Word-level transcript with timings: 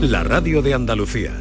la 0.00 0.22
radio 0.22 0.62
de 0.62 0.74
Andalucía. 0.74 1.32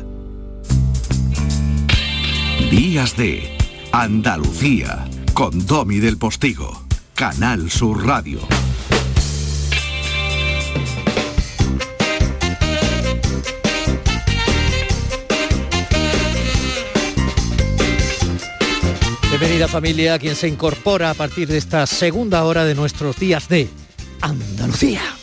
Días 2.72 3.15
de 3.15 3.56
Andalucía 3.91 5.07
con 5.33 5.65
Domi 5.65 5.99
del 5.99 6.17
Postigo, 6.17 6.83
Canal 7.13 7.70
Sur 7.70 8.05
Radio. 8.05 8.39
Bienvenida 19.30 19.68
familia, 19.68 20.18
quien 20.18 20.36
se 20.36 20.48
incorpora 20.48 21.12
a 21.12 21.14
partir 21.14 21.48
de 21.48 21.58
esta 21.58 21.86
segunda 21.86 22.44
hora 22.44 22.66
de 22.66 22.74
nuestros 22.74 23.20
días 23.20 23.48
de 23.50 23.70
Andalucía. 24.21 25.17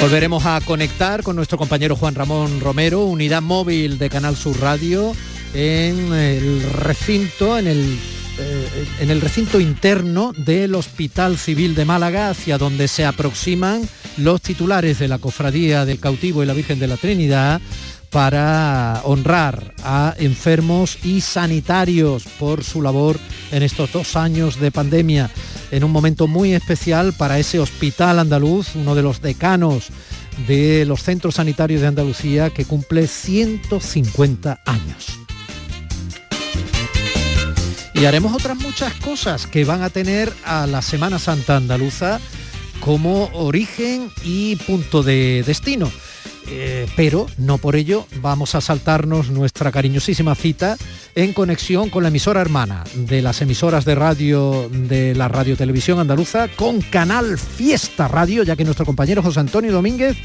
Volveremos 0.00 0.44
a 0.46 0.60
conectar 0.60 1.22
con 1.22 1.36
nuestro 1.36 1.58
compañero 1.58 1.96
Juan 1.96 2.14
Ramón 2.14 2.60
Romero, 2.60 3.04
unidad 3.04 3.42
móvil 3.42 3.98
de 3.98 4.08
Canal 4.10 4.36
Sur 4.36 4.60
Radio, 4.60 5.14
en 5.54 6.12
el 6.12 6.62
recinto, 6.62 7.58
en 7.58 7.66
el, 7.66 7.98
eh, 8.38 8.86
en 9.00 9.10
el 9.10 9.20
recinto 9.20 9.58
interno 9.58 10.32
del 10.36 10.74
Hospital 10.74 11.38
Civil 11.38 11.74
de 11.74 11.84
Málaga, 11.84 12.30
hacia 12.30 12.58
donde 12.58 12.88
se 12.88 13.04
aproximan 13.04 13.88
los 14.16 14.42
titulares 14.42 14.98
de 14.98 15.08
la 15.08 15.18
Cofradía 15.18 15.84
del 15.84 15.98
Cautivo 15.98 16.42
y 16.42 16.46
la 16.46 16.52
Virgen 16.52 16.78
de 16.78 16.86
la 16.86 16.96
Trinidad 16.96 17.60
para 18.10 19.00
honrar 19.04 19.74
a 19.82 20.14
enfermos 20.18 20.98
y 21.04 21.20
sanitarios 21.20 22.24
por 22.38 22.64
su 22.64 22.80
labor 22.80 23.18
en 23.50 23.62
estos 23.62 23.92
dos 23.92 24.16
años 24.16 24.60
de 24.60 24.70
pandemia, 24.70 25.30
en 25.70 25.84
un 25.84 25.90
momento 25.90 26.26
muy 26.26 26.54
especial 26.54 27.12
para 27.12 27.38
ese 27.38 27.58
hospital 27.58 28.18
andaluz, 28.18 28.74
uno 28.74 28.94
de 28.94 29.02
los 29.02 29.20
decanos 29.20 29.88
de 30.46 30.84
los 30.84 31.02
centros 31.02 31.36
sanitarios 31.36 31.80
de 31.80 31.86
Andalucía 31.86 32.50
que 32.50 32.64
cumple 32.64 33.06
150 33.06 34.60
años. 34.66 35.18
Y 37.94 38.04
haremos 38.04 38.34
otras 38.34 38.58
muchas 38.58 38.92
cosas 38.94 39.46
que 39.46 39.64
van 39.64 39.82
a 39.82 39.88
tener 39.88 40.30
a 40.44 40.66
la 40.66 40.82
Semana 40.82 41.18
Santa 41.18 41.56
andaluza 41.56 42.20
como 42.80 43.30
origen 43.32 44.10
y 44.22 44.56
punto 44.56 45.02
de 45.02 45.42
destino. 45.46 45.90
Eh, 46.48 46.86
pero 46.96 47.26
no 47.38 47.58
por 47.58 47.76
ello 47.76 48.06
vamos 48.20 48.54
a 48.54 48.60
saltarnos 48.60 49.30
nuestra 49.30 49.72
cariñosísima 49.72 50.34
cita 50.34 50.76
en 51.14 51.32
conexión 51.32 51.90
con 51.90 52.02
la 52.02 52.08
emisora 52.08 52.40
hermana 52.40 52.84
de 52.94 53.22
las 53.22 53.42
emisoras 53.42 53.84
de 53.84 53.94
radio 53.94 54.68
de 54.70 55.14
la 55.14 55.28
Radio 55.28 55.56
Televisión 55.56 55.98
Andaluza 55.98 56.48
con 56.48 56.80
Canal 56.80 57.38
Fiesta 57.38 58.08
Radio, 58.08 58.42
ya 58.42 58.54
que 58.56 58.64
nuestro 58.64 58.86
compañero 58.86 59.22
José 59.22 59.40
Antonio 59.40 59.72
Domínguez 59.72 60.16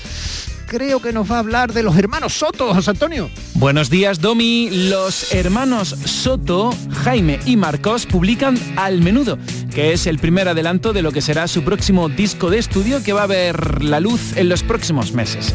creo 0.71 1.01
que 1.01 1.11
nos 1.11 1.29
va 1.29 1.35
a 1.35 1.39
hablar 1.39 1.73
de 1.73 1.83
los 1.83 1.97
hermanos 1.97 2.31
Soto, 2.31 2.73
José 2.73 2.91
Antonio. 2.91 3.29
Buenos 3.55 3.89
días, 3.89 4.21
Domi. 4.21 4.69
Los 4.71 5.33
hermanos 5.33 5.89
Soto, 6.05 6.73
Jaime 7.03 7.41
y 7.45 7.57
Marcos 7.57 8.05
publican 8.05 8.57
Al 8.77 9.01
Menudo, 9.01 9.37
que 9.75 9.91
es 9.91 10.07
el 10.07 10.17
primer 10.17 10.47
adelanto 10.47 10.93
de 10.93 11.01
lo 11.01 11.11
que 11.11 11.19
será 11.19 11.49
su 11.49 11.63
próximo 11.63 12.07
disco 12.07 12.49
de 12.49 12.59
estudio 12.59 13.03
que 13.03 13.11
va 13.11 13.23
a 13.23 13.27
ver 13.27 13.83
la 13.83 13.99
luz 13.99 14.37
en 14.37 14.47
los 14.47 14.63
próximos 14.63 15.11
meses. 15.11 15.53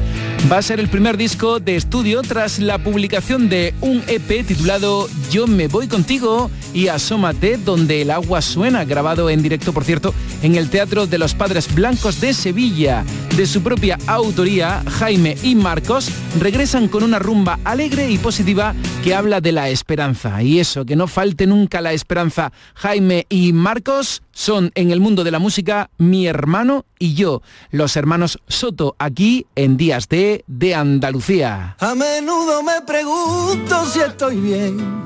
Va 0.53 0.58
a 0.58 0.62
ser 0.62 0.81
el 0.81 0.89
primer 0.89 1.17
disco 1.17 1.61
de 1.61 1.77
estudio 1.77 2.20
tras 2.20 2.58
la 2.58 2.77
publicación 2.77 3.48
de 3.48 3.73
un 3.80 4.03
EP 4.08 4.47
titulado 4.47 5.08
Yo 5.30 5.47
me 5.47 5.67
voy 5.67 5.89
contigo 5.89 6.51
y 6.75 6.89
Asómate, 6.89 7.56
donde 7.56 8.03
el 8.03 8.11
agua 8.11 8.42
suena, 8.42 8.84
grabado 8.84 9.30
en 9.30 9.42
directo, 9.42 9.73
por 9.73 9.84
cierto, 9.84 10.12
en 10.42 10.56
el 10.56 10.69
Teatro 10.69 11.06
de 11.06 11.17
los 11.17 11.34
Padres 11.34 11.75
Blancos 11.75 12.20
de 12.20 12.34
Sevilla. 12.34 13.03
De 13.37 13.47
su 13.47 13.62
propia 13.62 13.98
autoría, 14.06 14.83
Jaime 14.89 15.37
y 15.42 15.55
Marcos 15.55 16.11
regresan 16.41 16.89
con 16.89 17.03
una 17.03 17.19
rumba 17.19 17.59
alegre 17.65 18.11
y 18.11 18.17
positiva 18.17 18.75
que 19.05 19.15
habla 19.15 19.42
de 19.42 19.53
la 19.53 19.69
esperanza. 19.69 20.42
Y 20.42 20.59
eso, 20.59 20.87
que 20.87 20.97
no 20.97 21.06
falte 21.06 21.47
nunca 21.47 21.83
la 21.83 21.92
esperanza. 21.92 22.51
Jaime 22.75 23.27
y 23.29 23.52
Marcos 23.52 24.23
son 24.33 24.73
en 24.74 24.91
el 24.91 25.01
mundo 25.01 25.23
de 25.23 25.33
la 25.33 25.39
música 25.39 25.91
mi 25.98 26.27
hermano 26.27 26.86
y 26.98 27.13
yo, 27.13 27.42
los 27.70 27.97
hermanos 27.97 28.39
Soto, 28.48 28.97
aquí 28.98 29.47
en 29.55 29.77
Días 29.77 30.08
de, 30.08 30.42
de 30.47 30.74
Andalucía. 30.74 31.77
A 31.79 31.95
menudo 31.95 32.63
me 32.63 32.80
pregunto 32.86 33.85
si 33.85 34.01
estoy 34.01 34.36
bien 34.36 35.05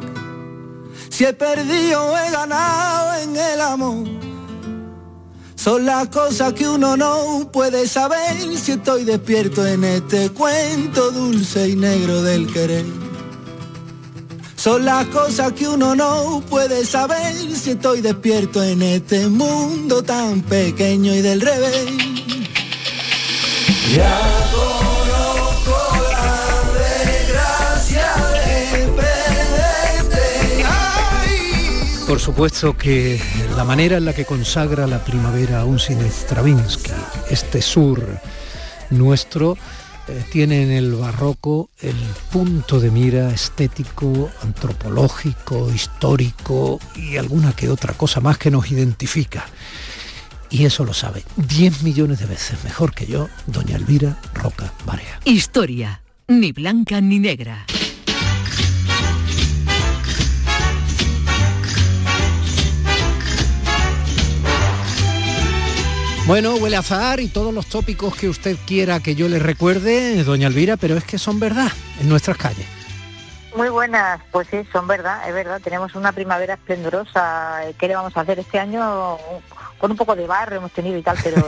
si 1.10 1.24
he 1.24 1.32
perdido 1.32 2.06
o 2.06 2.16
he 2.16 2.30
ganado 2.30 3.20
en 3.20 3.36
el 3.36 3.60
amor. 3.60 4.29
Son 5.62 5.84
las 5.84 6.09
cosas 6.09 6.54
que 6.54 6.66
uno 6.66 6.97
no 6.97 7.50
puede 7.53 7.87
saber 7.87 8.34
si 8.56 8.72
estoy 8.72 9.04
despierto 9.04 9.66
en 9.66 9.84
este 9.84 10.31
cuento 10.31 11.10
dulce 11.10 11.69
y 11.69 11.76
negro 11.76 12.22
del 12.22 12.50
querer. 12.50 12.87
Son 14.56 14.87
las 14.87 15.04
cosas 15.09 15.53
que 15.53 15.69
uno 15.69 15.94
no 15.94 16.43
puede 16.48 16.87
saber 16.87 17.34
si 17.54 17.72
estoy 17.72 18.00
despierto 18.00 18.62
en 18.62 18.81
este 18.81 19.28
mundo 19.28 20.03
tan 20.03 20.41
pequeño 20.41 21.12
y 21.15 21.21
del 21.21 21.43
revés. 21.43 21.91
Por 32.10 32.19
supuesto 32.19 32.76
que 32.76 33.21
la 33.54 33.62
manera 33.62 33.98
en 33.98 34.04
la 34.04 34.12
que 34.12 34.25
consagra 34.25 34.88
la 34.88 35.04
primavera 35.04 35.65
un 35.65 35.78
sin 35.78 36.00
Stravinsky, 36.00 36.91
este 37.31 37.62
sur 37.62 38.04
nuestro, 38.91 39.56
eh, 40.09 40.25
tiene 40.32 40.65
en 40.65 40.72
el 40.72 40.97
barroco 40.97 41.71
el 41.81 41.94
punto 42.32 42.81
de 42.81 42.91
mira 42.91 43.31
estético, 43.31 44.28
antropológico, 44.43 45.72
histórico 45.72 46.81
y 46.97 47.16
alguna 47.16 47.53
que 47.53 47.71
otra 47.71 47.94
cosa 47.94 48.21
más 48.21 48.38
que 48.38 48.50
nos 48.50 48.72
identifica. 48.72 49.47
Y 50.50 50.65
eso 50.65 50.84
lo 50.84 50.94
sabe 50.94 51.22
10 51.37 51.84
millones 51.84 52.19
de 52.19 52.27
veces 52.27 52.65
mejor 52.65 52.92
que 52.92 53.06
yo, 53.06 53.28
doña 53.47 53.77
Elvira 53.77 54.19
Roca 54.34 54.72
Barea. 54.84 55.21
Historia, 55.25 56.03
ni 56.27 56.50
blanca 56.50 57.00
ni 57.00 57.21
negra. 57.21 57.66
Bueno, 66.30 66.54
huele 66.54 66.76
a 66.76 66.78
azahar 66.78 67.18
y 67.18 67.26
todos 67.26 67.52
los 67.52 67.66
tópicos 67.66 68.14
que 68.14 68.28
usted 68.28 68.56
quiera 68.64 69.00
que 69.00 69.16
yo 69.16 69.28
le 69.28 69.41
recuerde, 69.41 70.22
doña 70.22 70.46
Elvira, 70.46 70.76
pero 70.76 70.96
es 70.96 71.02
que 71.02 71.18
son 71.18 71.41
verdad 71.41 71.72
en 72.00 72.08
nuestras 72.08 72.36
calles. 72.36 72.66
Muy 73.56 73.68
buenas, 73.68 74.20
pues 74.30 74.46
sí, 74.48 74.58
son 74.70 74.86
verdad, 74.86 75.28
es 75.28 75.34
verdad. 75.34 75.60
Tenemos 75.60 75.96
una 75.96 76.12
primavera 76.12 76.54
esplendorosa. 76.54 77.62
¿Qué 77.76 77.88
le 77.88 77.96
vamos 77.96 78.16
a 78.16 78.20
hacer 78.20 78.38
este 78.38 78.60
año? 78.60 79.18
Con 79.78 79.91
un 79.91 79.96
poco 79.96 80.14
de 80.14 80.28
barro 80.28 80.54
hemos 80.54 80.70
tenido 80.70 80.96
y 80.96 81.02
tal, 81.02 81.18
pero 81.20 81.44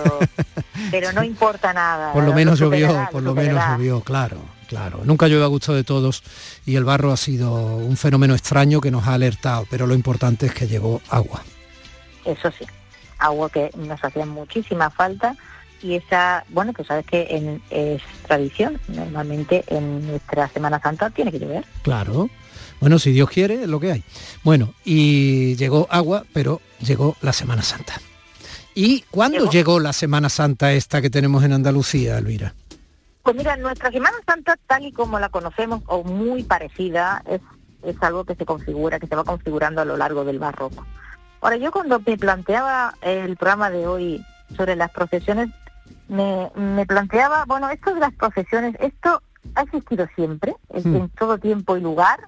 pero 0.91 1.13
no 1.13 1.23
importa 1.23 1.73
nada. 1.73 2.13
Por 2.13 2.25
lo 2.25 2.33
menos 2.33 2.59
llovió, 2.59 3.09
por 3.13 3.23
lo 3.23 3.37
menos 3.37 3.63
llovió, 3.65 4.01
claro, 4.01 4.39
claro. 4.67 5.03
Nunca 5.05 5.29
llueve 5.29 5.45
a 5.45 5.47
gusto 5.47 5.75
de 5.75 5.85
todos 5.85 6.25
y 6.67 6.75
el 6.75 6.83
barro 6.83 7.13
ha 7.13 7.17
sido 7.17 7.55
un 7.55 7.97
fenómeno 7.97 8.35
extraño 8.35 8.81
que 8.81 8.91
nos 8.91 9.07
ha 9.07 9.15
alertado, 9.15 9.65
pero 9.71 9.87
lo 9.87 9.95
importante 9.95 10.47
es 10.47 10.53
que 10.53 10.67
llegó 10.67 11.01
agua. 11.09 11.41
Eso 12.25 12.51
sí 12.59 12.67
agua 13.25 13.51
que 13.51 13.71
nos 13.77 14.03
hacía 14.03 14.27
muchísima 14.27 14.91
falta 14.91 15.37
y 15.83 15.97
esa, 15.97 16.45
bueno, 16.51 16.73
pues 16.73 16.89
sabes 16.89 17.05
que 17.07 17.27
en, 17.31 17.63
es 17.71 18.03
tradición, 18.27 18.81
normalmente 18.89 19.65
en 19.67 20.07
nuestra 20.07 20.49
Semana 20.49 20.81
Santa 20.81 21.11
tiene 21.11 21.33
que 21.33 21.41
llover. 21.41 21.65
Claro. 21.83 22.31
Bueno, 22.81 22.99
si 22.99 23.13
Dios 23.13 23.31
quiere, 23.31 23.63
es 23.63 23.69
lo 23.69 23.81
que 23.81 23.93
hay. 23.93 24.05
Bueno, 24.43 24.75
y 24.85 25.57
llegó 25.57 25.87
agua, 25.91 26.25
pero 26.33 26.61
llegó 26.81 27.17
la 27.21 27.33
Semana 27.33 27.63
Santa. 27.63 27.95
¿Y 28.75 29.03
cuándo 29.11 29.51
llegó, 29.51 29.81
la 29.81 29.93
Semana 29.93 30.29
Santa 30.29 30.73
esta 30.73 31.03
que 31.03 31.11
tenemos 31.11 31.45
en 31.45 31.53
Andalucía, 31.53 32.19
Elvira? 32.19 32.55
Pues 33.23 33.37
mira, 33.37 33.57
nuestra 33.57 33.91
Semana 33.91 34.17
Santa, 34.27 34.57
tal 34.67 34.87
y 34.87 34.93
como 34.93 35.21
la 35.21 35.29
conocemos, 35.29 35.83
o 35.87 36.03
muy 36.03 36.43
parecida, 36.43 37.23
es, 37.29 37.41
es 37.85 38.03
algo 38.03 38.25
que 38.25 38.35
se 38.35 38.45
configura, 38.45 38.99
que 38.99 39.07
se 39.07 39.15
va 39.15 39.25
configurando 39.25 39.81
a 39.81 39.85
lo 39.85 39.97
largo 39.97 40.25
del 40.25 40.39
barroco. 40.39 40.85
Ahora, 41.43 41.57
yo 41.57 41.73
cuando 41.73 42.01
me 42.07 42.17
planteaba 42.17 42.95
el 43.03 43.37
programa 43.37 43.69
de 43.69 43.87
hoy 43.87 44.25
sobre 44.57 44.77
las 44.77 44.91
profesiones, 44.93 45.51
me, 46.09 46.87
planteaba, 46.87 47.45
bueno, 47.47 47.69
esto 47.69 47.93
de 47.93 48.01
las 48.01 48.13
profesiones, 48.13 48.77
esto 48.79 49.21
ha 49.57 49.63
existido 49.63 50.07
siempre, 50.15 50.55
hmm. 50.73 50.97
en 50.97 51.09
todo 51.11 51.39
tiempo 51.39 51.77
y 51.77 51.81
lugar, 51.81 52.21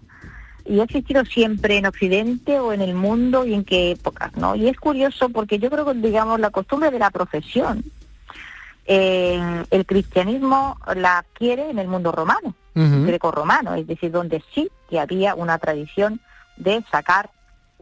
y 0.65 0.81
ha 0.81 0.85
existido 0.85 1.25
siempre 1.25 1.77
en 1.77 1.87
Occidente 1.87 2.59
o 2.59 2.73
en 2.73 2.81
el 2.81 2.95
mundo 2.95 3.47
y 3.47 3.55
en 3.55 3.65
qué 3.65 3.93
épocas, 3.93 4.35
¿no? 4.37 4.57
Y 4.57 4.69
es 4.69 4.79
curioso 4.79 5.29
porque 5.29 5.61
yo 5.61 5.71
creo 5.71 5.85
que, 5.85 5.95
digamos, 5.95 6.41
la 6.41 6.51
costumbre 6.51 6.91
de 6.91 6.99
la 6.99 7.11
profesión, 7.11 7.85
eh, 8.87 9.65
el 9.71 9.87
cristianismo 9.87 10.77
la 10.97 11.19
adquiere 11.19 11.71
en 11.71 11.79
el 11.79 11.87
mundo 11.87 12.11
romano, 12.11 12.55
greco-romano, 12.75 13.77
es 13.77 13.87
decir, 13.87 14.11
donde 14.11 14.43
sí 14.53 14.69
que 14.91 14.99
había 14.99 15.37
una 15.37 15.59
tradición 15.59 16.21
de 16.57 16.83
sacar 16.91 17.31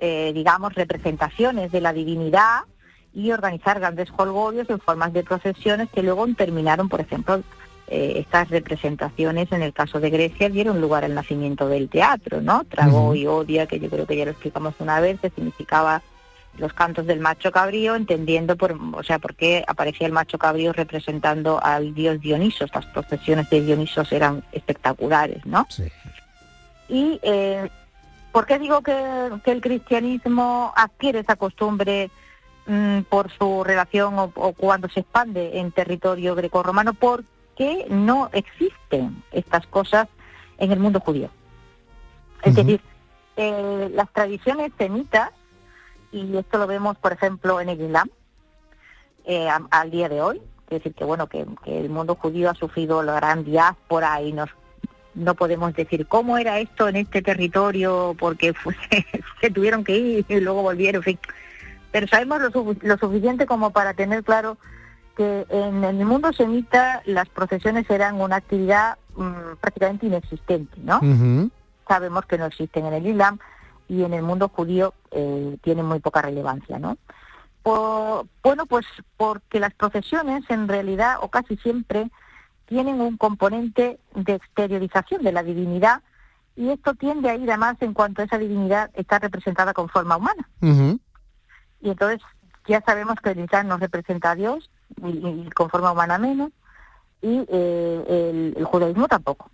eh, 0.04 0.32
digamos, 0.34 0.75
representaciones 0.75 1.70
de 1.70 1.81
la 1.81 1.93
divinidad 1.93 2.62
y 3.14 3.31
organizar 3.31 3.78
grandes 3.78 4.08
holgorios 4.16 4.69
en 4.69 4.81
formas 4.81 5.12
de 5.12 5.22
procesiones 5.22 5.88
que 5.90 6.02
luego 6.02 6.26
terminaron, 6.34 6.88
por 6.88 7.00
ejemplo, 7.00 7.40
eh, 7.87 8.14
estas 8.16 8.50
representaciones, 8.50 9.52
en 9.52 9.62
el 9.62 9.72
caso 9.72 10.00
de 10.00 10.10
Grecia, 10.10 10.49
dieron 10.49 10.81
lugar 10.81 11.04
al 11.04 11.14
nacimiento 11.14 11.69
del 11.69 11.88
teatro, 11.88 12.40
¿no? 12.40 12.64
Trago 12.64 13.14
y 13.14 13.28
odia, 13.28 13.69
que 13.69 13.78
yo 13.78 13.88
creo 13.88 14.04
que 14.04 14.16
ya 14.16 14.25
lo 14.25 14.32
explicamos 14.32 14.75
una 14.81 14.99
vez, 14.99 15.20
que 15.20 15.31
significaba 15.31 16.02
los 16.58 16.72
cantos 16.72 17.06
del 17.06 17.20
macho 17.20 17.52
cabrío, 17.52 17.94
entendiendo 17.94 18.56
por, 18.56 18.76
o 18.94 19.05
sea, 19.05 19.20
por 19.20 19.37
qué 19.37 19.64
aparecía 19.69 20.08
el 20.08 20.12
macho 20.12 20.37
cabrío 20.37 20.72
representando 20.72 21.62
al 21.62 21.94
dios 21.94 22.20
Dioniso. 22.20 22.64
Estas 22.64 22.87
procesiones 22.87 23.48
de 23.50 23.60
Dionisos 23.60 24.10
eran 24.10 24.43
espectaculares, 24.50 25.46
¿no? 25.46 25.64
Sí. 25.70 25.84
Y 26.88 27.20
eh, 27.22 27.70
¿por 28.32 28.46
qué 28.46 28.58
digo 28.58 28.81
que, 28.82 29.31
el 29.44 29.61
cristianismo 29.61 30.73
adquiere 30.75 31.20
esa 31.20 31.37
costumbre 31.37 32.11
mm, 32.67 33.02
por 33.02 33.31
su 33.31 33.62
relación 33.62 34.19
o, 34.19 34.31
cuando 34.31 34.88
se 34.88 35.00
expande 35.00 35.58
en 35.58 35.70
territorio 35.70 36.34
grecorromano? 36.34 36.94
Porque 36.94 37.87
no 37.88 38.31
existen 38.32 39.23
estas 39.31 39.67
cosas 39.67 40.08
en 40.58 40.73
el 40.73 40.81
mundo 40.81 41.00
judío. 41.00 41.31
Es 42.43 42.55
decir, 42.56 42.81
eh, 43.37 43.90
las 43.94 44.11
tradiciones 44.12 44.73
semitas 44.76 45.31
y 46.11 46.37
esto 46.37 46.58
lo 46.58 46.67
vemos, 46.67 46.96
por 46.99 47.12
ejemplo, 47.12 47.61
en 47.61 47.70
el 47.70 47.81
Islam, 47.81 48.11
eh, 49.25 49.49
al 49.70 49.90
día 49.90 50.08
de 50.08 50.20
hoy. 50.20 50.43
Es 50.67 50.79
decir, 50.79 50.94
que 50.94 51.05
bueno, 51.05 51.26
que, 51.26 51.46
el 51.67 51.90
mundo 51.90 52.14
judío 52.14 52.50
ha 52.50 52.55
sufrido 52.55 53.02
la 53.02 53.14
gran 53.14 53.44
diáspora 53.44 54.20
y 54.23 54.32
nos 54.32 54.50
no 55.14 55.34
podemos 55.34 55.74
decir 55.74 56.06
cómo 56.06 56.38
era 56.38 56.58
esto 56.58 56.88
en 56.88 56.96
este 56.96 57.22
territorio 57.22 58.16
porque 58.18 58.54
se 59.40 59.50
tuvieron 59.50 59.84
que 59.84 59.96
ir 59.96 60.24
y 60.28 60.40
luego 60.40 60.62
volvieron, 60.62 61.00
en 61.00 61.04
fin. 61.04 61.18
Pero 61.90 62.06
sabemos 62.08 62.40
lo, 62.82 62.98
suficiente 62.98 63.46
como 63.46 63.70
para 63.70 63.94
tener 63.94 64.24
claro 64.24 64.56
que 65.16 65.46
en 65.50 65.84
el 65.84 66.04
mundo 66.06 66.32
semita 66.32 67.02
las 67.04 67.28
procesiones 67.28 67.88
eran 67.90 68.20
una 68.20 68.36
actividad 68.36 68.96
mm, 69.14 69.56
prácticamente 69.60 70.06
inexistente, 70.06 70.74
¿no? 70.82 71.00
Sabemos 71.86 72.24
que 72.24 72.38
no 72.38 72.46
existen 72.46 72.86
en 72.86 72.94
el 72.94 73.06
Islam, 73.06 73.38
y 73.92 74.04
en 74.04 74.14
el 74.14 74.22
mundo 74.22 74.48
judío 74.48 74.94
eh, 75.10 75.58
tienen 75.62 75.84
muy 75.84 76.00
poca 76.00 76.22
relevancia, 76.22 76.78
¿no? 76.78 76.96
bueno, 78.42 78.66
pues 78.66 78.84
porque 79.16 79.60
las 79.60 79.72
procesiones 79.74 80.42
en 80.48 80.66
realidad 80.66 81.18
o 81.20 81.28
casi 81.28 81.56
siempre 81.58 82.10
tienen 82.72 83.02
un 83.02 83.19
componente 83.19 83.98
de 84.14 84.32
exteriorización 84.32 85.22
de 85.22 85.30
la 85.30 85.42
divinidad 85.42 86.00
y 86.56 86.70
esto 86.70 86.94
tiende 86.94 87.28
a 87.28 87.34
ir 87.34 87.52
a 87.52 87.58
más 87.58 87.76
en 87.82 87.92
cuanto 87.92 88.22
esa 88.22 88.38
divinidad 88.38 88.90
está 88.94 89.19
representada 89.19 89.74
con 89.74 89.90
forma 89.90 90.16
humana. 90.16 90.48
Y 91.82 91.90
entonces 91.90 92.22
ya 92.66 92.80
sabemos 92.80 93.16
que 93.22 93.32
el 93.32 93.40
Islam 93.40 93.69
no 93.69 93.76
representa 93.76 94.30
a 94.30 94.36
Dios 94.36 94.70
y, 95.04 95.50
con 95.50 95.69
forma 95.69 95.92
humana 95.92 96.16
menos 96.16 96.50
y 97.20 97.44
eh, 97.46 98.54
el, 98.56 98.64
judaísmo 98.64 99.06
tampoco. 99.06 99.50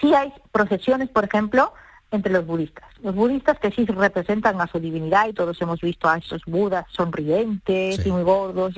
Sí 0.00 0.14
hay 0.14 0.32
procesiones, 0.52 1.08
por 1.08 1.24
ejemplo, 1.24 1.72
entre 2.12 2.32
los 2.32 2.46
budistas. 2.46 2.88
Los 3.02 3.16
budistas 3.16 3.58
que 3.58 3.72
sí 3.72 3.84
representan 3.86 4.60
a 4.60 4.68
su 4.68 4.78
divinidad 4.78 5.26
y 5.26 5.32
todos 5.32 5.60
hemos 5.62 5.80
visto 5.80 6.08
a 6.08 6.18
esos 6.18 6.42
budas 6.46 6.86
sonrientes 6.90 8.06
y 8.06 8.12
muy 8.12 8.22
gordos. 8.22 8.74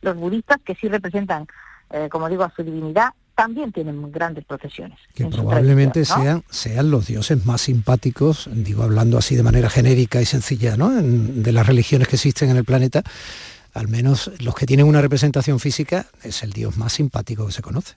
Los 0.00 0.16
budistas 0.16 0.58
que 0.64 0.76
sí 0.76 0.86
representan, 0.86 1.48
eh, 1.90 2.08
como 2.10 2.28
digo, 2.28 2.44
a 2.44 2.52
su 2.54 2.62
divinidad 2.62 3.10
también 3.34 3.70
tienen 3.70 4.10
grandes 4.10 4.44
procesiones. 4.44 4.98
Que 5.14 5.26
probablemente 5.26 6.04
sean, 6.06 6.42
sean 6.48 6.90
los 6.90 7.06
dioses 7.06 7.44
más 7.44 7.60
simpáticos, 7.60 8.48
digo 8.50 8.82
hablando 8.82 9.18
así 9.18 9.36
de 9.36 9.42
manera 9.42 9.68
genérica 9.68 10.22
y 10.22 10.24
sencilla, 10.24 10.76
¿no? 10.76 10.90
de 10.90 11.52
las 11.52 11.66
religiones 11.66 12.08
que 12.08 12.16
existen 12.16 12.48
en 12.48 12.56
el 12.56 12.64
planeta, 12.64 13.02
al 13.74 13.88
menos 13.88 14.30
los 14.40 14.54
que 14.54 14.64
tienen 14.64 14.86
una 14.86 15.02
representación 15.02 15.60
física, 15.60 16.06
es 16.22 16.42
el 16.42 16.52
dios 16.52 16.78
más 16.78 16.94
simpático 16.94 17.46
que 17.46 17.52
se 17.52 17.60
conoce. 17.60 17.94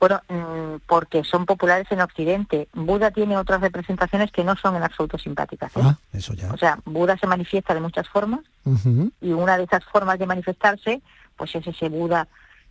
Bueno, 0.00 0.20
mm, 0.28 0.82
porque 0.88 1.22
son 1.22 1.46
populares 1.46 1.86
en 1.90 2.00
Occidente. 2.00 2.68
Buda 2.74 3.12
tiene 3.12 3.36
otras 3.36 3.60
representaciones 3.60 4.32
que 4.32 4.42
no 4.42 4.56
son 4.56 4.74
en 4.74 4.82
absoluto 4.82 5.18
simpáticas. 5.18 5.74
¿eh? 5.76 5.80
Ah, 5.82 5.98
eso 6.12 6.34
ya. 6.34 6.52
O 6.52 6.58
sea, 6.58 6.78
Buda 6.84 7.16
se 7.16 7.28
manifiesta 7.28 7.74
de 7.74 7.80
muchas 7.80 8.08
formas 8.08 8.40
y 9.20 9.32
una 9.32 9.56
de 9.56 9.64
esas 9.64 9.84
formas 9.84 10.18
de 10.18 10.26
manifestarse, 10.26 11.00
pues 11.36 11.54
es 11.54 11.66
ese 11.66 11.88
Buda 11.88 12.26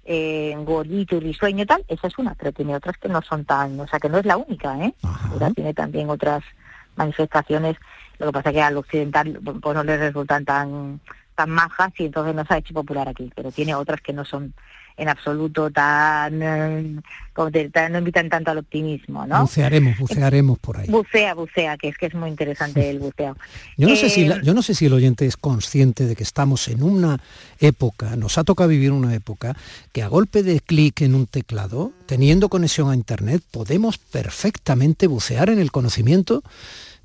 eh, 0.05 0.53
gordito 0.59 1.15
y 1.15 1.19
risueño 1.21 1.63
y 1.63 1.65
tal, 1.65 1.83
esa 1.87 2.07
es 2.07 2.17
una, 2.17 2.35
pero 2.35 2.51
tiene 2.51 2.75
otras 2.75 2.97
que 2.97 3.09
no 3.09 3.21
son 3.21 3.45
tan, 3.45 3.79
o 3.79 3.87
sea, 3.87 3.99
que 3.99 4.09
no 4.09 4.17
es 4.17 4.25
la 4.25 4.37
única, 4.37 4.77
¿eh? 4.83 4.93
Tiene 5.55 5.73
también 5.73 6.09
otras 6.09 6.43
manifestaciones, 6.95 7.77
lo 8.19 8.27
que 8.27 8.31
pasa 8.33 8.49
es 8.49 8.55
que 8.55 8.61
al 8.61 8.77
occidental 8.77 9.39
pues 9.61 9.75
no 9.75 9.83
le 9.83 9.97
resultan 9.97 10.45
tan 10.45 10.99
tan 11.35 11.49
majas 11.49 11.91
y 11.97 12.05
entonces 12.05 12.35
no 12.35 12.45
se 12.45 12.53
ha 12.53 12.57
hecho 12.57 12.73
popular 12.73 13.09
aquí, 13.09 13.31
pero 13.35 13.51
tiene 13.51 13.73
otras 13.75 14.01
que 14.01 14.13
no 14.13 14.23
son 14.23 14.53
en 14.95 15.09
absoluto 15.09 15.71
tan, 15.71 16.41
eh, 16.41 16.95
como 17.33 17.49
no 17.49 17.97
invitan 17.97 18.29
tanto 18.29 18.51
al 18.51 18.59
optimismo, 18.59 19.25
¿no? 19.25 19.41
Bucearemos, 19.41 19.97
bucearemos 19.97 20.59
por 20.59 20.77
ahí. 20.77 20.87
Bucea, 20.87 21.33
bucea, 21.33 21.77
que 21.77 21.89
es 21.89 21.97
que 21.97 22.05
es 22.07 22.13
muy 22.13 22.29
interesante 22.29 22.89
el 22.89 22.99
buceo. 22.99 23.35
Yo 23.75 23.89
no, 23.89 23.95
sé 23.95 24.09
si 24.09 24.25
eh, 24.25 24.39
yo 24.43 24.53
no 24.53 24.61
sé 24.61 24.75
si 24.75 24.85
el 24.85 24.93
oyente 24.93 25.25
es 25.25 25.35
consciente 25.35 26.05
de 26.05 26.15
que 26.15 26.23
estamos 26.23 26.67
en 26.67 26.83
una 26.83 27.19
época, 27.59 28.15
nos 28.15 28.37
ha 28.37 28.43
tocado 28.43 28.69
vivir 28.69 28.91
una 28.91 29.13
época, 29.15 29.55
que 29.91 30.03
a 30.03 30.07
golpe 30.07 30.43
de 30.43 30.59
clic 30.59 31.01
en 31.01 31.15
un 31.15 31.25
teclado, 31.25 31.91
teniendo 32.05 32.49
conexión 32.49 32.91
a 32.91 32.95
Internet, 32.95 33.41
podemos 33.49 33.97
perfectamente 33.97 35.07
bucear 35.07 35.49
en 35.49 35.59
el 35.59 35.71
conocimiento 35.71 36.43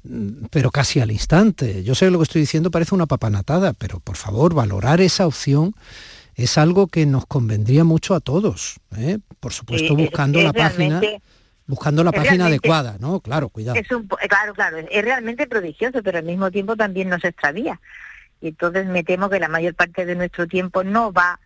mm, 0.04 0.46
pero 0.50 0.70
casi 0.70 1.00
al 1.00 1.10
instante. 1.10 1.82
Yo 1.84 1.94
sé 1.94 2.10
lo 2.10 2.18
que 2.18 2.24
estoy 2.24 2.42
diciendo, 2.42 2.70
parece 2.70 2.94
una 2.94 3.06
papanatada, 3.06 3.72
pero 3.72 3.98
por 4.00 4.16
favor, 4.16 4.52
valorar 4.52 5.00
esa 5.00 5.26
opción 5.26 5.74
es 6.38 6.56
algo 6.56 6.86
que 6.86 7.04
nos 7.04 7.26
convendría 7.26 7.82
mucho 7.82 8.14
a 8.14 8.20
todos, 8.20 8.76
¿eh? 8.96 9.18
por 9.40 9.52
supuesto 9.52 9.96
buscando 9.96 10.40
la 10.40 10.52
página 10.52 11.00
buscando 11.66 12.02
la 12.02 12.12
página 12.12 12.46
adecuada, 12.46 12.96
¿no? 12.98 13.20
Claro, 13.20 13.50
cuidado. 13.50 13.78
Es 13.78 13.90
un, 13.90 14.06
claro, 14.06 14.54
claro, 14.54 14.78
es 14.78 15.04
realmente 15.04 15.46
prodigioso, 15.46 16.02
pero 16.02 16.18
al 16.18 16.24
mismo 16.24 16.50
tiempo 16.50 16.76
también 16.76 17.10
nos 17.10 17.22
extravía. 17.24 17.78
Y 18.40 18.48
entonces 18.48 18.86
me 18.86 19.04
temo 19.04 19.28
que 19.28 19.38
la 19.40 19.48
mayor 19.48 19.74
parte 19.74 20.06
de 20.06 20.14
nuestro 20.14 20.46
tiempo 20.46 20.82
no 20.82 21.12
va 21.12 21.38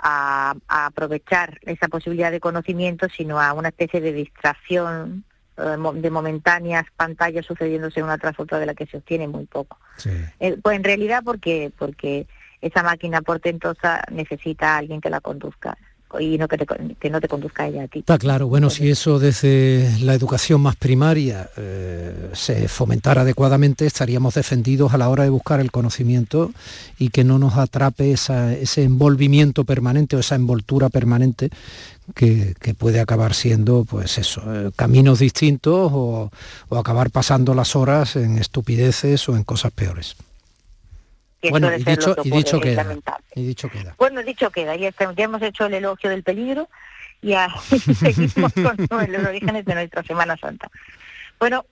a, 0.00 0.54
aprovechar 0.66 1.60
esa 1.62 1.86
posibilidad 1.86 2.32
de 2.32 2.40
conocimiento, 2.40 3.06
sino 3.14 3.40
a 3.40 3.52
una 3.52 3.68
especie 3.68 4.00
de 4.00 4.12
distracción 4.12 5.24
eh, 5.56 5.76
de 5.94 6.10
momentáneas 6.10 6.86
pantallas 6.96 7.46
sucediéndose 7.46 8.02
una 8.02 8.18
tras 8.18 8.40
otra 8.40 8.58
de 8.58 8.66
la 8.66 8.74
que 8.74 8.86
se 8.86 8.96
obtiene 8.96 9.28
muy 9.28 9.44
poco. 9.44 9.78
Eh, 10.40 10.58
pues 10.60 10.76
en 10.76 10.82
realidad 10.82 11.22
porque 11.24 11.70
porque 11.78 12.26
esa 12.64 12.82
máquina 12.82 13.20
portentosa 13.20 14.02
necesita 14.10 14.74
a 14.74 14.78
alguien 14.78 15.00
que 15.00 15.10
la 15.10 15.20
conduzca 15.20 15.76
y 16.20 16.38
no 16.38 16.46
que, 16.46 16.64
que, 17.00 17.10
no 17.10 17.20
te 17.20 17.28
conduzca 17.28 17.66
ella 17.66 17.84
a 17.84 17.88
ti. 17.88 17.98
Está 17.98 18.18
claro, 18.18 18.46
bueno, 18.46 18.70
si 18.70 18.88
eso 18.88 19.18
desde 19.18 19.98
la 20.00 20.14
educación 20.14 20.60
más 20.60 20.76
primaria 20.76 21.50
eh, 21.56 22.30
se 22.34 22.68
fomentara 22.68 23.22
adecuadamente, 23.22 23.84
estaríamos 23.84 24.34
defendidos 24.34 24.94
a 24.94 24.98
la 24.98 25.08
hora 25.08 25.24
de 25.24 25.30
buscar 25.30 25.58
el 25.58 25.72
conocimiento 25.72 26.52
y 26.98 27.08
que 27.08 27.24
no 27.24 27.38
nos 27.40 27.56
atrape 27.56 28.12
ese 28.12 28.82
envolvimiento 28.84 29.64
permanente 29.64 30.14
o 30.14 30.20
esa 30.20 30.36
envoltura 30.36 30.88
permanente 30.88 31.50
que, 32.14 32.54
puede 32.78 33.00
acabar 33.00 33.34
siendo, 33.34 33.84
pues 33.84 34.18
eso, 34.18 34.42
eh, 34.46 34.70
caminos 34.76 35.18
distintos 35.18 35.90
o 35.92 36.30
acabar 36.70 37.10
pasando 37.10 37.54
las 37.54 37.74
horas 37.74 38.14
en 38.14 38.38
estupideces 38.38 39.28
o 39.28 39.36
en 39.36 39.42
cosas 39.42 39.72
peores 39.72 40.16
bueno, 41.50 41.74
y 41.74 41.82
dicho, 41.82 42.16
y 42.22 42.30
dicho 42.30 42.60
queda, 42.60 42.86
y 43.34 43.46
dicho 43.46 43.68
queda. 43.68 43.94
Bueno, 43.98 44.22
dicho 44.22 44.50
queda, 44.50 44.76
ya, 44.76 44.90
ya 44.90 45.24
hemos 45.24 45.42
hecho 45.42 45.66
el 45.66 45.74
elogio 45.74 46.10
del 46.10 46.22
peligro 46.22 46.68
y 47.22 47.34
seguimos 47.94 48.52
con 48.52 48.76
los 49.10 49.26
orígenes 49.26 49.64
de 49.64 49.74
nuestra 49.74 50.02
Semana 50.02 50.36
Santa. 50.36 50.70
Bueno, 51.38 51.64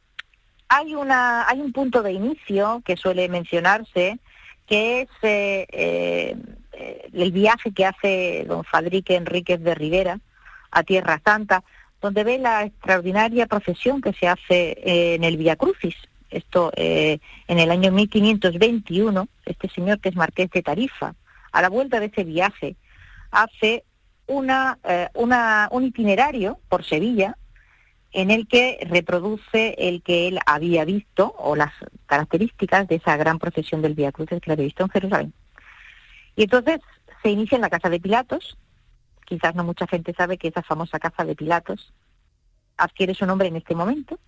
hay 0.68 0.94
una 0.94 1.48
hay 1.48 1.60
un 1.60 1.72
punto 1.72 2.02
de 2.02 2.12
inicio 2.12 2.82
que 2.84 2.96
suele 2.96 3.28
mencionarse 3.28 4.18
que 4.66 5.02
es 5.02 5.08
eh, 5.22 5.66
eh, 6.72 7.10
el 7.12 7.32
viaje 7.32 7.72
que 7.72 7.84
hace 7.84 8.44
don 8.48 8.64
Fadrique 8.64 9.16
Enríquez 9.16 9.60
de 9.60 9.74
Rivera 9.74 10.18
a 10.70 10.82
Tierra 10.82 11.20
Santa, 11.22 11.62
donde 12.00 12.24
ve 12.24 12.38
la 12.38 12.64
extraordinaria 12.64 13.46
procesión 13.46 14.00
que 14.00 14.14
se 14.14 14.26
hace 14.26 14.78
en 15.14 15.24
el 15.24 15.36
Via 15.36 15.56
Crucis, 15.56 15.96
esto 16.32 16.72
eh, 16.76 17.18
en 17.48 17.58
el 17.58 17.70
año 17.70 17.92
1521, 17.92 19.28
este 19.46 19.68
señor 19.68 20.00
que 20.00 20.08
es 20.08 20.16
marqués 20.16 20.50
de 20.50 20.62
Tarifa, 20.62 21.14
a 21.52 21.62
la 21.62 21.68
vuelta 21.68 22.00
de 22.00 22.06
ese 22.06 22.24
viaje, 22.24 22.76
hace 23.30 23.84
una, 24.26 24.78
eh, 24.84 25.08
una, 25.14 25.68
un 25.70 25.84
itinerario 25.84 26.58
por 26.68 26.84
Sevilla 26.84 27.36
en 28.12 28.30
el 28.30 28.46
que 28.46 28.78
reproduce 28.90 29.74
el 29.78 30.02
que 30.02 30.28
él 30.28 30.38
había 30.46 30.84
visto 30.84 31.34
o 31.38 31.56
las 31.56 31.72
características 32.06 32.86
de 32.88 32.96
esa 32.96 33.16
gran 33.16 33.38
procesión 33.38 33.80
del 33.80 33.94
Vía 33.94 34.12
Cruces 34.12 34.40
que 34.40 34.52
había 34.52 34.64
visto 34.64 34.84
en 34.84 34.90
Jerusalén. 34.90 35.32
Y 36.36 36.44
entonces 36.44 36.80
se 37.22 37.30
inicia 37.30 37.56
en 37.56 37.62
la 37.62 37.70
casa 37.70 37.88
de 37.88 38.00
Pilatos, 38.00 38.58
quizás 39.24 39.54
no 39.54 39.64
mucha 39.64 39.86
gente 39.86 40.12
sabe 40.12 40.36
que 40.36 40.48
esa 40.48 40.62
famosa 40.62 40.98
casa 40.98 41.24
de 41.24 41.34
Pilatos 41.34 41.92
adquiere 42.76 43.14
su 43.14 43.24
nombre 43.26 43.48
en 43.48 43.56
este 43.56 43.74
momento, 43.74 44.18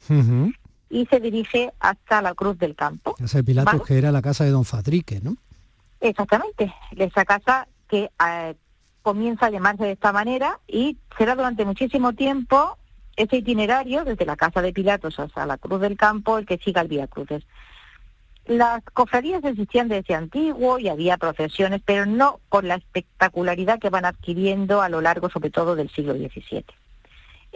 y 0.95 1.07
se 1.07 1.19
dirige 1.19 1.73
hasta 1.81 2.23
la 2.23 2.35
Cruz 2.35 2.57
del 2.57 2.77
Campo. 2.77 3.17
Ese 3.19 3.43
Pilatos 3.43 3.83
que 3.83 3.99
era 3.99 4.13
la 4.13 4.23
casa 4.23 4.45
de 4.45 4.51
Don 4.51 4.65
Fadrique, 4.65 5.21
¿no? 5.21 5.37
Exactamente, 6.01 6.73
esa 6.97 7.25
casa 7.25 7.67
que 7.89 8.11
eh, 8.25 8.55
comienza 9.03 9.47
a 9.47 9.51
llamarse 9.51 9.83
de 9.83 9.93
esta 9.93 10.13
manera 10.13 10.61
y 10.69 10.97
será 11.19 11.35
durante 11.35 11.65
muchísimo 11.65 12.13
tiempo 12.13 12.79
ese 13.17 13.39
itinerario 13.39 14.05
desde 14.05 14.25
la 14.25 14.37
Casa 14.37 14.63
de 14.63 14.73
Pilatos 14.73 15.19
hasta 15.19 15.47
la 15.47 15.59
Cruz 15.59 15.81
del 15.81 15.97
Campo 15.97 16.39
el 16.39 16.47
que 16.47 16.59
siga 16.59 16.83
el 16.83 16.89
Vía 16.89 17.09
Cruces. 17.09 17.43
Las 18.47 18.85
cofradías 18.93 19.43
existían 19.43 19.89
desde 19.89 20.15
antiguo 20.15 20.79
y 20.79 20.89
había 20.89 21.17
procesiones, 21.17 21.83
pero 21.85 22.07
no 22.07 22.39
con 22.49 22.69
la 22.69 22.77
espectacularidad 22.77 23.81
que 23.81 23.91
van 23.91 24.05
adquiriendo 24.05 24.81
a 24.81 24.89
lo 24.89 25.01
largo, 25.01 25.29
sobre 25.29 25.51
todo, 25.51 25.75
del 25.75 25.91
siglo 25.91 26.15
XVII. 26.15 26.65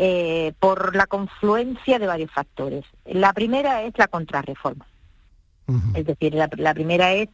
Eh, 0.01 0.53
por 0.61 0.95
la 0.95 1.09
confluencia 1.09 1.99
de 1.99 2.07
varios 2.07 2.31
factores. 2.31 2.85
La 3.05 3.33
primera 3.33 3.83
es 3.83 3.93
la 3.99 4.07
contrarreforma. 4.07 4.87
Es 5.93 6.07
decir, 6.07 6.35
la, 6.35 6.73
primera 6.73 7.13
es 7.15 7.29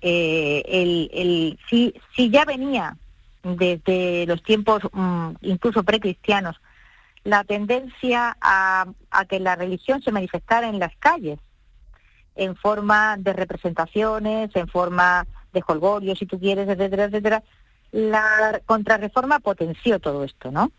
eh, 0.00 0.62
el, 0.64 1.10
el 1.12 1.58
si, 1.68 1.92
si 2.14 2.30
ya 2.30 2.44
venía 2.44 2.96
desde 3.42 4.26
los 4.26 4.44
tiempos 4.44 4.82
mm, 4.92 5.30
incluso 5.42 5.82
precristianos 5.82 6.60
la 7.24 7.42
tendencia 7.42 8.36
a, 8.40 8.86
a 9.10 9.24
que 9.24 9.40
la 9.40 9.56
religión 9.56 10.00
se 10.00 10.12
manifestara 10.12 10.68
en 10.68 10.78
las 10.78 10.94
calles 10.96 11.40
en 12.36 12.54
forma 12.54 13.16
de 13.18 13.32
representaciones, 13.32 14.54
en 14.54 14.68
forma 14.68 15.26
de 15.52 15.60
jolgorios, 15.62 16.20
si 16.20 16.26
tú 16.26 16.38
quieres, 16.38 16.68
etcétera, 16.68 17.04
etcétera, 17.06 17.42
la 17.94 18.60
contrarreforma 18.66 19.40
potenció 19.40 20.00
todo 20.00 20.24
esto, 20.24 20.50
¿no? 20.50 20.70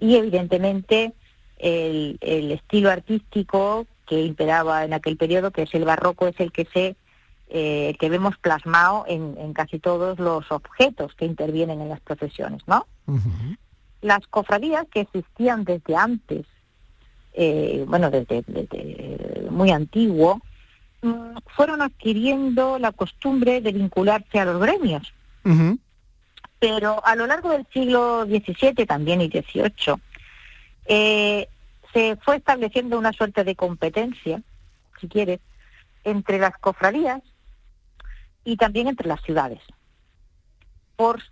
Y 0.00 0.16
evidentemente 0.16 1.12
el, 1.58 2.16
el, 2.20 2.52
estilo 2.52 2.90
artístico 2.90 3.86
que 4.06 4.22
imperaba 4.22 4.84
en 4.84 4.94
aquel 4.94 5.16
periodo, 5.16 5.50
que 5.50 5.62
es 5.62 5.74
el 5.74 5.84
barroco, 5.84 6.26
es 6.26 6.38
el 6.40 6.50
que 6.50 6.66
se 6.72 6.96
eh, 7.48 7.94
que 7.98 8.08
vemos 8.08 8.38
plasmado 8.38 9.04
en, 9.08 9.36
en, 9.38 9.52
casi 9.52 9.78
todos 9.78 10.18
los 10.18 10.50
objetos 10.50 11.14
que 11.14 11.26
intervienen 11.26 11.80
en 11.80 11.88
las 11.88 12.00
procesiones, 12.00 12.62
¿no? 12.66 12.86
Las 14.00 14.26
cofradías 14.28 14.86
que 14.90 15.00
existían 15.00 15.64
desde 15.64 15.96
antes, 15.96 16.46
eh, 17.34 17.84
bueno, 17.88 18.10
desde, 18.10 18.42
desde 18.46 19.48
muy 19.50 19.70
antiguo, 19.72 20.40
Mm, 21.02 21.38
fueron 21.56 21.80
adquiriendo 21.80 22.78
la 22.78 22.92
costumbre 22.92 23.60
de 23.60 23.72
vincularse 23.72 24.38
a 24.38 24.44
los 24.44 24.60
gremios. 24.60 25.12
Pero 26.60 27.04
a 27.04 27.16
lo 27.16 27.26
largo 27.26 27.50
del 27.50 27.66
siglo 27.72 28.24
XVII 28.26 28.86
también 28.86 29.20
y 29.20 29.28
XVIII 29.28 29.96
eh, 30.86 31.48
se 31.92 32.16
fue 32.16 32.36
estableciendo 32.36 32.98
una 32.98 33.12
suerte 33.12 33.42
de 33.42 33.56
competencia, 33.56 34.42
si 35.00 35.08
quieres, 35.08 35.40
entre 36.04 36.38
las 36.38 36.56
cofradías 36.58 37.22
y 38.44 38.56
también 38.56 38.86
entre 38.86 39.08
las 39.08 39.20
ciudades 39.22 39.60
por 40.96 41.22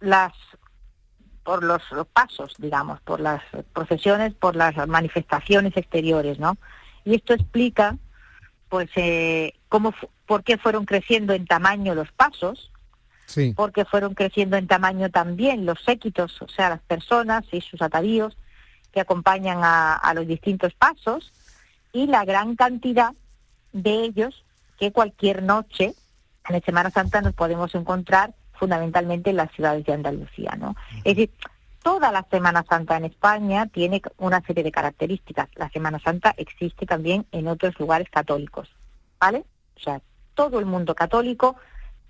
los, 1.62 1.82
pasos, 2.14 2.54
digamos, 2.56 3.00
por 3.02 3.20
las 3.20 3.42
procesiones, 3.74 4.32
por 4.32 4.56
las 4.56 4.74
manifestaciones 4.88 5.76
exteriores, 5.76 6.38
¿no? 6.38 6.56
Y 7.04 7.16
esto 7.16 7.34
explica 7.34 7.98
pues 8.70 8.88
eh, 8.96 9.54
cómo, 9.68 9.92
por 10.26 10.42
qué 10.42 10.56
fueron 10.56 10.86
creciendo 10.86 11.34
en 11.34 11.46
tamaño 11.46 11.94
los 11.94 12.10
pasos, 12.12 12.70
sí. 13.28 13.54
porque 13.56 13.84
fueron 13.84 14.14
creciendo 14.14 14.56
en 14.56 14.66
tamaño 14.66 15.10
también 15.10 15.64
los 15.64 15.80
séquitos, 15.84 16.42
o 16.42 16.48
sea, 16.48 16.70
las 16.70 16.80
personas 16.80 17.44
y 17.52 17.60
sus 17.60 17.80
atavíos 17.80 18.36
que 18.92 19.00
acompañan 19.00 19.60
a, 19.62 19.94
a 19.94 20.14
los 20.14 20.26
distintos 20.26 20.74
pasos, 20.74 21.32
y 21.92 22.06
la 22.06 22.24
gran 22.24 22.56
cantidad 22.56 23.12
de 23.72 24.02
ellos 24.02 24.44
que 24.78 24.92
cualquier 24.92 25.42
noche 25.42 25.94
en 26.48 26.54
la 26.54 26.60
Semana 26.60 26.90
Santa 26.90 27.20
nos 27.20 27.34
podemos 27.34 27.74
encontrar 27.74 28.34
fundamentalmente 28.54 29.30
en 29.30 29.36
las 29.36 29.52
ciudades 29.52 29.84
de 29.84 29.92
Andalucía, 29.92 30.56
¿no? 30.58 30.74
Es 31.04 31.16
decir, 31.16 31.30
toda 31.82 32.10
la 32.10 32.26
Semana 32.30 32.64
Santa 32.68 32.96
en 32.96 33.04
España 33.04 33.66
tiene 33.66 34.02
una 34.18 34.40
serie 34.42 34.64
de 34.64 34.72
características. 34.72 35.48
La 35.54 35.70
Semana 35.70 35.98
Santa 35.98 36.34
existe 36.36 36.86
también 36.86 37.26
en 37.32 37.48
otros 37.48 37.78
lugares 37.78 38.08
católicos, 38.10 38.68
¿vale? 39.20 39.44
O 39.76 39.80
sea, 39.80 40.00
todo 40.34 40.58
el 40.58 40.66
mundo 40.66 40.94
católico 40.94 41.56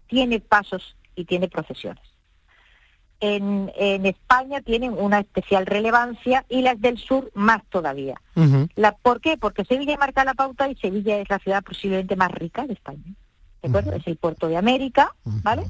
tiene 0.06 0.40
pasos 0.40 0.96
y 1.18 1.24
tiene 1.24 1.48
procesiones. 1.48 2.04
En, 3.20 3.70
España 4.06 4.60
tienen 4.60 4.92
una 4.92 5.18
especial 5.18 5.66
relevancia 5.66 6.44
y 6.48 6.62
las 6.62 6.80
del 6.80 6.98
sur 6.98 7.32
más 7.34 7.62
todavía. 7.68 8.20
la, 8.76 8.92
¿Por 8.92 9.20
qué? 9.20 9.36
Porque 9.36 9.64
Sevilla 9.64 9.96
marca 9.98 10.24
la 10.24 10.34
pauta 10.34 10.68
y 10.68 10.76
Sevilla 10.76 11.18
es 11.18 11.28
la 11.28 11.40
ciudad 11.40 11.64
posiblemente 11.64 12.14
más 12.14 12.30
rica 12.30 12.66
de 12.66 12.74
España. 12.74 13.14
¿de 13.60 13.68
acuerdo? 13.68 13.92
Es 13.92 14.06
el 14.06 14.16
puerto 14.16 14.46
de 14.46 14.56
América, 14.56 15.16
¿vale? 15.24 15.64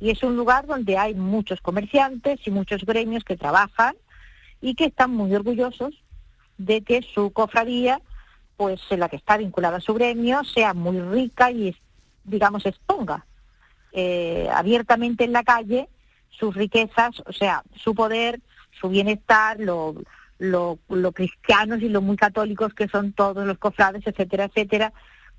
Y 0.00 0.08
es 0.08 0.22
un 0.22 0.36
lugar 0.36 0.66
donde 0.66 0.96
hay 0.96 1.14
muchos 1.14 1.60
comerciantes 1.60 2.40
y 2.46 2.50
muchos 2.50 2.86
gremios 2.86 3.24
que 3.24 3.36
trabajan 3.36 3.94
y 4.62 4.74
que 4.74 4.86
están 4.86 5.10
muy 5.10 5.34
orgullosos 5.34 6.02
de 6.56 6.80
que 6.80 7.02
su 7.02 7.30
cofradía, 7.32 8.00
pues 8.56 8.80
en 8.88 9.00
la 9.00 9.10
que 9.10 9.16
está 9.16 9.36
vinculada 9.36 9.76
a 9.76 9.80
su 9.82 9.92
gremio, 9.92 10.44
sea 10.44 10.72
muy 10.72 10.98
rica 10.98 11.50
y, 11.50 11.76
digamos, 12.24 12.64
exponga 12.64 13.26
eh, 13.96 14.48
abiertamente 14.52 15.24
en 15.24 15.32
la 15.32 15.42
calle 15.42 15.88
sus 16.30 16.54
riquezas, 16.54 17.20
o 17.26 17.32
sea, 17.32 17.62
su 17.74 17.94
poder, 17.94 18.40
su 18.78 18.88
bienestar, 18.88 19.58
lo, 19.58 19.94
lo, 20.38 20.78
lo 20.88 21.12
cristianos 21.12 21.80
y 21.80 21.88
lo 21.88 22.02
muy 22.02 22.16
católicos 22.16 22.74
que 22.74 22.88
son 22.88 23.12
todos 23.12 23.46
los 23.46 23.58
cofrades, 23.58 24.06
etcétera, 24.06 24.44
etcétera, 24.44 24.92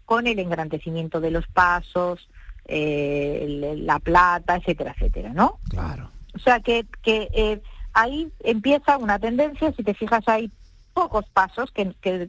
con 0.06 0.26
el 0.26 0.40
engrandecimiento 0.40 1.22
de 1.22 1.32
los 1.32 1.46
pasos, 1.48 2.30
eh, 2.66 3.76
la 3.78 4.00
plata, 4.00 4.56
etcétera, 4.56 4.94
etcétera, 4.96 5.34
¿no? 5.34 5.60
Claro. 5.70 6.12
O 6.34 6.40
sea 6.40 6.60
que, 6.60 6.86
que 7.02 7.30
eh, 7.34 7.62
ahí 7.94 8.32
empieza 8.40 8.98
una 8.98 9.20
tendencia, 9.20 9.72
si 9.74 9.84
te 9.84 9.94
fijas 9.94 10.28
hay 10.28 10.52
pocos 10.94 11.26
pasos 11.30 11.72
que, 11.72 11.94
que, 12.02 12.28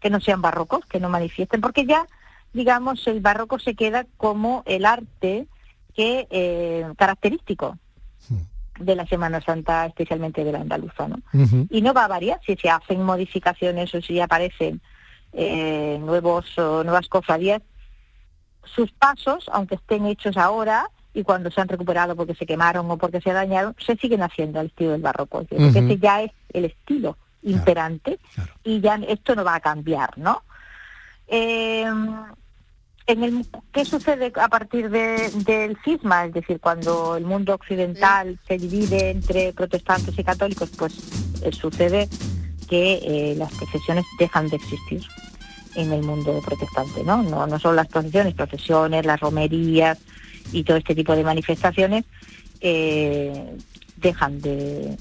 que, 0.00 0.10
no 0.10 0.20
sean 0.20 0.40
barrocos, 0.40 0.86
que 0.86 1.00
no 1.00 1.10
manifiesten, 1.10 1.60
porque 1.60 1.84
ya, 1.84 2.06
digamos, 2.52 3.06
el 3.06 3.20
barroco 3.20 3.58
se 3.58 3.74
queda 3.74 4.06
como 4.16 4.62
el 4.66 4.84
arte 4.84 5.46
que 5.94 6.26
eh, 6.30 6.86
característico 6.96 7.78
hmm. 8.28 8.84
de 8.84 8.96
la 8.96 9.06
Semana 9.06 9.40
Santa, 9.40 9.86
especialmente 9.86 10.44
de 10.44 10.52
la 10.52 10.60
andaluza, 10.60 11.08
¿no? 11.08 11.18
Y 11.70 11.82
no 11.82 11.92
va 11.92 12.04
a 12.04 12.08
variar 12.08 12.40
si 12.44 12.56
se 12.56 12.70
hacen 12.70 13.02
modificaciones 13.02 13.94
o 13.94 14.02
si 14.02 14.20
aparecen 14.20 14.80
eh, 15.32 15.98
nuevos 16.00 16.46
nuevas 16.56 17.08
cofradías, 17.08 17.62
sus 18.64 18.90
pasos, 18.92 19.48
aunque 19.52 19.76
estén 19.76 20.06
hechos 20.06 20.36
ahora 20.36 20.88
y 21.12 21.22
cuando 21.22 21.50
se 21.50 21.60
han 21.60 21.68
recuperado 21.68 22.14
porque 22.14 22.34
se 22.34 22.46
quemaron 22.46 22.90
o 22.90 22.96
porque 22.96 23.20
se 23.20 23.32
dañaron, 23.32 23.74
se 23.84 23.96
siguen 23.96 24.22
haciendo 24.22 24.60
al 24.60 24.66
estilo 24.66 24.92
del 24.92 25.02
barroco. 25.02 25.44
ese 25.50 25.98
ya 25.98 26.22
es 26.22 26.32
el 26.52 26.66
estilo 26.66 27.16
imperante 27.42 28.18
y 28.64 28.80
ya 28.80 28.96
esto 29.08 29.34
no 29.34 29.44
va 29.44 29.56
a 29.56 29.60
cambiar, 29.60 30.16
¿no? 30.18 30.42
Eh, 31.26 31.86
en 33.10 33.24
el, 33.24 33.46
¿Qué 33.72 33.84
sucede 33.84 34.32
a 34.36 34.48
partir 34.48 34.90
del 34.90 35.78
cisma? 35.84 36.26
Es 36.26 36.34
decir, 36.34 36.60
cuando 36.60 37.16
el 37.16 37.24
mundo 37.24 37.54
occidental 37.54 38.38
se 38.46 38.58
divide 38.58 39.10
entre 39.10 39.52
protestantes 39.52 40.18
y 40.18 40.24
católicos, 40.24 40.70
pues 40.76 40.94
eh, 41.42 41.52
sucede 41.52 42.08
que 42.68 43.00
eh, 43.02 43.34
las 43.36 43.52
procesiones 43.54 44.04
dejan 44.18 44.48
de 44.48 44.56
existir 44.56 45.02
en 45.76 45.92
el 45.92 46.02
mundo 46.02 46.40
protestante, 46.44 47.04
¿no? 47.04 47.22
No, 47.22 47.46
no 47.46 47.58
solo 47.58 47.74
las 47.74 47.88
procesiones, 47.88 48.34
procesiones, 48.34 49.06
las 49.06 49.20
romerías 49.20 49.98
y 50.52 50.64
todo 50.64 50.76
este 50.76 50.94
tipo 50.94 51.14
de 51.14 51.22
manifestaciones 51.22 52.04
eh, 52.60 53.56
dejan 54.00 54.40
de, 54.40 54.96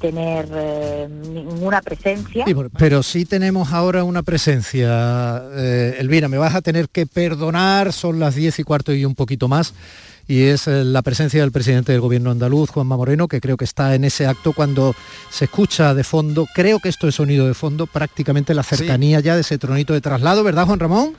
tener 0.00 0.48
eh, 0.52 1.08
ninguna 1.30 1.80
presencia. 1.80 2.44
pero 2.78 3.02
sí 3.02 3.24
tenemos 3.24 3.72
ahora 3.72 4.04
una 4.04 4.22
presencia. 4.22 5.42
Elvira, 5.98 6.28
me 6.28 6.38
vas 6.38 6.54
a 6.54 6.62
tener 6.62 6.88
que 6.88 7.06
perdonar, 7.06 7.92
son 7.92 8.18
las 8.18 8.34
diez 8.34 8.58
y 8.58 8.64
cuarto 8.64 8.92
y 8.92 9.04
un 9.04 9.14
poquito 9.14 9.48
más 9.48 9.74
y 10.28 10.44
es 10.44 10.66
eh, 10.66 10.84
la 10.84 11.02
presencia 11.02 11.40
del 11.40 11.52
presidente 11.52 11.92
del 11.92 12.00
gobierno 12.00 12.30
andaluz, 12.30 12.70
Juanma 12.70 12.96
Moreno, 12.96 13.28
que 13.28 13.40
creo 13.40 13.56
que 13.56 13.64
está 13.64 13.94
en 13.94 14.04
ese 14.04 14.26
acto 14.26 14.52
cuando 14.52 14.94
se 15.30 15.44
escucha 15.44 15.94
de 15.94 16.04
fondo, 16.04 16.46
creo 16.54 16.80
que 16.80 16.88
esto 16.88 17.06
es 17.08 17.14
sonido 17.14 17.46
de 17.46 17.54
fondo, 17.54 17.86
prácticamente 17.86 18.54
la 18.54 18.62
cercanía 18.62 19.20
ya 19.20 19.34
de 19.34 19.42
ese 19.42 19.58
tronito 19.58 19.94
de 19.94 20.00
traslado, 20.00 20.42
¿verdad 20.42 20.66
Juan 20.66 20.80
Ramón? 20.80 21.16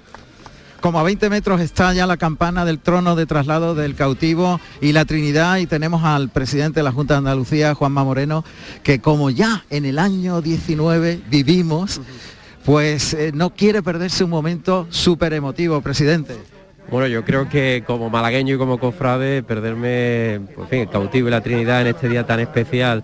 Como 0.88 1.02
a 1.02 1.04
20 1.04 1.30
metros 1.30 1.60
está 1.60 1.94
ya 1.94 2.08
la 2.08 2.16
campana 2.16 2.64
del 2.64 2.80
trono 2.80 3.18
de 3.18 3.26
traslado 3.26 3.76
del 3.76 3.94
cautivo 3.94 4.62
y 4.80 4.94
la 4.94 5.04
Trinidad 5.04 5.58
y 5.58 5.68
tenemos 5.68 6.06
al 6.06 6.30
presidente 6.30 6.80
de 6.80 6.86
la 6.86 6.94
Junta 6.94 7.16
de 7.16 7.18
Andalucía, 7.18 7.74
Juanma 7.74 8.06
Moreno, 8.06 8.46
que 8.84 9.02
como 9.02 9.30
ya 9.30 9.66
en 9.70 9.84
el 9.84 10.00
año 10.00 10.42
19 10.42 11.20
vivimos, 11.30 12.00
pues 12.64 13.14
eh, 13.14 13.34
no 13.34 13.50
quiere 13.50 13.84
perderse 13.84 14.24
un 14.24 14.30
momento 14.30 14.88
súper 14.90 15.34
emotivo, 15.34 15.82
presidente. 15.82 16.38
Bueno, 16.90 17.08
yo 17.08 17.26
creo 17.26 17.50
que 17.50 17.84
como 17.86 18.10
malagueño 18.10 18.56
y 18.56 18.58
como 18.58 18.80
cofrade, 18.80 19.44
perderme 19.44 20.40
pues, 20.56 20.72
el 20.72 20.90
cautivo 20.90 21.28
y 21.28 21.32
la 21.32 21.42
Trinidad 21.42 21.82
en 21.82 21.88
este 21.88 22.08
día 22.08 22.26
tan 22.26 22.40
especial, 22.40 23.04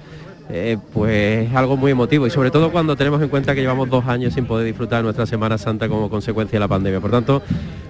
eh, 0.50 0.78
pues 0.94 1.48
es 1.48 1.56
algo 1.56 1.78
muy 1.78 1.92
emotivo 1.92 2.28
y 2.28 2.30
sobre 2.30 2.52
todo 2.52 2.72
cuando 2.72 2.96
tenemos 2.96 3.22
en 3.22 3.30
cuenta 3.30 3.56
que 3.56 3.62
llevamos 3.62 3.90
dos 3.90 4.06
años 4.06 4.34
sin 4.34 4.46
poder 4.46 4.66
disfrutar 4.66 5.04
nuestra 5.04 5.26
Semana 5.26 5.58
Santa 5.58 5.88
como 5.88 6.10
consecuencia 6.10 6.58
de 6.58 6.60
la 6.60 6.68
pandemia. 6.68 7.00
Por 7.00 7.12
tanto, 7.12 7.42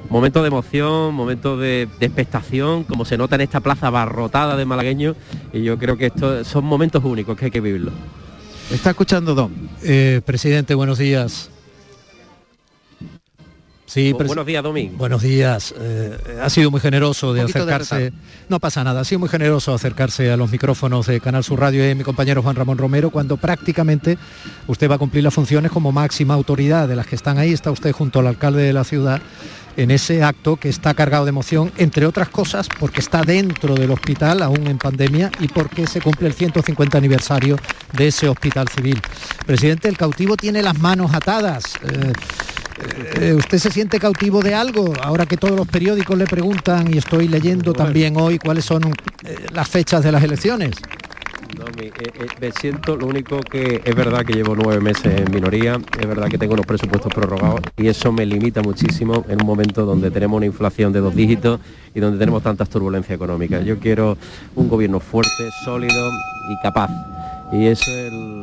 momento 0.10 0.42
de 0.42 0.48
emoción, 0.48 1.14
momento 1.14 1.58
de, 1.58 1.88
de, 2.00 2.06
expectación, 2.06 2.84
como 2.84 3.06
se 3.06 3.18
nota 3.18 3.36
en 3.36 3.42
esta 3.42 3.60
plaza 3.60 3.88
abarrotada 3.88 4.56
de 4.56 4.66
malagueños, 4.66 5.16
y 5.52 5.64
yo 5.64 5.78
creo 5.78 5.98
que 5.98 6.08
estos 6.08 6.48
son 6.48 6.66
momentos 6.66 7.04
únicos 7.04 7.38
que 7.38 7.46
hay 7.46 7.52
que 7.52 7.62
vivirlos. 7.62 7.94
Está 8.72 8.92
escuchando 8.92 9.36
Don. 9.36 9.52
Eh, 9.84 10.22
presidente, 10.26 10.74
buenos 10.74 10.98
días. 10.98 11.50
Sí, 13.94 14.12
buenos 14.12 14.48
días, 14.48 14.64
Domingo. 14.64 14.98
Buenos 14.98 15.22
días. 15.22 15.72
Eh, 15.78 16.18
ha 16.42 16.50
sido 16.50 16.72
muy 16.72 16.80
generoso 16.80 17.32
de 17.32 17.42
acercarse. 17.42 18.12
no 18.50 18.60
pasa 18.60 18.84
nada, 18.84 19.02
ha 19.02 19.04
sido 19.04 19.20
muy 19.20 19.30
generoso 19.30 19.72
acercarse 19.72 20.32
a 20.32 20.36
los 20.36 20.52
micrófonos 20.52 21.06
de 21.06 21.22
Canal 21.22 21.44
Sur 21.44 21.60
Radio 21.60 21.88
y 21.88 21.94
mi 21.94 22.04
compañero 22.04 22.42
Juan 22.42 22.56
Ramón 22.56 22.80
Romero 22.80 23.12
cuando 23.12 23.38
prácticamente 23.38 24.18
usted 24.66 24.90
va 24.90 24.96
a 24.96 24.98
cumplir 24.98 25.24
las 25.24 25.36
funciones 25.36 25.72
como 25.72 25.92
máxima 25.92 26.34
autoridad 26.34 26.88
de 26.88 26.96
las 26.96 27.06
que 27.06 27.16
están 27.16 27.38
ahí. 27.38 27.54
Está 27.54 27.70
usted 27.70 27.92
junto 27.92 28.18
al 28.18 28.26
alcalde 28.26 28.64
de 28.64 28.74
la 28.74 28.84
ciudad 28.84 29.22
en 29.78 29.92
ese 29.92 30.24
acto 30.24 30.56
que 30.56 30.70
está 30.70 30.96
cargado 30.96 31.26
de 31.26 31.30
emoción, 31.30 31.72
entre 31.78 32.08
otras 32.08 32.30
cosas 32.30 32.70
porque 32.80 33.00
está 33.00 33.22
dentro 33.22 33.76
del 33.76 33.92
hospital, 33.92 34.42
aún 34.42 34.66
en 34.66 34.80
pandemia, 34.80 35.32
y 35.40 35.50
porque 35.50 35.86
se 35.86 36.02
cumple 36.02 36.30
el 36.30 36.34
150 36.34 36.98
aniversario 36.98 37.58
de 37.96 38.08
ese 38.08 38.28
hospital 38.28 38.68
civil. 38.70 39.00
Presidente, 39.46 39.88
el 39.88 39.98
cautivo 39.98 40.36
tiene 40.36 40.64
las 40.64 40.80
manos 40.80 41.14
atadas. 41.14 41.76
Eh, 41.84 42.12
eh, 42.12 42.14
¿Usted 43.38 43.58
se 43.58 43.72
siente 43.72 44.00
cautivo 44.00 44.42
de 44.42 44.54
algo? 44.54 44.94
Ahora 45.02 45.26
que 45.26 45.38
todos 45.38 45.56
los 45.56 45.68
periódicos 45.68 46.18
le 46.18 46.26
preguntan 46.26 46.94
y 46.94 46.98
estoy 46.98 47.28
leyendo 47.28 47.74
también 47.74 48.18
hoy 48.18 48.40
cuáles 48.40 48.66
son 48.66 48.84
eh, 49.26 49.46
las 49.52 49.68
fechas 49.70 50.04
de 50.04 50.12
las 50.12 50.24
elecciones. 50.24 50.76
No, 51.58 51.66
me, 51.78 51.92
me, 52.42 52.52
siento, 52.52 52.98
lo 52.98 53.06
único 53.06 53.40
que 53.40 53.82
es 53.86 53.96
verdad 53.96 54.26
que 54.26 54.34
llevo 54.34 54.56
nueve 54.56 54.82
meses 54.82 55.22
en 55.22 55.32
minoría, 55.32 55.80
es 56.00 56.08
verdad 56.08 56.28
que 56.28 56.40
tengo 56.40 56.56
unos 56.56 56.66
presupuestos 56.66 57.14
prorrogados 57.14 57.62
y 57.78 57.88
eso 57.88 58.12
me 58.12 58.26
limita 58.26 58.64
muchísimo 58.64 59.24
en 59.30 59.40
un 59.40 59.46
momento 59.46 59.86
donde 59.86 60.10
tenemos 60.10 60.38
una 60.38 60.48
inflación 60.48 60.92
de 60.92 61.00
dos 61.00 61.16
dígitos 61.16 61.60
y 61.94 62.00
donde 62.00 62.18
tenemos 62.18 62.42
tantas 62.42 62.70
turbulencias 62.70 63.16
económicas. 63.16 63.64
Yo 63.66 63.78
quiero 63.78 64.18
un 64.56 64.68
gobierno 64.68 65.00
fuerte, 65.00 65.50
sólido 65.64 66.10
y 66.50 66.62
capaz 66.64 66.90
y 67.54 67.68
eso 67.68 67.92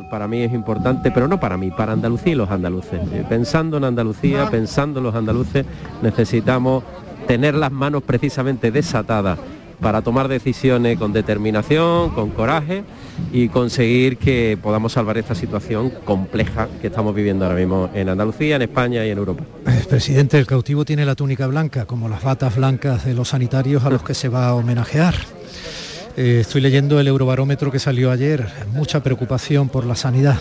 para 0.09 0.27
mí 0.27 0.41
es 0.41 0.53
importante, 0.53 1.11
pero 1.11 1.27
no 1.27 1.39
para 1.39 1.57
mí, 1.57 1.69
para 1.71 1.93
Andalucía 1.93 2.33
y 2.33 2.35
los 2.35 2.49
andaluces. 2.49 2.99
Eh, 3.11 3.25
pensando 3.27 3.77
en 3.77 3.83
Andalucía, 3.83 4.49
pensando 4.49 4.99
en 4.99 5.03
los 5.03 5.15
andaluces, 5.15 5.65
necesitamos 6.01 6.83
tener 7.27 7.55
las 7.55 7.71
manos 7.71 8.03
precisamente 8.03 8.71
desatadas 8.71 9.37
para 9.81 10.01
tomar 10.01 10.27
decisiones 10.27 10.97
con 10.97 11.11
determinación, 11.11 12.11
con 12.11 12.29
coraje 12.29 12.83
y 13.33 13.49
conseguir 13.49 14.17
que 14.17 14.57
podamos 14.61 14.93
salvar 14.93 15.17
esta 15.17 15.33
situación 15.33 15.91
compleja 16.05 16.69
que 16.79 16.87
estamos 16.87 17.15
viviendo 17.15 17.45
ahora 17.45 17.57
mismo 17.57 17.89
en 17.93 18.07
Andalucía, 18.07 18.55
en 18.57 18.61
España 18.61 19.05
y 19.05 19.09
en 19.09 19.17
Europa. 19.17 19.43
Eh, 19.65 19.83
presidente, 19.89 20.37
el 20.37 20.45
cautivo 20.45 20.85
tiene 20.85 21.03
la 21.03 21.15
túnica 21.15 21.47
blanca, 21.47 21.85
como 21.85 22.07
las 22.07 22.23
batas 22.23 22.55
blancas 22.55 23.05
de 23.05 23.15
los 23.15 23.29
sanitarios 23.29 23.83
a 23.83 23.89
los 23.89 24.03
que 24.03 24.13
se 24.13 24.29
va 24.29 24.49
a 24.49 24.53
homenajear. 24.53 25.15
Eh, 26.17 26.39
estoy 26.41 26.59
leyendo 26.59 26.99
el 26.99 27.07
eurobarómetro 27.07 27.71
que 27.71 27.79
salió 27.79 28.11
ayer, 28.11 28.45
mucha 28.73 29.01
preocupación 29.01 29.69
por 29.69 29.85
la 29.85 29.95
sanidad. 29.95 30.39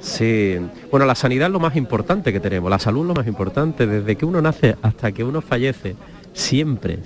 Sí, 0.00 0.56
bueno, 0.90 1.04
la 1.04 1.14
sanidad 1.14 1.48
es 1.48 1.52
lo 1.52 1.60
más 1.60 1.76
importante 1.76 2.32
que 2.32 2.40
tenemos, 2.40 2.70
la 2.70 2.78
salud 2.78 3.02
es 3.02 3.08
lo 3.08 3.14
más 3.14 3.26
importante, 3.26 3.86
desde 3.86 4.16
que 4.16 4.24
uno 4.24 4.40
nace 4.40 4.76
hasta 4.80 5.12
que 5.12 5.24
uno 5.24 5.42
fallece, 5.42 5.94
siempre. 6.32 7.00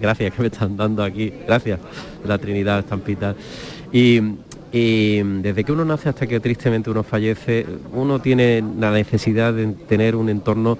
Gracias 0.00 0.32
que 0.32 0.40
me 0.40 0.48
están 0.48 0.76
dando 0.76 1.02
aquí, 1.02 1.30
gracias, 1.46 1.80
la 2.24 2.38
Trinidad 2.38 2.78
Estampita. 2.78 3.34
Y, 3.92 4.20
y 4.72 5.22
desde 5.22 5.64
que 5.64 5.72
uno 5.72 5.84
nace 5.84 6.08
hasta 6.08 6.26
que 6.26 6.40
tristemente 6.40 6.88
uno 6.88 7.02
fallece, 7.02 7.66
uno 7.92 8.20
tiene 8.20 8.64
la 8.78 8.90
necesidad 8.90 9.52
de 9.52 9.66
tener 9.66 10.16
un 10.16 10.30
entorno 10.30 10.78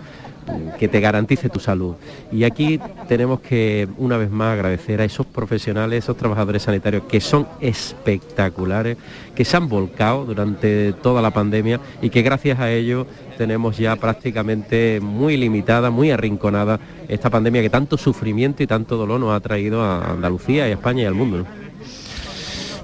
que 0.79 0.89
te 0.89 1.01
garantice 1.01 1.49
tu 1.49 1.61
salud. 1.61 1.95
Y 2.33 2.45
aquí 2.45 2.81
tenemos 3.09 3.41
que, 3.41 3.89
una 3.99 4.17
vez 4.17 4.31
más, 4.31 4.55
agradecer 4.55 5.01
a 5.01 5.05
esos 5.05 5.27
profesionales, 5.27 6.05
esos 6.05 6.17
trabajadores 6.17 6.63
sanitarios 6.63 7.05
que 7.05 7.21
son 7.21 7.47
espectaculares, 7.61 8.97
que 9.35 9.45
se 9.45 9.57
han 9.57 9.69
volcado 9.69 10.25
durante 10.25 10.93
toda 10.95 11.23
la 11.23 11.31
pandemia 11.31 11.81
y 12.03 12.11
que 12.11 12.23
gracias 12.23 12.59
a 12.61 12.71
ello 12.71 13.07
tenemos 13.39 13.79
ya 13.79 13.97
prácticamente 13.97 15.01
muy 15.01 15.37
limitada, 15.37 15.91
muy 15.91 16.11
arrinconada 16.11 16.79
esta 17.09 17.31
pandemia 17.31 17.63
que 17.63 17.71
tanto 17.71 17.97
sufrimiento 17.97 18.63
y 18.63 18.67
tanto 18.67 18.97
dolor 18.97 19.19
nos 19.19 19.35
ha 19.35 19.41
traído 19.41 19.83
a 19.83 20.13
Andalucía 20.13 20.69
y 20.69 20.73
a 20.73 20.75
España 20.75 21.03
y 21.03 21.07
al 21.07 21.15
mundo. 21.15 21.47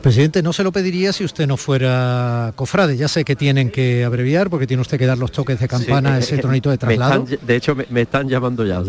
Presidente, 0.07 0.40
no 0.40 0.53
se 0.53 0.62
lo 0.62 0.71
pediría 0.71 1.12
si 1.12 1.25
usted 1.25 1.49
no 1.49 1.57
fuera 1.57 2.53
cofrade. 2.55 2.97
Ya 2.97 3.09
sé 3.09 3.25
que 3.25 3.35
tienen 3.35 3.71
que 3.71 4.05
abreviar 4.05 4.49
porque 4.51 4.64
tiene 4.64 4.81
usted 4.81 5.01
que 5.01 5.07
dar 5.07 5.19
los 5.19 5.33
toques 5.33 5.59
de 5.59 5.66
campana, 5.66 6.16
ese 6.16 6.38
tronito 6.42 6.71
de 6.71 6.79
traslado. 6.79 7.25
de 7.25 7.57
hecho, 7.57 7.75
me, 7.75 8.03
están 8.03 8.29
llamando 8.29 8.64
ya. 8.64 8.85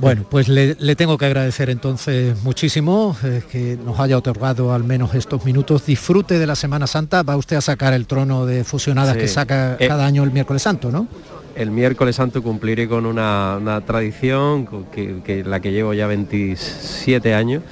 Bueno, 0.00 0.26
pues 0.28 0.48
le, 0.48 0.96
tengo 0.96 1.16
que 1.18 1.26
agradecer 1.26 1.70
entonces 1.70 2.36
muchísimo 2.42 3.16
eh, 3.22 3.42
que 3.48 3.78
nos 3.86 4.00
haya 4.00 4.18
otorgado 4.18 4.72
al 4.72 4.82
menos 4.82 5.14
estos 5.14 5.44
minutos. 5.44 5.86
Disfrute 5.86 6.36
de 6.36 6.48
la 6.48 6.56
Semana 6.56 6.88
Santa. 6.88 7.22
Va 7.22 7.36
usted 7.36 7.54
a 7.54 7.60
sacar 7.60 7.94
el 7.94 8.08
trono 8.08 8.44
de 8.44 8.64
fusionadas 8.64 9.16
que 9.16 9.28
saca 9.28 9.76
eh, 9.78 9.86
cada 9.86 10.04
año 10.04 10.24
el 10.24 10.32
miércoles 10.32 10.62
santo, 10.62 10.90
¿no? 10.90 11.06
el 11.54 11.70
miércoles 11.70 12.16
santo 12.16 12.42
cumpliré 12.42 12.88
con 12.88 13.06
una, 13.06 13.80
tradición 13.86 14.66
que, 14.90 15.22
que, 15.22 15.44
la 15.44 15.60
que 15.60 15.70
llevo 15.70 15.94
ya 15.94 16.08
27 16.08 17.32
años 17.32 17.62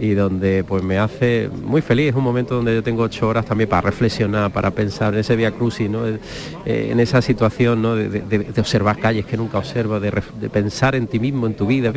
y 0.00 0.14
donde 0.14 0.64
pues 0.64 0.82
me 0.82 0.98
hace 0.98 1.48
muy 1.64 1.80
feliz. 1.80 2.10
Es 2.10 2.14
un 2.14 2.24
momento 2.24 2.54
donde 2.54 2.74
yo 2.74 2.82
tengo 2.82 3.02
ocho 3.02 3.28
horas 3.28 3.44
también 3.44 3.68
para 3.68 3.82
reflexionar, 3.82 4.52
para 4.52 4.70
pensar 4.70 5.14
en 5.14 5.20
ese 5.20 5.36
via 5.36 5.52
crucis, 5.52 5.88
¿no? 5.88 6.06
Eh, 6.06 6.18
en 6.64 7.00
esa 7.00 7.22
situación 7.22 7.82
¿no? 7.82 7.94
de, 7.96 8.46
observar 8.58 8.98
calles 8.98 9.26
que 9.26 9.36
nunca 9.36 9.58
observo, 9.58 10.00
de, 10.00 10.10
pensar 10.50 10.94
en 10.94 11.06
ti 11.06 11.18
mismo, 11.18 11.46
en 11.46 11.54
tu 11.54 11.66
vida. 11.66 11.92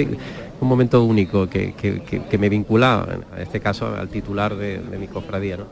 Un 0.60 0.68
momento 0.68 1.04
único 1.04 1.50
que, 1.50 1.74
me 2.40 2.50
vincula, 2.50 3.08
en 3.36 3.42
este 3.42 3.60
caso, 3.60 3.96
al 3.96 4.10
titular 4.10 4.56
de, 4.56 4.80
mi 5.00 5.08
cofradía. 5.08 5.58
¿no? 5.58 5.66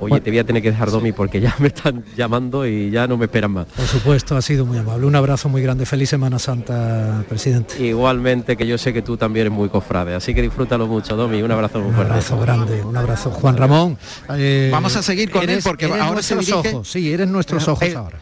Oye, 0.00 0.20
te 0.20 0.30
voy 0.30 0.38
a 0.38 0.44
tener 0.44 0.62
que 0.62 0.70
dejar 0.70 0.90
Domi 0.90 1.12
porque 1.12 1.40
ya 1.40 1.54
me 1.58 1.68
están 1.68 2.04
llamando 2.16 2.66
y 2.66 2.90
ya 2.90 3.06
no 3.06 3.16
me 3.16 3.26
esperan 3.26 3.52
más. 3.52 3.66
Por 3.66 3.86
supuesto, 3.86 4.36
ha 4.36 4.42
sido 4.42 4.66
muy 4.66 4.78
amable. 4.78 5.06
Un 5.06 5.16
abrazo 5.16 5.48
muy 5.48 5.62
grande. 5.62 5.86
Feliz 5.86 6.10
Semana 6.10 6.38
Santa, 6.38 7.24
presidente. 7.28 7.82
Igualmente, 7.82 8.56
que 8.56 8.66
yo 8.66 8.78
sé 8.78 8.92
que 8.92 9.02
tú 9.02 9.16
también 9.16 9.46
eres 9.46 9.56
muy 9.56 9.68
cofrade, 9.68 10.14
así 10.14 10.34
que 10.34 10.42
disfrútalo 10.42 10.86
mucho, 10.86 11.16
Domi. 11.16 11.42
Un 11.42 11.50
abrazo 11.50 11.80
muy 11.80 11.92
fuerte. 11.92 12.06
Un 12.06 12.12
abrazo 12.12 12.40
grande, 12.40 12.82
un 12.82 12.96
abrazo. 12.96 13.30
Juan 13.30 13.56
Ramón. 13.56 13.98
Eh, 14.36 14.70
Vamos 14.72 14.96
a 14.96 15.02
seguir 15.02 15.30
con 15.30 15.48
él 15.48 15.60
porque 15.62 15.86
ahora 15.86 16.22
se 16.22 16.36
dirige... 16.36 16.70
ojos. 16.70 16.90
Sí, 16.90 17.12
eres 17.12 17.28
nuestros 17.28 17.66
ojos 17.68 17.88
eh, 17.88 17.94
ahora. 17.94 18.18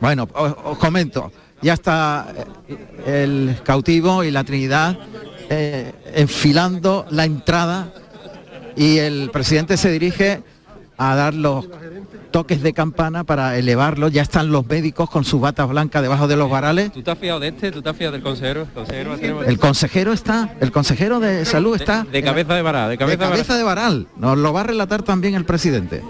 Bueno, 0.00 0.28
os, 0.34 0.78
comento. 0.78 1.32
Ya 1.60 1.74
está 1.74 2.26
eh, 2.68 3.24
el 3.24 3.56
cautivo 3.64 4.22
y 4.22 4.30
la 4.30 4.44
Trinidad 4.44 4.98
enfilando 6.14 7.06
la 7.10 7.24
entrada 7.24 7.90
y 8.76 8.98
el 8.98 9.30
presidente 9.30 9.76
se 9.76 9.90
dirige 9.90 10.42
a 10.98 11.14
dar 11.14 11.32
los 11.32 11.68
toques 12.32 12.60
de 12.62 12.72
campana 12.72 13.24
para 13.24 13.56
elevarlo. 13.56 14.08
Ya 14.08 14.22
están 14.22 14.50
los 14.50 14.66
médicos 14.66 15.08
con 15.08 15.24
sus 15.24 15.40
batas 15.40 15.68
blancas 15.68 16.02
debajo 16.02 16.28
de 16.28 16.36
los 16.36 16.50
varales. 16.50 16.92
¿Tú 16.92 17.02
te 17.02 17.10
has 17.10 17.18
fiado 17.18 17.40
de 17.40 17.48
este? 17.48 17.72
¿Tú 17.72 17.80
te 17.80 17.88
has 17.88 17.96
fiado 17.96 18.12
del 18.12 18.22
consejero? 18.22 18.66
El 19.46 19.58
consejero, 19.58 20.12
está, 20.12 20.54
el 20.60 20.72
consejero 20.72 21.20
de 21.20 21.44
salud 21.44 21.80
está... 21.80 22.04
De, 22.04 22.22
cabeza 22.22 22.54
de 22.54 22.62
varal. 22.62 22.90
De 22.90 22.98
cabeza, 22.98 23.56
de, 23.56 23.62
varal. 23.62 24.08
Nos 24.16 24.36
lo 24.36 24.52
va 24.52 24.60
a 24.60 24.64
relatar 24.64 25.02
también 25.02 25.34
el 25.34 25.44
presidente. 25.44 26.02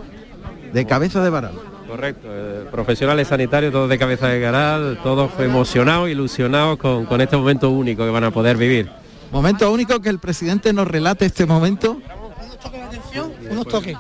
De 0.72 0.87
cabeza 0.87 1.22
de 1.22 1.31
varal. 1.31 1.53
Correcto, 1.87 2.29
eh, 2.31 2.66
profesionales 2.70 3.29
sanitarios, 3.29 3.72
todos 3.72 3.88
de 3.88 3.98
cabeza 3.98 4.29
de 4.29 4.42
varal, 4.42 5.01
todos 5.03 5.31
emocionados, 5.38 6.11
ilusionados 6.11 6.77
con, 6.77 7.07
con 7.07 7.22
este 7.22 7.37
momento 7.37 7.70
único 7.70 8.05
que 8.05 8.11
van 8.11 8.24
a 8.24 8.31
poder 8.31 8.59
vivir. 8.59 8.90
Momento 9.33 9.70
único 9.72 10.01
que 10.01 10.11
el 10.11 10.18
presidente 10.18 10.72
nos 10.72 10.87
relate 10.87 11.24
este 11.24 11.46
momento. 11.46 11.98
Unos 12.42 12.59
toques 12.59 12.81
de 12.81 12.87
atención, 12.87 13.33
unos 13.51 13.66
toques. 13.66 13.96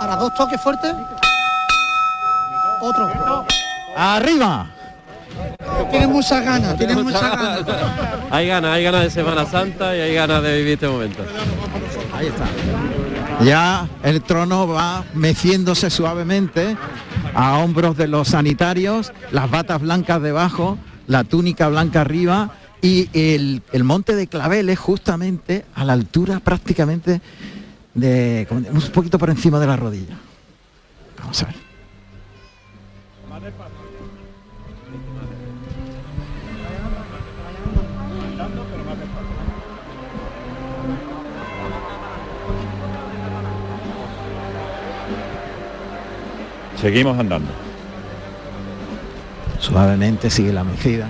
Ahora 0.00 0.16
dos 0.16 0.34
toques 0.34 0.60
fuertes. 0.60 0.94
Otro. 2.80 3.10
Arriba. 3.96 4.70
Tienen 5.90 6.12
muchas 6.12 6.44
ganas, 6.44 6.76
tienen 6.76 7.02
muchas 7.02 7.20
ganas. 7.20 7.64
hay 8.30 8.46
ganas, 8.46 8.72
hay 8.72 8.84
ganas 8.84 9.02
de 9.02 9.10
Semana 9.10 9.46
Santa 9.46 9.96
y 9.96 10.00
hay 10.00 10.14
ganas 10.14 10.42
de 10.42 10.58
vivir 10.58 10.74
este 10.74 10.88
momento. 10.88 11.24
Ahí 12.14 12.26
está. 12.26 12.46
Ya 13.44 13.88
el 14.02 14.22
trono 14.22 14.68
va 14.68 15.04
meciéndose 15.14 15.90
suavemente 15.90 16.76
a 17.34 17.58
hombros 17.58 17.96
de 17.96 18.06
los 18.06 18.28
sanitarios, 18.28 19.12
las 19.32 19.50
batas 19.50 19.80
blancas 19.80 20.22
debajo, 20.22 20.78
la 21.06 21.24
túnica 21.24 21.68
blanca 21.68 22.02
arriba 22.02 22.50
y 22.80 23.08
el, 23.12 23.84
monte 23.84 24.14
de 24.14 24.26
Claveles 24.26 24.78
justamente 24.78 25.64
a 25.74 25.84
la 25.84 25.94
altura 25.94 26.40
prácticamente 26.40 27.20
de 27.94 28.46
un 28.50 28.80
poquito 28.92 29.18
por 29.18 29.30
encima 29.30 29.58
de 29.58 29.66
la 29.66 29.76
rodilla. 29.76 30.16
Vamos 31.18 31.42
a 31.42 31.46
ver. 31.46 31.68
Seguimos 46.80 47.18
andando. 47.18 47.50
Suavemente 49.58 50.30
sigue 50.30 50.52
la 50.52 50.62
mecida, 50.62 51.08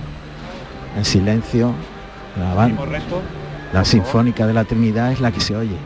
en 0.95 1.05
silencio, 1.05 1.73
la 2.37 2.53
banda, 2.53 2.83
la 3.73 3.85
sinfónica 3.85 4.47
de 4.47 4.53
la 4.53 4.63
Trinidad 4.63 5.11
es 5.11 5.19
la 5.19 5.31
que 5.31 5.39
se 5.39 5.55
oye. 5.55 5.77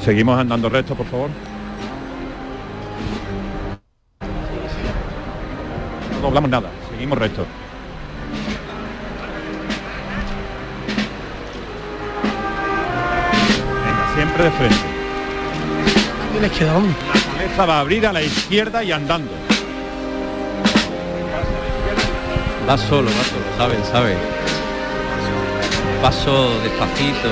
Seguimos 0.00 0.38
andando 0.38 0.68
recto, 0.68 0.94
por 0.94 1.06
favor. 1.06 1.30
No 6.14 6.20
doblamos 6.20 6.50
nada, 6.50 6.70
seguimos 6.90 7.18
recto. 7.18 7.46
Venga, 13.84 14.14
siempre 14.14 14.44
de 14.44 14.50
frente. 14.50 14.76
La 16.40 16.48
cabeza 16.48 17.66
va 17.66 17.76
a 17.76 17.80
abrir 17.80 18.06
a 18.06 18.12
la 18.12 18.22
izquierda 18.22 18.82
y 18.82 18.92
andando. 18.92 19.49
Va 22.70 22.78
solo, 22.78 23.10
va 23.10 23.24
solo, 23.24 23.44
saben, 23.58 23.84
saben. 23.84 24.18
Paso 26.00 26.50
despacito. 26.60 27.28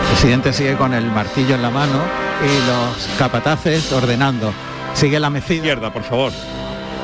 El 0.00 0.08
presidente 0.08 0.54
sigue 0.54 0.74
con 0.74 0.94
el 0.94 1.04
martillo 1.04 1.54
en 1.54 1.60
la 1.60 1.68
mano 1.68 2.00
y 2.42 2.66
los 2.66 3.18
capataces 3.18 3.92
ordenando. 3.92 4.54
Sigue 4.94 5.20
la 5.20 5.28
mecida. 5.28 5.58
Izquierda, 5.58 5.92
por 5.92 6.02
favor. 6.02 6.32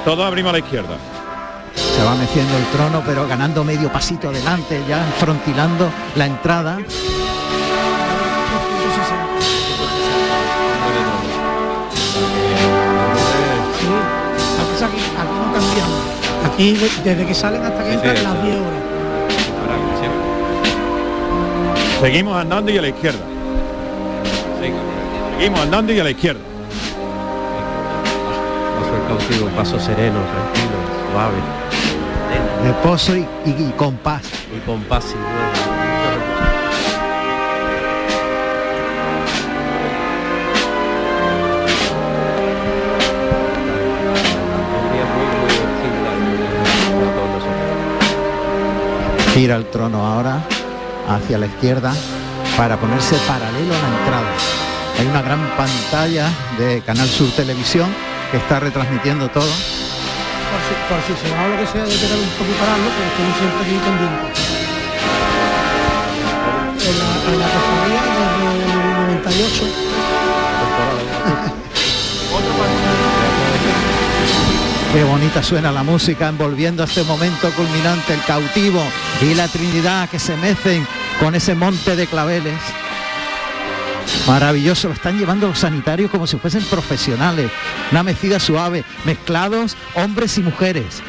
Todos 0.06 0.26
abrimos 0.26 0.48
a 0.48 0.52
la 0.54 0.60
izquierda. 0.60 0.96
Se 1.74 2.02
va 2.02 2.14
meciendo 2.14 2.56
el 2.56 2.64
trono, 2.68 3.02
pero 3.04 3.28
ganando 3.28 3.62
medio 3.62 3.92
pasito 3.92 4.30
adelante, 4.30 4.82
ya 4.88 5.04
frontilando 5.18 5.90
la 6.14 6.24
entrada. 6.24 6.78
De- 16.56 16.90
desde 17.04 17.26
que 17.26 17.34
salen 17.34 17.62
hasta 17.62 17.82
que 17.84 17.90
Sí, 17.90 17.94
entran 17.96 18.16
sí, 18.16 18.22
las 18.24 18.34
eso. 18.34 18.42
10 18.44 18.56
horas. 18.56 18.82
Seguimos 22.00 22.36
andando 22.40 22.70
y 22.70 22.78
a 22.78 22.82
la 22.82 22.88
izquierda. 22.88 23.18
Seguimos 25.38 25.60
andando 25.60 25.92
y 25.92 26.00
a 26.00 26.04
la 26.04 26.10
izquierda. 26.10 26.40
Paso 28.78 28.94
el 28.96 29.02
cautivo, 29.08 29.48
paso 29.56 29.78
sereno, 29.80 30.18
tranquilo, 30.18 30.76
suave. 31.12 31.36
Reposo 32.64 33.16
y, 33.16 33.20
y, 33.44 33.50
y 33.50 33.72
compás. 33.76 34.22
Y 34.54 34.60
compás 34.66 35.04
sin 35.04 35.18
duda. 35.18 35.85
Gira 49.36 49.56
el 49.56 49.66
trono 49.66 50.00
ahora 50.00 50.40
hacia 51.06 51.36
la 51.36 51.44
izquierda 51.44 51.92
para 52.56 52.78
ponerse 52.78 53.16
paralelo 53.28 53.74
a 53.74 53.78
la 53.78 53.98
entrada. 53.98 54.32
Hay 54.98 55.06
una 55.08 55.20
gran 55.20 55.46
pantalla 55.58 56.30
de 56.56 56.80
Canal 56.80 57.06
Sur 57.06 57.30
Televisión 57.32 57.86
que 58.30 58.38
está 58.38 58.60
retransmitiendo 58.60 59.28
todo. 59.28 59.44
Por 59.44 59.52
si, 60.64 60.72
por 60.88 61.02
si 61.02 61.12
se 61.22 61.34
va 61.36 61.48
lo 61.48 61.58
que 61.58 61.66
sea 61.66 61.84
de 61.84 61.94
quedar 61.94 62.18
un 62.18 62.30
poco 62.30 62.50
pararlo, 62.58 62.88
pero 62.96 63.08
estamos 63.12 63.36
siempre 63.36 63.60
aquí 63.60 63.76
pendientes. 63.84 64.40
En 66.80 66.96
la, 66.98 67.08
en 67.28 67.38
la 67.38 67.46
desde 68.56 68.72
el 68.72 68.96
98. 69.20 69.95
Qué 74.96 75.04
bonita 75.04 75.42
suena 75.42 75.70
la 75.72 75.82
música 75.82 76.26
envolviendo 76.26 76.82
este 76.82 77.04
momento 77.04 77.50
culminante, 77.50 78.14
el 78.14 78.24
cautivo 78.24 78.82
y 79.20 79.34
la 79.34 79.46
Trinidad 79.46 80.08
que 80.08 80.18
se 80.18 80.34
mecen 80.38 80.86
con 81.20 81.34
ese 81.34 81.54
monte 81.54 81.96
de 81.96 82.06
claveles. 82.06 82.58
Maravilloso, 84.26 84.88
lo 84.88 84.94
están 84.94 85.18
llevando 85.18 85.48
los 85.48 85.58
sanitarios 85.58 86.10
como 86.10 86.26
si 86.26 86.38
fuesen 86.38 86.64
profesionales. 86.64 87.50
Una 87.92 88.04
mecida 88.04 88.40
suave, 88.40 88.84
mezclados 89.04 89.76
hombres 89.96 90.38
y 90.38 90.42
mujeres. 90.42 91.02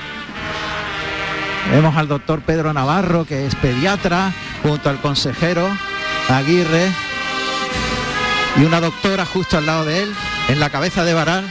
Vemos 1.72 1.96
al 1.96 2.10
doctor 2.10 2.42
Pedro 2.42 2.74
Navarro, 2.74 3.24
que 3.24 3.46
es 3.46 3.56
pediatra, 3.56 4.34
junto 4.64 4.90
al 4.90 5.00
consejero 5.00 5.66
Aguirre 6.28 6.92
y 8.58 8.66
una 8.66 8.82
doctora 8.82 9.26
justo 9.26 9.58
al 9.58 9.66
lado 9.66 9.86
de 9.86 10.04
él, 10.04 10.14
en 10.50 10.60
la 10.60 10.70
cabeza 10.70 11.06
de 11.06 11.14
varal. 11.14 11.46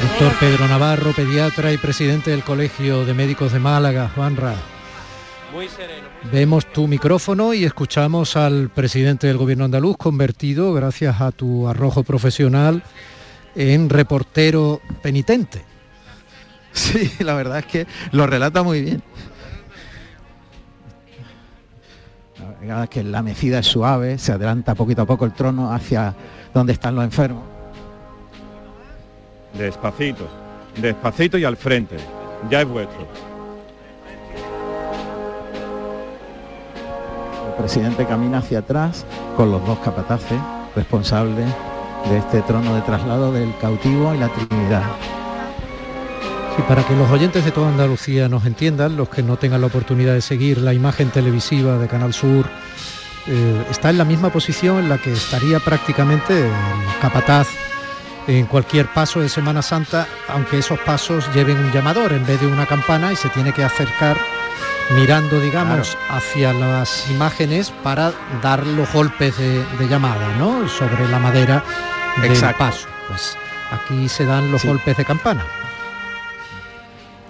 Doctor 0.00 0.32
Pedro 0.40 0.66
Navarro, 0.66 1.12
pediatra 1.12 1.72
y 1.72 1.76
presidente 1.76 2.30
del 2.30 2.42
Colegio 2.42 3.04
de 3.04 3.12
Médicos 3.12 3.52
de 3.52 3.58
Málaga, 3.58 4.10
Juanra. 4.14 4.54
Muy 5.52 5.68
sereno. 5.68 6.08
Vemos 6.32 6.72
tu 6.72 6.86
micrófono 6.86 7.52
y 7.52 7.64
escuchamos 7.64 8.34
al 8.36 8.70
presidente 8.70 9.26
del 9.26 9.36
gobierno 9.36 9.66
andaluz 9.66 9.98
convertido, 9.98 10.72
gracias 10.72 11.20
a 11.20 11.32
tu 11.32 11.68
arrojo 11.68 12.02
profesional, 12.02 12.82
en 13.54 13.90
reportero 13.90 14.80
penitente. 15.02 15.64
Sí, 16.72 17.12
la 17.18 17.34
verdad 17.34 17.58
es 17.58 17.66
que 17.66 17.86
lo 18.12 18.26
relata 18.26 18.62
muy 18.62 18.80
bien. 18.80 19.02
La 22.38 22.46
verdad 22.60 22.84
es 22.84 22.90
que 22.90 23.02
la 23.02 23.22
mecida 23.22 23.58
es 23.58 23.66
suave, 23.66 24.18
se 24.18 24.32
adelanta 24.32 24.74
poquito 24.74 25.02
a 25.02 25.06
poco 25.06 25.26
el 25.26 25.32
trono 25.32 25.72
hacia 25.72 26.14
donde 26.54 26.72
están 26.72 26.94
los 26.94 27.04
enfermos. 27.04 27.49
Despacito. 29.54 30.28
Despacito 30.76 31.38
y 31.38 31.44
al 31.44 31.56
frente. 31.56 31.96
Ya 32.48 32.62
es 32.62 32.68
vuestro. 32.68 33.06
El 37.48 37.54
presidente 37.58 38.06
camina 38.06 38.38
hacia 38.38 38.60
atrás 38.60 39.04
con 39.36 39.50
los 39.50 39.64
dos 39.66 39.78
capataces 39.80 40.40
responsables 40.74 41.46
de 42.08 42.18
este 42.18 42.40
trono 42.42 42.74
de 42.74 42.80
traslado 42.82 43.32
del 43.32 43.52
cautivo 43.60 44.14
y 44.14 44.18
la 44.18 44.28
Trinidad. 44.28 44.84
Sí, 46.56 46.62
para 46.66 46.82
que 46.82 46.96
los 46.96 47.10
oyentes 47.10 47.44
de 47.44 47.50
toda 47.50 47.68
Andalucía 47.68 48.28
nos 48.28 48.46
entiendan, 48.46 48.96
los 48.96 49.08
que 49.08 49.22
no 49.22 49.36
tengan 49.36 49.60
la 49.60 49.66
oportunidad 49.66 50.14
de 50.14 50.20
seguir 50.20 50.58
la 50.58 50.72
imagen 50.72 51.10
televisiva 51.10 51.76
de 51.76 51.86
Canal 51.86 52.14
Sur, 52.14 52.46
eh, 53.26 53.64
está 53.70 53.90
en 53.90 53.98
la 53.98 54.04
misma 54.04 54.30
posición 54.30 54.78
en 54.78 54.88
la 54.88 54.98
que 54.98 55.12
estaría 55.12 55.60
prácticamente 55.60 56.46
el 56.46 56.52
capataz 57.00 57.48
en 58.38 58.46
cualquier 58.46 58.86
paso 58.86 59.20
de 59.20 59.28
Semana 59.28 59.60
Santa, 59.62 60.06
aunque 60.28 60.58
esos 60.58 60.78
pasos 60.80 61.28
lleven 61.34 61.58
un 61.58 61.72
llamador 61.72 62.12
en 62.12 62.24
vez 62.24 62.40
de 62.40 62.46
una 62.46 62.66
campana 62.66 63.12
y 63.12 63.16
se 63.16 63.28
tiene 63.30 63.52
que 63.52 63.64
acercar 63.64 64.16
mirando, 64.90 65.40
digamos, 65.40 65.96
hacia 66.08 66.52
las 66.52 67.08
imágenes 67.10 67.72
para 67.82 68.12
dar 68.42 68.66
los 68.66 68.92
golpes 68.92 69.36
de, 69.36 69.64
de 69.78 69.88
llamada, 69.88 70.28
¿no? 70.38 70.68
Sobre 70.68 71.08
la 71.08 71.18
madera 71.18 71.62
del 72.22 72.32
Exacto. 72.32 72.58
paso. 72.58 72.88
Pues 73.08 73.36
aquí 73.72 74.08
se 74.08 74.24
dan 74.24 74.50
los 74.52 74.62
Sí. 74.62 74.68
golpes 74.68 74.96
de 74.96 75.04
campana. 75.04 75.44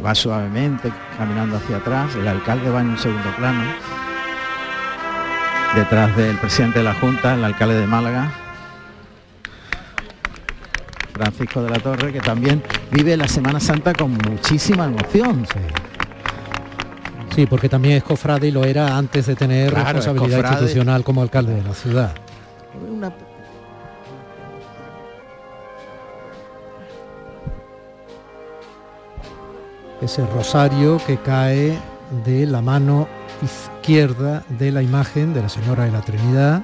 Va 0.04 0.14
suavemente 0.14 0.90
caminando 1.18 1.56
hacia 1.56 1.76
atrás, 1.78 2.14
el 2.14 2.26
alcalde 2.28 2.70
va 2.70 2.80
en 2.80 2.90
un 2.90 2.98
segundo 2.98 3.30
plano. 3.36 3.62
Detrás 5.74 6.16
del 6.16 6.36
presidente 6.38 6.78
de 6.80 6.84
la 6.84 6.94
Junta, 6.94 7.34
el 7.34 7.44
alcalde 7.44 7.78
de 7.78 7.86
Málaga, 7.86 8.30
Francisco 11.24 11.62
de 11.62 11.68
la 11.68 11.78
Torre, 11.78 12.12
que 12.14 12.20
también 12.20 12.62
vive 12.90 13.14
la 13.14 13.28
Semana 13.28 13.61
Santa 13.61 13.92
con 13.92 14.12
muchísima 14.12 14.87
emoción. 14.87 15.46
Sí, 17.35 17.44
porque 17.46 17.68
también 17.68 17.98
es 17.98 18.02
cofrade 18.02 18.48
y 18.48 18.50
lo 18.50 18.64
era 18.64 18.96
antes 18.96 19.26
de 19.26 19.37
tener 19.37 19.70
Claro, 19.70 19.98
es 19.98 20.06
responsabilidad 20.06 20.50
institucional 20.52 21.04
como 21.04 21.20
alcalde 21.20 21.54
de 21.54 21.62
la 21.62 21.74
ciudad. 21.74 22.14
Una- 22.90 23.12
Ese 30.00 30.24
rosario 30.26 30.98
que 31.06 31.18
cae 31.18 31.78
de 32.24 32.46
la 32.46 32.62
mano 32.62 33.06
izquierda 33.42 34.42
de 34.48 34.72
la 34.72 34.83
imagen 34.83 35.35
de 35.35 35.42
la 35.42 35.48
Señora 35.48 35.85
de 35.85 35.90
la 35.92 36.00
Trinidad, 36.00 36.62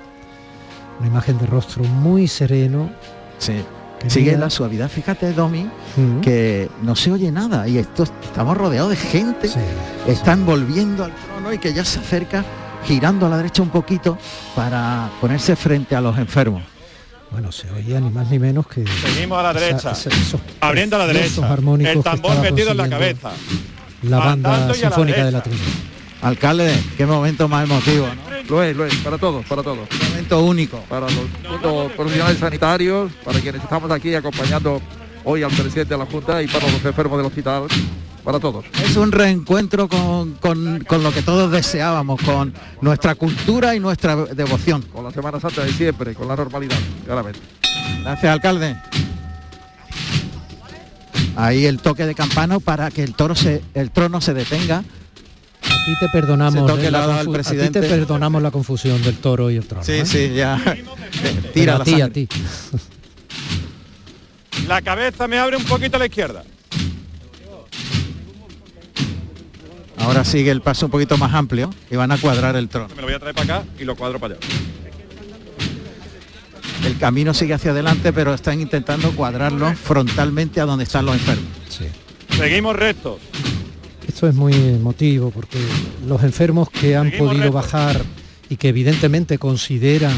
una 0.98 1.08
imagen 1.08 1.36
de 1.38 1.46
rostro 1.46 1.84
muy 1.84 2.28
sereno. 2.28 2.90
Sí. 3.38 3.62
Sigue 4.08 4.36
la 4.36 4.50
suavidad. 4.50 4.88
Fíjate, 4.90 5.32
Domi, 5.32 5.66
Mm. 5.96 6.20
que 6.20 6.68
no 6.82 6.94
se 6.96 7.10
oye 7.12 7.30
nada 7.32 7.66
y 7.68 7.78
esto 7.78 8.04
estamos 8.22 8.56
rodeados 8.56 8.90
de 8.90 8.96
gente. 8.96 9.48
Sí, 9.48 9.58
está 10.06 10.32
envolviendo 10.32 11.04
al 11.04 11.12
trono 11.14 11.52
y 11.52 11.58
que 11.58 11.72
ya 11.72 11.84
se 11.84 11.98
acerca 12.00 12.44
girando 12.84 13.26
a 13.26 13.28
la 13.28 13.36
derecha 13.38 13.62
un 13.62 13.70
poquito 13.70 14.16
para 14.54 15.10
ponerse 15.20 15.56
frente 15.56 15.96
a 15.96 16.00
los 16.00 16.16
enfermos. 16.18 16.62
Bueno, 17.32 17.50
se 17.50 17.68
oía 17.72 17.98
ni 18.00 18.08
más 18.10 18.30
ni 18.30 18.38
menos 18.38 18.66
que... 18.68 18.84
Seguimos 18.86 19.38
a 19.38 19.42
la 19.42 19.52
derecha. 19.52 19.90
esa- 19.90 20.10
esos 20.10 20.40
Abriendo 20.60 20.96
a 20.96 21.00
la 21.00 21.06
derecha. 21.08 21.56
El 21.80 22.02
tambor 22.02 22.40
metido 22.40 22.70
en 22.70 22.76
la 22.76 22.88
cabeza. 22.88 23.30
La 24.02 24.18
banda 24.18 24.66
la 24.68 24.74
sinfónica 24.74 25.24
de 25.24 25.32
la. 25.32 25.42
Trinidad. 25.42 25.64
Alcalde, 26.22 26.74
qué 26.96 27.04
momento 27.06 27.48
más 27.48 27.64
emotivo, 27.64 28.06
¿no? 28.06 28.25
Lo 28.48 28.62
es, 28.62 28.76
lo 28.76 28.86
es, 28.86 28.94
para 28.96 29.18
todos, 29.18 29.44
para 29.46 29.62
todos. 29.62 29.88
Un 30.00 30.08
momento 30.10 30.42
único. 30.44 30.78
Para 30.88 31.06
los, 31.10 31.62
los 31.62 31.92
profesionales 31.92 32.38
sanitarios, 32.38 33.10
para 33.24 33.40
quienes 33.40 33.62
estamos 33.62 33.90
aquí 33.90 34.14
acompañando 34.14 34.80
hoy 35.24 35.42
al 35.42 35.50
presidente 35.50 35.94
de 35.94 35.98
la 35.98 36.06
Junta 36.06 36.40
y 36.42 36.46
para 36.46 36.70
los 36.70 36.84
enfermos 36.84 37.18
del 37.18 37.26
hospital, 37.26 37.64
para 38.22 38.38
todos. 38.38 38.64
Es 38.84 38.96
un 38.96 39.10
reencuentro 39.10 39.88
con, 39.88 40.34
con- 40.34 40.84
con 40.86 41.02
lo 41.02 41.12
que 41.12 41.22
todos 41.22 41.50
deseábamos, 41.50 42.20
con 42.22 42.54
nuestra 42.80 43.16
cultura 43.16 43.74
y 43.74 43.80
nuestra 43.80 44.14
devoción. 44.16 44.82
Con 44.82 45.02
la 45.04 45.10
Semana 45.10 45.40
Santa 45.40 45.64
de 45.64 45.72
siempre, 45.72 46.14
con 46.14 46.28
la 46.28 46.36
normalidad, 46.36 46.78
claramente. 47.04 47.40
Gracias, 48.02 48.32
alcalde. 48.32 48.76
Ahí 51.34 51.66
el 51.66 51.78
toque 51.80 52.06
de 52.06 52.14
campana 52.14 52.60
para 52.60 52.90
que 52.90 53.02
el 53.02 53.14
toro 53.14 53.34
se, 53.34 53.62
el 53.74 53.90
trono 53.90 54.20
se 54.20 54.32
detenga. 54.34 54.84
Aquí 55.62 55.94
te 56.00 56.08
perdonamos, 56.08 56.78
eh, 56.78 56.90
la 56.90 57.04
al 57.04 57.10
confu- 57.10 57.20
a 57.20 57.24
ti 57.24 57.30
presidente. 57.32 57.80
te 57.80 57.88
perdonamos 57.88 58.42
la 58.42 58.50
confusión 58.50 59.02
del 59.02 59.16
toro 59.18 59.50
y 59.50 59.56
el 59.56 59.66
trono. 59.66 59.84
Sí, 59.84 59.92
¿eh? 59.92 60.06
sí, 60.06 60.32
ya. 60.34 60.60
Tira 61.54 61.76
a 61.76 61.78
la 61.78 61.84
ti, 61.84 62.00
a 62.00 62.08
ti. 62.10 62.28
La 64.66 64.82
cabeza 64.82 65.28
me 65.28 65.38
abre 65.38 65.56
un 65.56 65.64
poquito 65.64 65.96
a 65.96 66.00
la 66.00 66.06
izquierda. 66.06 66.42
Ahora 69.98 70.24
sigue 70.24 70.50
el 70.50 70.60
paso 70.60 70.86
un 70.86 70.92
poquito 70.92 71.16
más 71.16 71.32
amplio 71.34 71.72
y 71.90 71.96
van 71.96 72.12
a 72.12 72.18
cuadrar 72.18 72.54
el 72.56 72.68
trono. 72.68 72.88
Me 72.94 73.00
lo 73.00 73.06
voy 73.08 73.14
a 73.14 73.18
traer 73.18 73.34
para 73.34 73.58
acá 73.60 73.66
y 73.78 73.84
lo 73.84 73.96
cuadro 73.96 74.18
para 74.20 74.34
allá. 74.34 74.46
El 76.84 76.98
camino 76.98 77.32
sigue 77.34 77.54
hacia 77.54 77.70
adelante, 77.72 78.12
pero 78.12 78.34
están 78.34 78.60
intentando 78.60 79.10
cuadrarlo 79.12 79.74
frontalmente 79.74 80.60
a 80.60 80.64
donde 80.66 80.84
están 80.84 81.06
los 81.06 81.14
enfermos. 81.16 81.46
Seguimos 82.36 82.76
rectos. 82.76 83.16
Esto 84.16 84.28
es 84.28 84.34
muy 84.34 84.54
emotivo 84.54 85.30
porque 85.30 85.58
los 86.08 86.22
enfermos 86.22 86.70
que 86.70 86.96
han 86.96 87.10
Seguimos 87.10 87.34
podido 87.34 87.52
bajar 87.52 88.00
y 88.48 88.56
que 88.56 88.70
evidentemente 88.70 89.36
consideran 89.36 90.16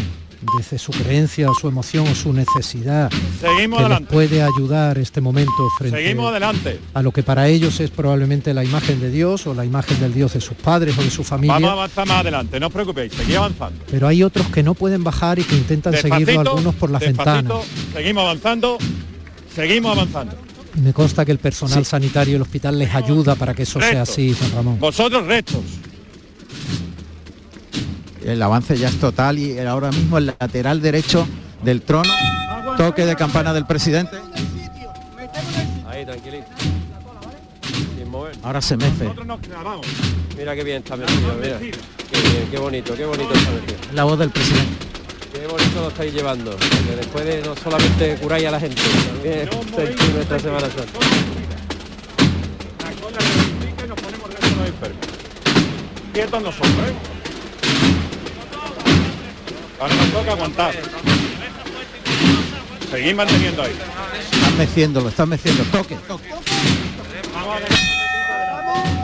desde 0.57 0.79
su 0.79 0.93
creencia 0.93 1.51
o 1.51 1.55
su 1.55 1.67
emoción 1.67 2.07
o 2.07 2.15
su 2.15 2.33
necesidad 2.33 3.11
Seguimos 3.41 3.83
que 3.83 3.89
les 3.89 4.01
puede 4.03 4.41
ayudar 4.41 4.99
este 4.99 5.21
momento 5.21 5.51
frente 5.77 5.99
Seguimos 5.99 6.31
adelante. 6.31 6.79
a 6.95 7.03
lo 7.03 7.11
que 7.11 7.25
para 7.25 7.49
ellos 7.49 7.81
es 7.81 7.91
probablemente 7.91 8.55
la 8.55 8.63
imagen 8.63 9.01
de 9.01 9.11
Dios 9.11 9.49
o 9.49 9.55
la 9.55 9.65
imagen 9.65 9.99
del 9.99 10.15
Dios 10.15 10.33
de 10.35 10.43
sus 10.43 10.57
padres 10.57 10.97
o 10.97 11.03
de 11.03 11.11
su 11.11 11.25
familia. 11.25 11.55
Vamos 11.55 11.71
a 11.71 11.73
avanzar 11.73 12.07
más 12.07 12.21
adelante, 12.21 12.61
no 12.61 12.69
os 12.69 12.73
preocupéis, 12.73 13.13
seguid 13.13 13.35
avanzando. 13.35 13.85
Pero 13.91 14.07
hay 14.07 14.23
otros 14.23 14.47
que 14.51 14.63
no 14.63 14.75
pueden 14.75 15.03
bajar 15.03 15.41
y 15.41 15.43
que 15.43 15.57
intentan 15.57 15.95
seguirlo 15.95 16.19
Despacito, 16.19 16.51
algunos 16.51 16.75
por 16.77 16.91
las 16.93 17.01
despacito, 17.01 17.35
ventanas. 17.35 17.67
Seguimos 17.93 18.23
avanzando, 18.23 18.79
seguimos 19.57 19.99
avanzando. 19.99 20.48
Y 20.77 20.81
me 20.81 20.93
consta 20.93 21.25
que 21.25 21.33
el 21.33 21.39
personal 21.39 21.85
sanitario 21.85 22.35
del 22.35 22.43
hospital 22.43 22.79
les 22.79 22.95
ayuda 22.95 23.35
para 23.35 23.55
que 23.55 23.63
eso 23.63 23.81
sea 23.81 24.03
así, 24.03 24.35
Juan 24.35 24.53
Ramón. 24.53 24.79
Vosotros 24.79 25.27
rectos. 25.27 25.61
El 28.25 28.43
avance 28.43 28.77
ya 28.77 28.89
es 28.89 29.01
total 29.01 29.39
y 29.39 29.59
ahora 29.61 29.91
mismo 29.91 30.19
el 30.19 30.27
lateral 30.27 30.83
derecho 30.83 31.27
del 31.63 31.83
trono, 31.83 32.11
toque 32.77 33.07
de 33.07 33.17
campana 33.17 33.55
del 33.55 33.65
presidente. 33.65 34.17
Ahí, 35.89 36.05
tranquilito. 36.05 36.45
Sin 37.97 38.09
mover. 38.11 38.37
Ahora 38.43 38.61
se 38.61 38.77
mece. 38.77 39.05
Nosotros 39.05 39.27
nos 39.27 39.41
clavamos. 39.41 39.87
Mira 40.37 40.55
qué 40.55 40.65
bien 40.65 40.79
está 40.79 40.97
metido, 40.97 41.35
mira. 41.41 41.59
Qué 41.59 42.21
bien, 42.21 42.49
qué 42.51 42.59
bonito, 42.59 42.95
qué 42.95 43.07
bonito 43.07 43.33
está 43.33 43.51
metido. 43.51 43.79
La 43.95 44.05
voz 44.05 44.19
del 44.19 44.31
presidente. 44.31 44.88
Bonito 45.69 45.83
lo 45.83 45.89
estáis 45.89 46.15
llevando. 46.15 46.57
Que 46.57 46.97
después 46.97 47.25
de 47.27 47.43
no 47.43 47.55
solamente 47.55 48.17
curáis 48.17 48.47
a 48.47 48.51
la 48.53 48.61
gente, 48.61 48.81
también 48.81 49.51
sentir 49.77 50.15
nuestra 50.15 50.39
Semana 50.39 50.61
Santa. 50.61 50.99
La 52.85 52.91
cola 53.03 53.19
rectifica 53.19 53.85
y 53.85 53.89
nos 53.89 54.01
ponemos 54.01 54.31
rectos 54.31 54.51
los 54.57 54.67
enfermos. 54.67 55.07
Quietos 56.15 56.43
nosotros, 56.43 56.71
¿eh? 56.71 56.95
Ahora 59.79 59.95
nos 59.95 60.13
toca 60.13 60.33
aguantar. 60.33 60.75
Seguid 62.91 63.15
manteniendo 63.15 63.63
ahí. 63.63 63.77
Están 64.33 64.57
meciéndolo, 64.57 65.09
están 65.11 65.29
meciendo. 65.29 65.65
Toque. 65.65 65.99
Vamos 66.09 67.57
adelante. 67.57 67.77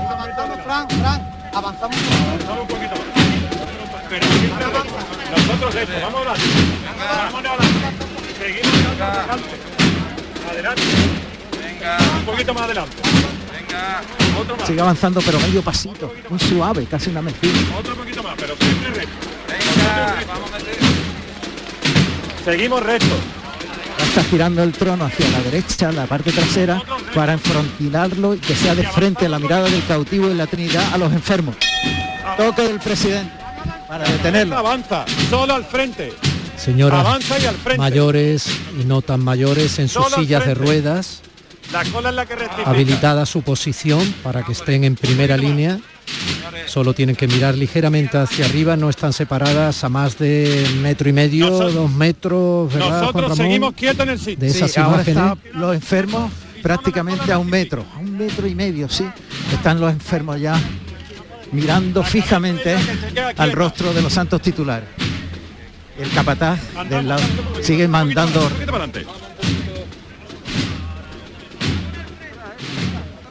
Avanzamos, 0.08 0.64
Fran, 0.64 0.88
Fran, 0.88 1.50
avanzamos. 1.52 1.96
Avanzamos 2.26 2.60
un 2.62 2.68
poquito 2.68 2.94
más. 2.94 3.04
Pero 4.08 4.26
siempre 4.26 4.64
rectos. 4.64 5.13
Nosotros 5.36 5.74
rectos, 5.74 6.02
vamos 6.02 6.20
adelante. 6.20 6.42
Vamos 6.98 7.44
adelante. 7.44 7.66
Seguimos 8.38 9.00
adelante. 9.00 9.48
Adelante. 10.50 10.82
Venga. 11.62 11.98
Un 12.18 12.24
poquito 12.24 12.54
más 12.54 12.62
adelante. 12.64 12.96
Venga. 13.52 14.02
Otro 14.40 14.56
más. 14.56 14.66
Sigue 14.66 14.80
avanzando, 14.80 15.20
pero 15.22 15.40
medio 15.40 15.62
pasito. 15.62 16.12
Un 16.30 16.40
suave, 16.40 16.86
casi 16.86 17.10
una 17.10 17.22
mezcla. 17.22 17.50
Otro 17.78 17.94
poquito 17.96 18.22
más, 18.22 18.34
pero 18.38 18.54
siempre 18.56 18.90
recto. 18.90 19.26
Venga, 19.48 20.24
vamos 20.26 20.52
a 20.52 20.58
meter. 20.58 20.76
Seguimos 22.44 22.82
rectos. 22.82 23.18
Ya 23.98 24.04
está 24.04 24.24
girando 24.24 24.62
el 24.62 24.72
trono 24.72 25.04
hacia 25.04 25.28
la 25.30 25.40
derecha, 25.40 25.92
la 25.92 26.06
parte 26.06 26.32
trasera, 26.32 26.82
para 27.14 27.32
enfrontinarlo 27.32 28.34
y 28.34 28.38
que 28.38 28.54
sea 28.54 28.74
de 28.74 28.86
frente 28.86 29.28
la 29.28 29.38
mirada 29.38 29.68
del 29.68 29.84
cautivo 29.86 30.30
y 30.30 30.34
la 30.34 30.46
Trinidad 30.46 30.92
a 30.92 30.98
los 30.98 31.12
enfermos. 31.12 31.56
Toque 32.36 32.62
del 32.62 32.80
presidente 32.80 33.43
para 33.88 34.08
detenerlo. 34.08 34.56
Avanza, 34.56 35.04
solo 35.30 35.54
al 35.54 35.64
frente. 35.64 36.12
Señoras 36.56 37.00
Avanza 37.00 37.38
y 37.38 37.46
al 37.46 37.56
frente. 37.56 37.78
mayores 37.78 38.46
y 38.80 38.84
no 38.84 39.02
tan 39.02 39.22
mayores 39.22 39.78
en 39.78 39.88
sus 39.88 40.04
Solo 40.04 40.16
sillas 40.16 40.46
de 40.46 40.54
ruedas, 40.54 41.20
La 41.72 41.84
cola 41.84 42.10
es 42.10 42.14
la 42.14 42.26
que 42.26 42.36
rectifica. 42.36 42.70
habilitada 42.70 43.26
su 43.26 43.42
posición 43.42 44.14
para 44.22 44.42
que 44.44 44.52
estén 44.52 44.84
en 44.84 44.94
primera 44.94 45.36
línea. 45.36 45.78
Solo 46.66 46.94
tienen 46.94 47.16
que 47.16 47.26
mirar 47.26 47.56
ligeramente 47.56 48.16
hacia 48.18 48.44
arriba, 48.46 48.76
no 48.76 48.88
están 48.88 49.12
separadas 49.12 49.82
a 49.82 49.88
más 49.88 50.16
de 50.18 50.64
metro 50.80 51.08
y 51.08 51.12
medio, 51.12 51.50
dos 51.50 51.90
metros, 51.90 52.72
¿verdad, 52.72 52.88
Juan 52.88 53.00
Nosotros 53.00 53.22
Ramón? 53.30 53.36
seguimos 53.36 53.74
quietos 53.74 54.02
en 54.04 54.10
el 54.12 54.18
sitio. 54.18 54.36
de 54.38 54.46
esas 54.48 54.70
Sí, 54.70 54.80
ahora 54.80 54.96
imágenes. 55.02 55.24
están 55.24 55.60
los 55.60 55.74
enfermos 55.74 56.30
prácticamente 56.62 57.32
a 57.32 57.38
un 57.38 57.48
metro, 57.50 57.84
a 57.94 57.98
un 57.98 58.16
metro 58.16 58.46
y 58.46 58.54
medio, 58.54 58.88
sí. 58.88 59.04
Están 59.52 59.80
los 59.80 59.90
enfermos 59.92 60.40
ya 60.40 60.58
mirando 61.54 62.02
fijamente 62.02 62.76
al 63.36 63.52
rostro 63.52 63.92
de 63.92 64.02
los 64.02 64.12
santos 64.12 64.42
titulares. 64.42 64.88
El 65.98 66.10
capataz 66.10 66.58
del 66.88 67.08
lado 67.08 67.22
sigue 67.62 67.86
mandando. 67.86 68.50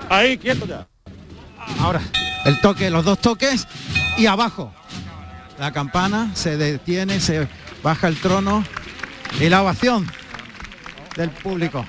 Ahí, 0.10 0.38
quieto 0.38 0.66
ya. 0.66 0.88
ahora 1.80 2.02
el 2.46 2.60
toque, 2.60 2.90
los 2.90 3.04
dos 3.04 3.20
toques 3.20 3.68
y 4.18 4.26
abajo. 4.26 4.74
La 5.60 5.72
campana 5.72 6.32
se 6.34 6.58
detiene, 6.58 7.20
se 7.20 7.48
baja 7.84 8.08
el 8.08 8.18
trono 8.18 8.64
y 9.40 9.50
la 9.50 9.62
ovación 9.62 10.08
del 11.16 11.30
público. 11.30 11.86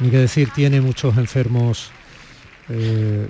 Ni 0.00 0.10
que 0.10 0.18
decir, 0.18 0.50
tiene 0.50 0.80
muchos 0.80 1.16
enfermos, 1.16 1.90
eh, 2.68 3.28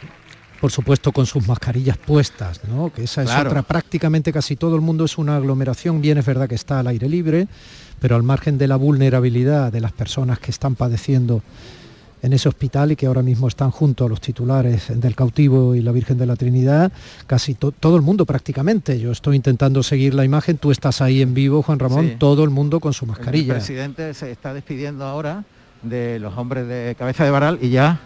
por 0.60 0.72
supuesto, 0.72 1.12
con 1.12 1.24
sus 1.26 1.46
mascarillas 1.46 1.96
puestas, 1.96 2.60
¿no? 2.68 2.92
Que 2.92 3.04
esa 3.04 3.22
es 3.22 3.28
Claro. 3.30 3.50
otra. 3.50 3.62
Prácticamente 3.62 4.32
casi 4.32 4.56
todo 4.56 4.74
el 4.74 4.80
mundo 4.80 5.04
es 5.04 5.16
una 5.16 5.36
aglomeración. 5.36 6.00
Bien 6.00 6.18
es 6.18 6.26
verdad 6.26 6.48
que 6.48 6.56
está 6.56 6.80
al 6.80 6.88
aire 6.88 7.08
libre, 7.08 7.46
pero 8.00 8.16
al 8.16 8.24
margen 8.24 8.58
de 8.58 8.66
la 8.66 8.74
vulnerabilidad 8.76 9.70
de 9.72 9.80
las 9.80 9.92
personas 9.92 10.40
que 10.40 10.50
están 10.50 10.74
padeciendo 10.74 11.42
en 12.20 12.32
ese 12.32 12.48
hospital 12.48 12.90
y 12.90 12.96
que 12.96 13.06
ahora 13.06 13.22
mismo 13.22 13.46
están 13.46 13.70
junto 13.70 14.04
a 14.04 14.08
los 14.08 14.20
titulares 14.20 14.86
del 15.00 15.14
cautivo 15.14 15.76
y 15.76 15.80
la 15.82 15.92
Virgen 15.92 16.18
de 16.18 16.26
la 16.26 16.34
Trinidad, 16.34 16.90
casi 17.28 17.54
to- 17.54 17.70
todo 17.70 17.94
el 17.94 18.02
mundo 18.02 18.26
prácticamente. 18.26 18.98
Yo 18.98 19.12
estoy 19.12 19.36
intentando 19.36 19.84
seguir 19.84 20.14
la 20.14 20.24
imagen, 20.24 20.58
tú 20.58 20.72
estás 20.72 21.00
ahí 21.00 21.22
en 21.22 21.32
vivo, 21.34 21.62
Juan 21.62 21.78
Ramón, 21.78 22.08
Sí. 22.08 22.16
todo 22.18 22.42
el 22.42 22.50
mundo 22.50 22.80
con 22.80 22.92
su 22.92 23.04
El 23.04 23.10
mascarilla. 23.12 23.54
presidente 23.54 24.12
se 24.14 24.32
está 24.32 24.52
despidiendo 24.52 25.04
ahora 25.04 25.44
de 25.84 26.18
los 26.18 26.36
hombres 26.36 26.66
de 26.66 26.96
cabeza 26.98 27.22
de 27.22 27.30
varal 27.30 27.60
y 27.62 27.70
ya 27.70 28.00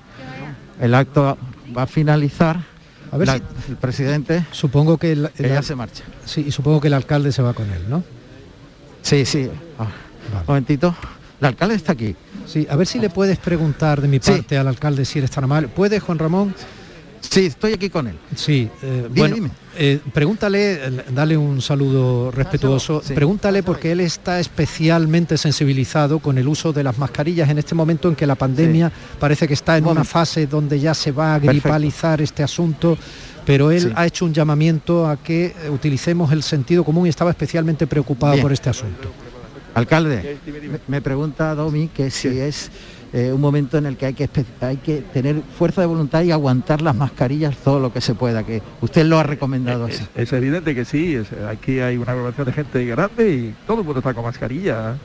el 0.82 0.94
acto 0.94 1.38
va 1.76 1.82
a 1.84 1.86
finalizar. 1.86 2.60
A 3.10 3.16
ver 3.16 3.26
La- 3.28 3.36
si- 3.38 3.42
el 3.70 3.76
presidente 3.76 4.46
Supongo 4.52 4.96
que 4.98 5.12
el, 5.12 5.30
el- 5.38 5.44
ella 5.46 5.62
se 5.62 5.74
marcha. 5.74 6.02
Sí, 6.24 6.44
y 6.46 6.50
supongo 6.52 6.80
que 6.80 6.88
el 6.88 6.94
alcalde 6.94 7.30
se 7.32 7.40
va 7.42 7.52
con 7.54 7.70
él, 7.70 7.82
¿no? 7.88 8.02
Sí, 9.02 9.24
sí. 9.24 9.50
Ah, 9.78 9.86
Un 10.40 10.46
momentito. 10.46 10.94
El 11.40 11.46
alcalde 11.48 11.74
está 11.74 11.92
aquí. 11.92 12.14
Sí, 12.46 12.66
a 12.70 12.76
ver 12.76 12.86
si 12.86 12.98
le 13.00 13.10
puedes 13.10 13.38
preguntar 13.38 14.00
de 14.00 14.08
mi 14.08 14.18
Sí. 14.20 14.30
parte 14.32 14.56
al 14.58 14.68
alcalde 14.68 15.04
si 15.04 15.18
eres 15.18 15.30
tan 15.30 15.44
amable. 15.44 15.68
¿Puede, 15.68 15.98
Juan 16.00 16.18
Ramón? 16.18 16.54
Sí, 17.22 17.46
estoy 17.46 17.72
aquí 17.72 17.88
con 17.88 18.08
él. 18.08 18.16
Sí, 18.34 18.68
eh, 18.82 19.02
Dime, 19.08 19.18
bueno, 19.20 19.34
dime. 19.36 19.50
eh, 19.78 20.00
pregúntale, 20.12 20.80
dale 21.14 21.36
un 21.36 21.62
saludo 21.62 22.30
respetuoso, 22.30 23.00
Sí. 23.02 23.14
pregúntale 23.14 23.62
porque 23.62 23.92
él 23.92 24.00
está 24.00 24.38
especialmente 24.40 25.38
sensibilizado 25.38 26.18
con 26.18 26.36
el 26.36 26.46
uso 26.48 26.72
de 26.72 26.82
las 26.82 26.98
mascarillas 26.98 27.48
en 27.48 27.58
este 27.58 27.74
momento 27.74 28.08
en 28.08 28.16
que 28.16 28.26
la 28.26 28.34
pandemia 28.34 28.90
parece 29.18 29.46
que 29.48 29.54
está 29.54 29.78
en 29.78 29.84
Un 29.84 29.92
una 29.92 30.04
fase 30.04 30.46
donde 30.46 30.78
ya 30.80 30.94
se 30.94 31.12
va 31.12 31.36
a 31.36 31.40
Perfecto. 31.40 31.52
gripalizar 31.68 32.20
este 32.20 32.42
asunto, 32.42 32.98
pero 33.46 33.70
él 33.70 33.80
Sí. 33.82 33.92
ha 33.94 34.04
hecho 34.06 34.24
un 34.24 34.34
llamamiento 34.34 35.06
a 35.08 35.16
que 35.16 35.46
eh, 35.64 35.70
utilicemos 35.70 36.32
el 36.32 36.42
sentido 36.42 36.84
común 36.84 37.06
y 37.06 37.08
estaba 37.08 37.30
especialmente 37.30 37.86
preocupado 37.86 38.32
Bien. 38.34 38.42
por 38.42 38.52
este 38.52 38.68
asunto. 38.68 39.10
Alcalde, 39.74 40.38
me, 40.46 40.80
me 40.86 41.00
pregunta 41.00 41.54
Domi 41.54 41.88
que 41.88 42.10
si 42.10 42.28
es 42.28 42.70
eh, 43.12 43.30
un 43.32 43.40
momento 43.40 43.76
en 43.78 43.86
el 43.86 43.96
que 43.96 44.06
hay 44.06 44.14
que 44.14 44.28
hay 44.60 44.76
que 44.78 45.02
tener 45.12 45.42
fuerza 45.58 45.80
de 45.82 45.86
voluntad 45.86 46.22
y 46.22 46.30
aguantar 46.30 46.80
las 46.82 46.94
mascarillas 46.96 47.56
todo 47.58 47.78
lo 47.78 47.92
que 47.92 48.00
se 48.00 48.14
pueda, 48.14 48.42
que 48.42 48.62
usted 48.80 49.04
lo 49.04 49.18
ha 49.18 49.22
recomendado 49.22 49.84
así. 49.84 50.02
Es, 50.14 50.22
es 50.28 50.32
evidente 50.32 50.74
que 50.74 50.84
sí, 50.84 51.14
es- 51.16 51.32
aquí 51.48 51.80
hay 51.80 51.96
una 51.98 52.12
aglomeración 52.12 52.46
de 52.46 52.52
gente 52.52 52.84
grande 52.86 53.30
y 53.30 53.54
todo 53.66 53.80
el 53.80 53.84
mundo 53.84 54.00
está 54.00 54.14
con 54.14 54.24
mascarilla. 54.24 54.96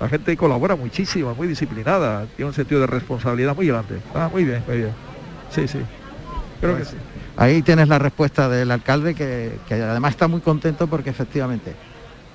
La 0.00 0.08
gente 0.08 0.34
colabora 0.36 0.76
muchísimo, 0.76 1.34
muy 1.34 1.46
disciplinada, 1.46 2.24
tiene 2.34 2.48
un 2.48 2.54
sentido 2.54 2.80
de 2.80 2.86
responsabilidad 2.86 3.54
muy 3.54 3.66
grande. 3.66 4.00
Ah, 4.14 4.30
muy 4.32 4.44
bien, 4.44 4.62
muy 4.66 4.78
bien. 4.78 4.92
Sí, 5.50 5.68
sí. 5.68 5.78
Creo 6.60 6.78
que 6.78 6.84
sí. 6.86 6.96
Ahí 7.36 7.60
tienes 7.62 7.88
la 7.88 7.98
respuesta 7.98 8.48
del 8.48 8.70
alcalde 8.70 9.14
que, 9.14 9.52
que 9.68 9.74
además 9.74 10.12
está 10.12 10.28
muy 10.28 10.40
contento 10.40 10.86
porque 10.86 11.10
efectivamente 11.10 11.74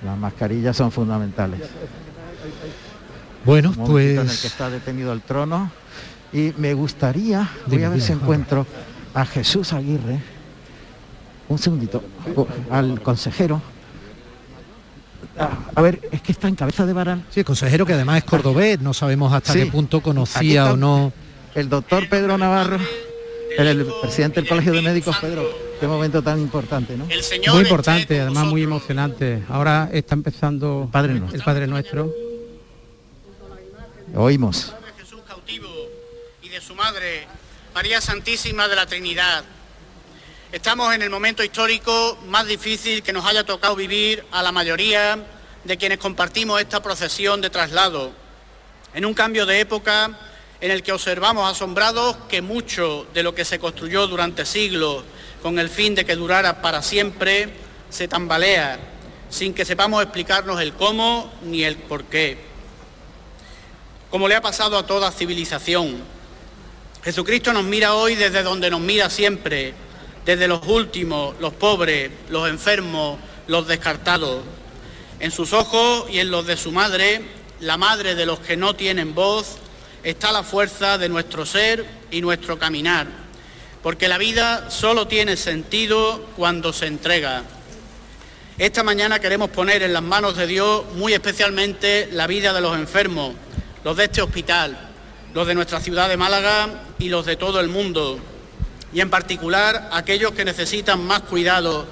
las 0.03 0.15
mascarillas 0.17 0.77
son 0.77 0.91
fundamentales. 0.91 1.59
Bueno, 3.45 3.69
Un 3.69 3.77
momentito 3.77 3.99
en 3.99 4.19
el 4.21 4.25
pues 4.25 4.41
que 4.41 4.47
está 4.47 4.69
detenido 4.69 5.13
el 5.13 5.21
trono 5.21 5.71
y 6.33 6.51
me 6.57 6.73
gustaría, 6.73 7.47
voy 7.67 7.83
a 7.83 7.89
ver 7.89 8.01
si 8.01 8.11
encuentro 8.11 8.65
a 9.13 9.25
Jesús 9.25 9.71
Aguirre, 9.73 10.19
un 11.47 11.57
segundito, 11.59 12.03
o- 12.35 12.47
al 12.71 13.01
consejero. 13.01 13.61
Ah, 15.37 15.49
A 15.75 15.81
ver, 15.81 15.99
es 16.11 16.21
que 16.21 16.31
está 16.31 16.47
en 16.47 16.55
cabeza 16.55 16.85
de 16.85 16.93
varal. 16.93 17.23
Sí, 17.29 17.43
consejero 17.43 17.85
que 17.85 17.93
además 17.93 18.17
es 18.17 18.23
cordobés, 18.23 18.79
no 18.81 18.93
sabemos 18.93 19.31
hasta 19.33 19.53
Sí. 19.53 19.59
qué 19.59 19.65
punto 19.67 20.01
conocía 20.01 20.71
o 20.73 20.77
no. 20.77 21.11
El 21.53 21.69
doctor 21.69 22.07
Pedro 22.09 22.37
Navarro, 22.37 22.77
el, 23.57 23.67
el 23.67 23.85
presidente 24.01 24.41
del 24.41 24.49
Colegio 24.49 24.73
de 24.73 24.81
Médicos, 24.81 25.17
Pedro, 25.21 25.43
qué 25.79 25.87
momento 25.87 26.21
tan 26.21 26.39
importante, 26.39 26.97
¿no? 26.97 27.05
Muy 27.53 27.61
importante, 27.63 28.19
además 28.21 28.45
muy 28.45 28.63
emocionante. 28.63 29.43
Ahora 29.49 29.89
está 29.93 30.15
empezando 30.15 30.89
Padre 30.91 31.13
Nuestro. 31.15 31.37
el 31.39 31.43
Padre 31.45 31.67
Nuestro. 31.67 32.11
Oímos. 34.13 34.71
Jesús 34.97 35.21
cautivo 35.27 35.67
y 36.41 36.49
de 36.49 36.61
su 36.61 36.75
madre, 36.75 37.27
María 37.73 37.99
Santísima 37.99 38.67
de 38.67 38.75
la 38.75 38.85
Trinidad. 38.85 39.43
Estamos 40.51 40.93
en 40.93 41.01
el 41.01 41.09
momento 41.09 41.43
histórico 41.43 42.17
más 42.27 42.45
difícil 42.45 43.01
que 43.03 43.11
nos 43.11 43.25
haya 43.25 43.43
tocado 43.43 43.75
vivir 43.75 44.23
a 44.31 44.43
la 44.43 44.51
mayoría 44.51 45.19
de 45.63 45.77
quienes 45.77 45.97
compartimos 45.97 46.61
esta 46.61 46.81
procesión 46.81 47.41
de 47.41 47.49
traslado. 47.49 48.11
En 48.93 49.05
un 49.05 49.13
cambio 49.13 49.45
de 49.45 49.59
época 49.59 50.17
en 50.61 50.71
el 50.71 50.83
que 50.83 50.93
observamos 50.93 51.51
asombrados 51.51 52.15
que 52.29 52.41
mucho 52.41 53.07
de 53.13 53.23
lo 53.23 53.35
que 53.35 53.43
se 53.43 53.59
construyó 53.59 54.07
durante 54.07 54.45
siglos 54.45 55.03
con 55.41 55.59
el 55.59 55.69
fin 55.69 55.95
de 55.95 56.05
que 56.05 56.15
durara 56.15 56.61
para 56.61 56.81
siempre 56.81 57.49
se 57.89 58.07
tambalea, 58.07 58.79
sin 59.29 59.53
que 59.53 59.65
sepamos 59.65 60.01
explicarnos 60.01 60.61
el 60.61 60.73
cómo 60.73 61.33
ni 61.41 61.63
el 61.63 61.75
por 61.75 62.05
qué 62.05 62.54
como 64.15 64.29
le 64.29 64.35
ha 64.35 64.41
pasado 64.41 64.77
a 64.77 64.87
toda 64.87 65.11
civilización. 65.11 65.97
Jesucristo 67.03 67.51
nos 67.51 67.65
mira 67.65 67.95
hoy 67.95 68.15
desde 68.15 68.43
donde 68.43 68.69
nos 68.69 68.79
mira 68.79 69.09
siempre, 69.09 69.73
desde 70.23 70.47
los 70.47 70.65
últimos, 70.67 71.35
los 71.41 71.51
pobres, 71.51 72.11
los 72.29 72.47
enfermos, 72.47 73.19
los 73.47 73.67
descartados. 73.67 74.41
En 75.19 75.31
sus 75.31 75.51
ojos 75.51 76.05
y 76.09 76.19
en 76.19 76.31
los 76.31 76.47
de 76.47 76.55
su 76.55 76.71
madre, 76.71 77.23
la 77.59 77.75
madre 77.75 78.15
de 78.15 78.25
los 78.25 78.39
que 78.39 78.55
no 78.55 78.73
tienen 78.73 79.13
voz, 79.13 79.57
está 80.01 80.31
la 80.31 80.43
fuerza 80.43 80.97
de 80.97 81.09
nuestro 81.09 81.45
ser 81.45 81.85
y 82.09 82.21
nuestro 82.21 82.57
caminar, 82.57 83.07
porque 83.83 84.07
la 84.07 84.17
vida 84.17 84.71
solo 84.71 85.09
tiene 85.09 85.35
sentido 85.35 86.25
cuando 86.37 86.71
se 86.71 86.87
entrega. 86.87 87.43
Esta 88.57 88.81
mañana 88.81 89.19
queremos 89.19 89.49
poner 89.49 89.83
en 89.83 89.91
las 89.91 90.03
manos 90.03 90.37
de 90.37 90.47
Dios 90.47 90.85
muy 90.93 91.11
especialmente 91.11 92.07
la 92.13 92.27
vida 92.27 92.53
de 92.53 92.61
los 92.61 92.77
enfermos, 92.77 93.33
los 93.85 93.95
de 93.95 94.05
este 94.05 94.23
hospital, 94.23 94.75
los 95.35 95.45
de 95.45 95.53
nuestra 95.53 95.79
ciudad 95.79 96.09
de 96.09 96.17
Málaga 96.17 96.69
y 96.97 97.07
los 97.09 97.23
de 97.27 97.35
todo 97.35 97.59
el 97.59 97.69
mundo, 97.69 98.17
y 98.91 98.99
en 98.99 99.11
particular 99.11 99.89
aquellos 99.93 100.31
que 100.31 100.43
necesitan 100.43 101.05
más 101.05 101.21
cuidado 101.21 101.85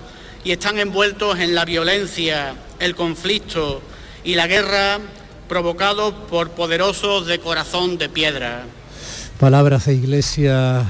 y 0.44 0.52
están 0.52 0.80
envueltos 0.80 1.38
en 1.38 1.54
la 1.54 1.66
violencia, 1.66 2.56
el 2.80 2.96
conflicto 2.96 3.84
y 4.24 4.34
la 4.34 4.48
guerra 4.48 4.98
provocados 5.48 6.16
por 6.32 6.50
poderosos 6.50 7.28
de 7.28 7.40
corazón 7.40 8.00
de 8.00 8.10
piedra. 8.10 8.64
Palabras 9.40 9.86
de 9.86 9.94
Iglesia 9.94 10.82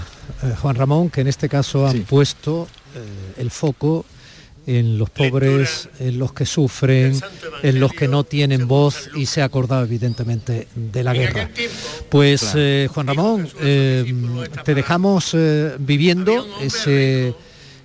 eh, 0.41 0.55
Juan 0.61 0.77
Ramón, 0.77 1.09
que 1.09 1.19
en 1.19 1.27
este 1.27 1.49
caso 1.49 1.85
han 1.85 2.03
puesto 2.03 2.69
eh, 2.95 3.41
el 3.41 3.51
foco 3.51 4.05
en 4.65 4.97
los 4.97 5.09
pobres, 5.09 5.89
en 5.99 6.19
los 6.19 6.33
que 6.33 6.45
sufren, 6.45 7.19
en 7.61 7.79
los 7.79 7.93
que 7.93 8.07
no 8.07 8.23
tienen 8.23 8.67
voz 8.67 9.09
y 9.15 9.25
se 9.25 9.41
ha 9.41 9.45
acordado 9.45 9.83
evidentemente 9.83 10.67
de 10.75 11.03
la 11.03 11.13
guerra. 11.13 11.49
Pues 12.09 12.53
eh, 12.55 12.87
Juan 12.93 13.07
Ramón, 13.07 13.49
eh, 13.61 14.13
te 14.63 14.75
dejamos 14.75 15.31
eh, 15.33 15.75
viviendo 15.79 16.47
ese 16.61 17.33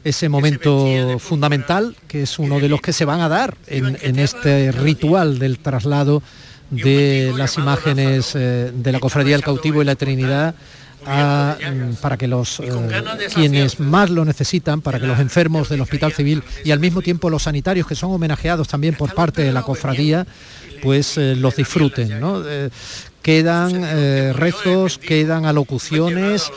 ese 0.05 0.29
momento 0.29 1.19
fundamental 1.19 1.95
que 2.07 2.23
es 2.23 2.39
uno 2.39 2.61
de 2.61 2.69
los 2.69 2.81
que 2.81 2.93
se 2.93 3.05
van 3.05 3.21
a 3.21 3.29
dar 3.29 3.57
en, 3.67 3.99
en 4.01 4.19
este 4.21 4.71
ritual 4.73 5.39
del 5.39 5.59
traslado 5.59 6.23
de 6.71 7.33
las 7.37 7.57
imágenes 7.57 8.35
eh, 8.35 8.71
de 8.75 8.93
la 8.93 9.01
Cofradía 9.01 9.35
del 9.35 9.45
Cautivo 9.45 9.81
y 9.83 9.85
la 9.85 9.95
Trinidad 9.95 10.55
a, 11.09 11.57
mm, 11.59 11.95
para 11.97 12.17
que 12.17 12.29
los 12.29 12.61
eh, 12.61 12.71
quienes 13.35 13.81
más 13.81 14.11
lo 14.11 14.25
necesitan, 14.25 14.81
para 14.83 15.01
que 15.01 15.07
los 15.07 15.19
enfermos 15.19 15.69
del 15.69 15.81
Hospital 15.81 16.13
Civil 16.13 16.43
y 16.65 16.71
al 16.71 16.81
mismo 16.81 17.03
tiempo 17.03 17.31
los 17.31 17.45
sanitarios 17.45 17.87
que 17.87 17.95
son 17.95 18.13
homenajeados 18.13 18.69
también 18.69 18.95
por 18.95 19.15
parte 19.15 19.43
de 19.43 19.53
la 19.53 19.63
cofradía, 19.63 20.27
pues 20.83 21.17
eh, 21.17 21.35
los 21.37 21.57
disfruten. 21.57 22.21
¿no? 22.21 22.43
Eh, 22.47 22.71
quedan 23.23 23.83
eh, 23.85 24.33
rezos, 24.35 24.99
quedan 24.99 25.45
alocuciones, 25.45 26.51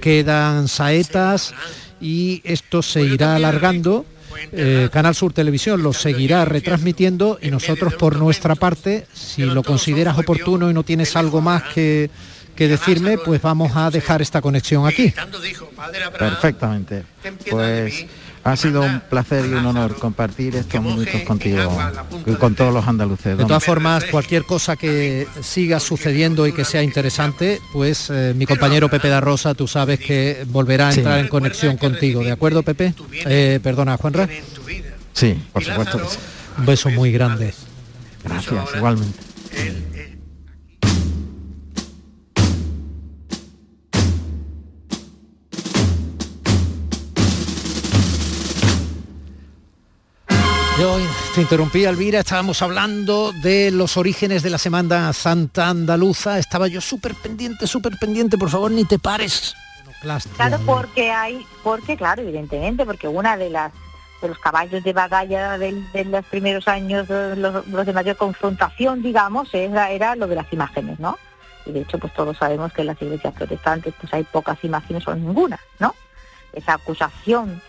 quedan 0.00 0.68
saetas 0.68 1.54
y 2.00 2.40
esto 2.44 2.82
se 2.82 3.02
irá 3.02 3.36
alargando. 3.36 4.06
Eh, 4.52 4.88
Canal 4.92 5.14
Sur 5.14 5.32
Televisión 5.32 5.82
lo 5.82 5.92
seguirá 5.92 6.44
retransmitiendo 6.44 7.38
y 7.40 7.50
nosotros 7.50 7.94
por 7.94 8.16
nuestra 8.16 8.54
parte, 8.54 9.06
si 9.12 9.42
lo 9.42 9.62
consideras 9.62 10.18
oportuno 10.18 10.70
y 10.70 10.74
no 10.74 10.82
tienes 10.82 11.14
algo 11.14 11.40
más 11.40 11.62
que, 11.74 12.10
que 12.56 12.68
decirme, 12.68 13.18
pues 13.18 13.40
vamos 13.42 13.72
a 13.76 13.90
dejar 13.90 14.22
esta 14.22 14.40
conexión 14.40 14.86
aquí. 14.86 15.12
Perfectamente. 16.18 17.04
Pues 17.50 18.06
ha 18.44 18.56
sido 18.56 18.82
un 18.82 19.00
placer 19.08 19.46
y 19.46 19.54
un 19.54 19.64
honor 19.66 19.96
compartir 19.96 20.54
estos 20.56 20.82
minutos 20.82 21.22
contigo 21.22 21.76
y 22.26 22.32
con 22.34 22.54
todos 22.54 22.74
los 22.74 22.86
andaluces. 22.86 23.38
De 23.38 23.44
todas 23.44 23.64
formas, 23.64 24.04
cualquier 24.04 24.44
cosa 24.44 24.76
que 24.76 25.26
siga 25.42 25.80
sucediendo 25.80 26.46
y 26.46 26.52
que 26.52 26.64
sea 26.64 26.82
interesante, 26.82 27.60
pues 27.72 28.10
eh, 28.10 28.34
mi 28.36 28.44
compañero 28.46 28.88
Pepe 28.90 29.08
da 29.08 29.20
Rosa, 29.20 29.54
tú 29.54 29.66
sabes 29.66 29.98
que 29.98 30.44
volverá 30.48 30.88
a 30.88 30.92
Sí. 30.92 31.00
entrar 31.00 31.18
en 31.20 31.28
conexión 31.28 31.76
contigo. 31.78 32.22
¿De 32.22 32.32
acuerdo, 32.32 32.62
Pepe? 32.62 32.94
Eh, 33.24 33.60
perdona, 33.62 33.96
Juanra. 33.96 34.28
Sí, 35.12 35.38
por 35.52 35.64
supuesto 35.64 35.98
que 36.02 36.08
sí. 36.08 36.18
Un 36.58 36.66
beso 36.66 36.90
muy 36.90 37.10
grande. 37.12 37.54
Gracias, 38.22 38.64
igualmente. 38.76 39.18
Te 51.34 51.40
interrumpí, 51.40 51.84
Elvira, 51.84 52.20
estábamos 52.20 52.62
hablando 52.62 53.32
de 53.32 53.70
los 53.72 53.96
orígenes 53.96 54.42
de 54.44 54.50
la 54.50 54.58
Semana 54.58 55.12
Santa 55.12 55.68
Andaluza. 55.68 56.38
Estaba 56.38 56.68
yo 56.68 56.80
súper 56.80 57.14
pendiente, 57.14 57.66
súper 57.66 57.98
pendiente, 57.98 58.38
por 58.38 58.50
favor, 58.50 58.70
ni 58.70 58.84
te 58.84 58.98
pares. 59.00 59.54
Claro, 60.36 60.60
porque 60.64 61.10
hay, 61.10 61.44
porque 61.64 61.96
claro, 61.96 62.22
evidentemente, 62.22 62.84
porque 62.84 63.08
una 63.08 63.36
de 63.36 63.50
las 63.50 63.72
de 64.22 64.28
los 64.28 64.38
caballos 64.38 64.82
de 64.84 64.92
batalla 64.92 65.58
del- 65.58 65.90
de 65.92 66.04
los 66.04 66.24
primeros 66.26 66.68
años, 66.68 67.08
de 67.08 67.36
los, 67.36 67.66
los 67.66 67.84
de 67.86 67.92
mayor 67.92 68.16
confrontación, 68.16 69.02
digamos, 69.02 69.52
era, 69.52 69.90
era 69.90 70.14
lo 70.16 70.26
de 70.26 70.36
las 70.36 70.50
imágenes, 70.52 70.98
¿no? 71.00 71.18
Y 71.66 71.72
de 71.72 71.80
hecho, 71.80 71.98
pues 71.98 72.14
todos 72.14 72.36
sabemos 72.38 72.72
que 72.72 72.82
en 72.82 72.86
las 72.88 73.02
iglesias 73.02 73.34
protestantes 73.34 73.92
pues 74.00 74.12
hay 74.14 74.22
pocas 74.24 74.56
imágenes 74.62 75.06
o 75.08 75.14
ninguna, 75.14 75.58
¿no? 75.78 75.94
Esa 76.52 76.74
acusación 76.74 77.60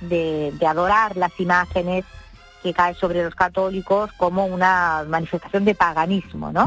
de, 0.00 0.52
de 0.58 0.66
adorar 0.66 1.16
las 1.16 1.38
imágenes 1.38 2.04
que 2.62 2.72
cae 2.72 2.94
sobre 2.94 3.24
los 3.24 3.34
católicos 3.34 4.10
como 4.16 4.46
una 4.46 5.04
manifestación 5.08 5.64
de 5.64 5.74
paganismo, 5.74 6.52
¿no? 6.52 6.66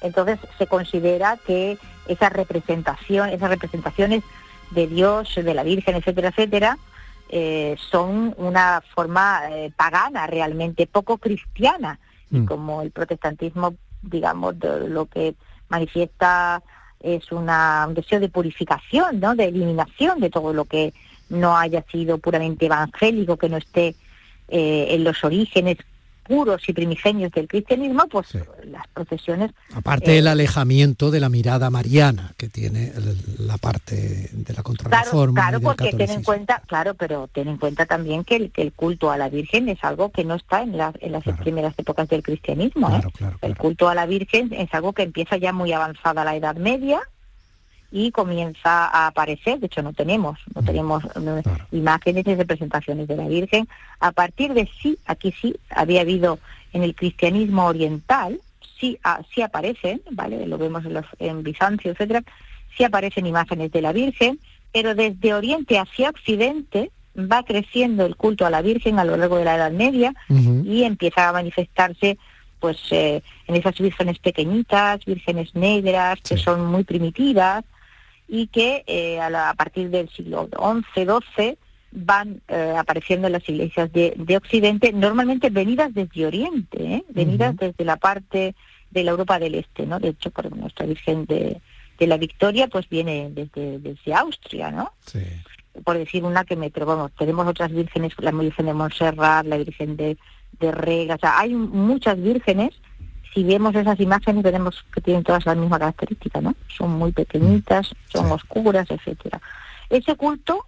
Entonces 0.00 0.38
se 0.58 0.66
considera 0.66 1.38
que 1.46 1.78
esa 2.08 2.28
representación, 2.30 3.28
esas 3.30 3.50
representaciones 3.50 4.22
de 4.70 4.86
Dios, 4.86 5.34
de 5.34 5.54
la 5.54 5.62
Virgen, 5.62 5.96
etcétera, 5.96 6.28
etcétera, 6.28 6.78
eh, 7.28 7.76
son 7.90 8.34
una 8.38 8.82
forma 8.94 9.42
eh, 9.50 9.70
pagana 9.76 10.26
realmente, 10.26 10.86
poco 10.86 11.18
cristiana. 11.18 11.98
Y 12.30 12.44
como 12.46 12.82
el 12.82 12.90
protestantismo, 12.90 13.74
digamos, 14.02 14.58
de- 14.58 14.88
lo 14.88 15.06
que 15.06 15.34
manifiesta 15.68 16.62
es 17.00 17.30
una, 17.32 17.84
un 17.88 17.94
deseo 17.94 18.18
de 18.20 18.28
purificación, 18.28 19.20
¿no? 19.20 19.34
de 19.34 19.44
eliminación 19.46 20.20
de 20.20 20.30
todo 20.30 20.52
lo 20.52 20.64
que 20.64 20.92
no 21.28 21.56
haya 21.56 21.84
sido 21.92 22.18
puramente 22.18 22.66
evangélico, 22.66 23.36
que 23.36 23.48
no 23.48 23.56
esté 23.58 23.94
eh, 24.48 24.88
en 24.90 25.04
los 25.04 25.22
orígenes 25.24 25.78
puros 26.24 26.62
y 26.68 26.72
primigenios 26.72 27.30
del 27.32 27.46
cristianismo, 27.46 28.06
pues 28.08 28.28
las 28.64 28.86
procesiones... 28.88 29.52
Aparte 29.74 30.18
el 30.18 30.26
alejamiento 30.26 31.10
de 31.10 31.20
la 31.20 31.28
mirada 31.28 31.70
mariana 31.70 32.32
que 32.36 32.48
tiene 32.48 32.92
la 33.38 33.58
parte 33.58 34.30
de 34.32 34.54
la 34.54 34.62
contrarreforma. 34.62 35.40
Claro, 35.40 35.60
claro 35.60 35.60
porque 35.60 35.92
ten 35.92 36.10
en 36.10 36.22
cuenta, 36.22 36.62
claro, 36.66 36.94
pero 36.94 37.28
ten 37.28 37.48
en 37.48 37.58
cuenta 37.58 37.86
también 37.86 38.24
que 38.24 38.36
el, 38.36 38.50
que 38.50 38.62
el 38.62 38.72
culto 38.72 39.10
a 39.10 39.18
la 39.18 39.28
Virgen 39.28 39.68
es 39.68 39.82
algo 39.84 40.10
que 40.10 40.24
no 40.24 40.34
está 40.34 40.62
en, 40.62 40.74
en 41.00 41.12
las 41.12 41.24
primeras 41.40 41.74
épocas 41.76 42.08
del 42.08 42.22
cristianismo. 42.22 42.88
¿eh? 42.96 43.02
el 43.42 43.56
culto 43.56 43.88
a 43.88 43.94
la 43.94 44.06
Virgen 44.06 44.52
es 44.52 44.72
algo 44.72 44.92
que 44.92 45.02
empieza 45.02 45.36
ya 45.36 45.52
muy 45.52 45.72
avanzada 45.72 46.24
la 46.24 46.36
Edad 46.36 46.56
Media, 46.56 47.00
y 47.94 48.10
comienza 48.10 48.86
a 48.86 49.06
aparecer, 49.06 49.60
de 49.60 49.66
hecho 49.66 49.80
no 49.80 49.92
tenemos, 49.92 50.40
no 50.52 50.64
tenemos 50.64 51.04
imágenes 51.70 52.26
ni 52.26 52.34
representaciones 52.34 53.06
de 53.06 53.16
la 53.16 53.28
Virgen. 53.28 53.68
A 54.00 54.10
partir 54.10 54.52
de 54.52 54.68
sí, 54.82 54.98
aquí 55.06 55.32
sí 55.40 55.54
había 55.70 56.00
habido 56.00 56.40
en 56.72 56.82
el 56.82 56.96
cristianismo 56.96 57.66
oriental, 57.66 58.40
sí, 58.80 58.98
ah, 59.04 59.20
sí 59.32 59.42
aparecen, 59.42 60.02
¿vale? 60.10 60.44
Lo 60.44 60.58
vemos 60.58 60.84
en, 60.84 60.94
los, 60.94 61.06
en 61.20 61.44
Bizancio, 61.44 61.92
etcétera, 61.92 62.24
sí 62.76 62.82
aparecen 62.82 63.28
imágenes 63.28 63.70
de 63.70 63.82
la 63.82 63.92
Virgen, 63.92 64.40
pero 64.72 64.96
desde 64.96 65.32
Oriente 65.32 65.78
hacia 65.78 66.10
Occidente 66.10 66.90
va 67.16 67.44
creciendo 67.44 68.06
el 68.06 68.16
culto 68.16 68.44
a 68.44 68.50
la 68.50 68.60
Virgen 68.60 68.98
a 68.98 69.04
lo 69.04 69.16
largo 69.16 69.36
de 69.36 69.44
la 69.44 69.54
Edad 69.54 69.70
Media 69.70 70.12
y 70.28 70.82
empieza 70.82 71.28
a 71.28 71.32
manifestarse 71.32 72.18
pues 72.58 72.78
eh, 72.90 73.22
en 73.46 73.54
esas 73.54 73.78
vírgenes 73.78 74.18
pequeñitas, 74.18 75.04
vírgenes 75.04 75.54
negras, 75.54 76.18
que 76.22 76.36
son 76.36 76.66
muy 76.66 76.82
primitivas, 76.82 77.64
y 78.28 78.46
que 78.48 78.84
eh, 78.86 79.20
a, 79.20 79.54
partir 79.54 79.90
del 79.90 80.08
siglo 80.08 80.48
XI, 80.94 81.06
XII 81.06 81.58
van 81.92 82.40
eh, 82.48 82.74
apareciendo 82.76 83.28
en 83.28 83.34
las 83.34 83.48
iglesias 83.48 83.92
de, 83.92 84.36
Occidente, 84.36 84.92
normalmente 84.92 85.50
venidas 85.50 85.94
desde 85.94 86.26
Oriente, 86.26 86.82
¿eh? 86.82 87.04
venidas 87.10 87.56
desde 87.56 87.84
la 87.84 87.96
parte 87.96 88.54
de 88.90 89.04
la 89.04 89.12
Europa 89.12 89.38
del 89.38 89.54
Este, 89.54 89.86
¿no? 89.86 90.00
De 90.00 90.08
hecho, 90.08 90.30
por 90.30 90.54
nuestra 90.56 90.86
Virgen 90.86 91.26
de, 91.26 91.60
la 92.00 92.16
Victoria, 92.16 92.68
pues 92.68 92.88
viene 92.88 93.30
desde, 93.30 93.78
desde 93.78 94.14
Austria, 94.14 94.70
¿no? 94.70 94.92
Por 95.84 95.96
decir 95.96 96.24
una 96.24 96.44
que 96.44 96.56
me, 96.56 96.70
pero 96.70 96.86
vamos, 96.86 97.12
tenemos 97.16 97.46
otras 97.46 97.72
vírgenes, 97.72 98.12
la 98.18 98.32
Virgen 98.32 98.66
de 98.66 98.74
Montserrat, 98.74 99.46
la 99.46 99.56
Virgen 99.56 99.96
de, 99.96 100.18
de 100.58 100.72
Rega, 100.72 101.14
o 101.14 101.18
sea, 101.18 101.38
hay 101.38 101.54
muchas 101.54 102.20
vírgenes 102.20 102.74
si 103.34 103.42
vemos 103.42 103.74
esas 103.74 103.98
imágenes 103.98 104.42
veremos 104.42 104.84
que 104.94 105.00
tienen 105.00 105.24
todas 105.24 105.44
las 105.44 105.56
mismas 105.56 105.80
características, 105.80 106.42
¿no? 106.42 106.54
Son 106.68 106.90
muy 106.90 107.10
pequeñitas, 107.12 107.94
son 108.08 108.30
oscuras, 108.30 108.88
etcétera. 108.88 109.40
Ese 109.90 110.14
culto 110.14 110.66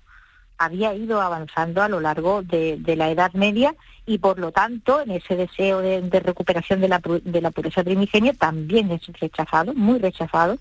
había 0.58 0.94
ido 0.94 1.20
avanzando 1.20 1.82
a 1.82 1.88
lo 1.88 2.00
largo 2.00 2.42
de, 2.42 2.80
la 2.96 3.10
Edad 3.10 3.32
Media 3.34 3.74
y 4.04 4.18
por 4.18 4.38
lo 4.38 4.52
tanto 4.52 5.00
en 5.00 5.12
ese 5.12 5.36
deseo 5.36 5.80
de, 5.80 6.20
recuperación 6.20 6.80
de 6.80 6.88
la, 6.88 7.00
de 7.00 7.40
la 7.40 7.50
pureza 7.50 7.84
primigenia 7.84 8.32
también 8.32 8.90
es 8.90 9.06
rechazado, 9.20 9.74
muy 9.74 9.98
rechazado 9.98 10.58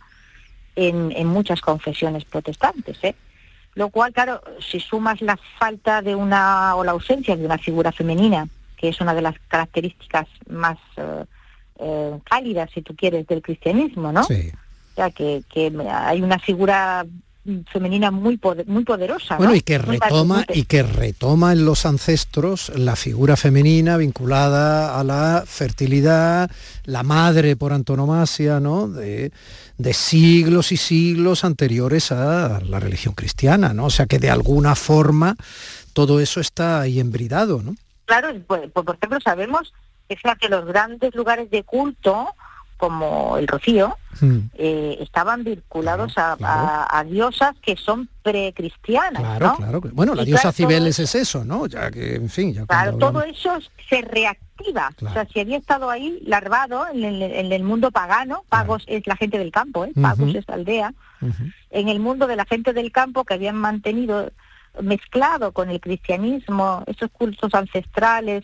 en, 0.76 1.12
en 1.12 1.28
muchas 1.28 1.62
confesiones 1.62 2.26
protestantes. 2.26 2.98
¿eh? 3.04 3.16
Lo 3.74 3.90
cual, 3.90 4.14
claro, 4.14 4.42
si 4.60 4.80
sumas 4.80 5.22
la 5.22 5.38
falta 5.60 6.02
de 6.02 6.16
una 6.16 6.76
o 6.76 6.84
la 6.84 6.92
ausencia 6.92 7.36
de 7.36 7.46
una 7.46 7.58
figura 7.58 7.92
femenina, 7.92 8.48
que 8.78 8.90
es 8.90 9.02
una 9.02 9.14
de 9.14 9.22
las 9.22 9.36
características 9.48 10.28
más 10.50 10.78
eh, 10.98 11.26
eh, 11.80 12.20
cálida, 12.24 12.68
si 12.74 12.82
tú 12.82 12.96
quieres, 12.96 13.28
del 13.28 13.42
cristianismo, 13.42 14.12
¿no? 14.12 14.24
Sí. 14.24 14.52
O 14.94 14.96
sea, 14.96 15.12
que, 15.12 15.44
que 15.52 15.72
hay 15.90 16.22
una 16.22 16.40
figura 16.40 17.06
femenina 17.72 18.10
muy 18.10 18.40
muy 18.66 18.84
poderosa 18.84 19.38
bueno 19.38 19.54
y 19.54 19.62
que 19.62 19.78
retoma 19.78 20.46
y 20.52 20.64
que 20.64 20.82
retoma 20.82 21.54
en 21.54 21.64
los 21.64 21.86
ancestros 21.86 22.70
la 22.76 22.96
figura 22.96 23.38
femenina 23.38 23.98
vinculada 23.98 25.00
a 25.00 25.04
la 25.04 25.44
fertilidad 25.46 26.50
la 26.86 27.04
madre 27.04 27.56
por 27.56 27.72
antonomasia 27.72 28.60
no 28.60 28.88
de, 28.88 29.32
de, 29.78 29.94
siglos 29.94 30.72
y 30.72 30.78
siglos 30.78 31.44
anteriores 31.44 32.12
a 32.12 32.62
la 32.62 32.80
religión 32.80 33.14
cristiana 33.14 33.74
no 33.74 33.86
o 33.86 33.92
sea 33.92 34.08
que 34.08 34.18
de 34.18 34.32
alguna 34.32 34.74
forma 34.74 35.36
todo 35.94 36.20
eso 36.20 36.40
está 36.40 36.82
ahí 36.82 37.00
embridado 37.00 37.62
no 37.62 37.76
claro 38.06 38.30
pues, 38.48 38.72
por 38.72 38.96
ejemplo 38.96 39.20
sabemos 39.24 39.72
es 40.10 40.20
que 40.40 40.50
los 40.50 40.66
grandes 40.66 41.16
lugares 41.16 41.50
de 41.50 41.64
culto, 41.64 42.28
como 42.78 43.38
el 43.38 43.48
Rocío, 43.48 43.98
eh, 44.58 44.98
estaban 45.00 45.44
vinculados 45.44 46.14
a, 46.18 47.04
diosas 47.08 47.56
que 47.62 47.76
son 47.76 48.10
precristianas. 48.22 49.22
Claro, 49.22 49.56
claro. 49.58 49.82
Bueno, 49.94 50.16
la 50.16 50.24
diosa 50.24 50.52
Cibeles 50.52 51.00
es 51.00 51.16
eso, 51.16 51.44
¿no? 51.44 51.68
Ya 51.68 51.90
que, 51.92 52.16
en 52.16 52.30
fin, 52.30 52.54
ya 52.54 52.66
Claro, 52.66 52.98
todo 52.98 53.22
eso 53.22 53.58
se 53.90 54.02
reactiva. 54.02 54.92
O 55.02 55.12
sea, 55.12 55.26
si 55.26 55.40
había 55.40 55.58
estado 55.58 55.90
ahí 55.90 56.20
larvado 56.26 56.86
en 56.94 57.04
el, 57.52 57.64
mundo 57.64 57.92
pagano, 57.92 58.44
Pagos 58.50 58.84
es 58.88 59.06
la 59.06 59.16
gente 59.16 59.38
del 59.38 59.52
campo, 59.52 59.86
¿eh? 59.86 59.92
Pagos 60.02 60.34
es 60.34 60.48
aldea, 60.50 60.94
en 61.72 61.90
el 61.90 62.00
mundo 62.00 62.28
de 62.28 62.36
la 62.36 62.46
gente 62.46 62.74
del 62.74 62.92
campo 62.92 63.26
que 63.26 63.34
habían 63.34 63.58
mantenido 63.58 64.32
mezclado 64.82 65.52
con 65.52 65.70
el 65.70 65.80
cristianismo, 65.80 66.84
esos 66.88 67.10
cultos 67.12 67.54
ancestrales, 67.54 68.44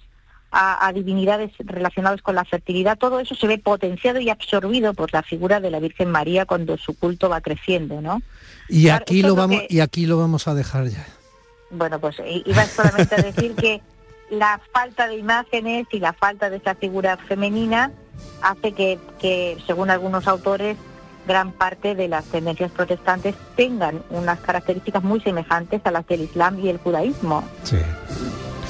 a, 0.51 0.91
divinidades 0.93 1.51
relacionadas 1.59 2.21
con 2.21 2.35
la 2.35 2.43
fertilidad, 2.43 2.97
todo 2.97 3.19
eso 3.19 3.35
se 3.35 3.47
ve 3.47 3.57
potenciado 3.57 4.19
y 4.19 4.29
absorbido 4.29 4.93
por 4.93 5.13
la 5.13 5.23
figura 5.23 5.59
de 5.61 5.71
la 5.71 5.79
Virgen 5.79 6.11
María 6.11 6.45
cuando 6.45 6.77
su 6.77 6.97
culto 6.97 7.29
va 7.29 7.39
creciendo, 7.41 8.01
¿no? 8.01 8.21
Y 8.67 8.89
aquí 8.89 9.21
lo 9.21 9.35
vamos 9.35 9.61
y 9.69 9.79
aquí 9.79 10.05
lo 10.05 10.17
vamos 10.17 10.47
a 10.47 10.53
dejar 10.53 10.87
ya. 10.87 11.05
Bueno, 11.69 11.99
pues 11.99 12.17
iba 12.45 12.65
solamente 12.65 13.15
a 13.15 13.21
decir 13.21 13.55
que 13.55 13.81
la 14.29 14.59
falta 14.73 15.07
de 15.07 15.17
imágenes 15.17 15.87
y 15.91 15.99
la 15.99 16.11
falta 16.13 16.49
de 16.49 16.57
esa 16.57 16.75
figura 16.75 17.15
femenina 17.17 17.91
hace 18.41 18.73
que, 18.73 18.99
que 19.19 19.57
según 19.65 19.89
algunos 19.89 20.27
autores, 20.27 20.75
gran 21.27 21.53
parte 21.53 21.95
de 21.95 22.09
las 22.09 22.25
tendencias 22.25 22.71
protestantes 22.71 23.35
tengan 23.55 24.03
unas 24.09 24.39
características 24.39 25.03
muy 25.03 25.21
semejantes 25.21 25.81
a 25.85 25.91
las 25.91 26.05
del 26.07 26.21
Islam 26.21 26.59
y 26.59 26.69
el 26.69 26.77
judaísmo. 26.77 27.43
Sí. 27.63 27.77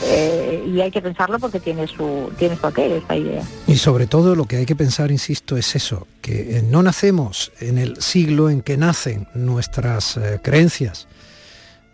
Eh, 0.03 0.63
y 0.67 0.81
hay 0.81 0.91
que 0.91 1.01
pensarlo 1.01 1.39
porque 1.39 1.59
tiene 1.59 1.87
su, 1.87 2.31
tiene 2.37 2.55
su 2.55 2.65
aquel 2.65 2.93
esta 2.93 3.15
idea. 3.15 3.43
Y 3.67 3.77
sobre 3.77 4.07
todo 4.07 4.35
lo 4.35 4.45
que 4.45 4.57
hay 4.57 4.65
que 4.65 4.75
pensar, 4.75 5.11
insisto, 5.11 5.57
es 5.57 5.75
eso, 5.75 6.07
que 6.21 6.57
eh, 6.57 6.63
no 6.63 6.81
nacemos 6.83 7.51
en 7.59 7.77
el 7.77 8.01
siglo 8.01 8.49
en 8.49 8.61
que 8.61 8.77
nacen 8.77 9.27
nuestras 9.33 10.17
eh, 10.17 10.39
creencias, 10.41 11.07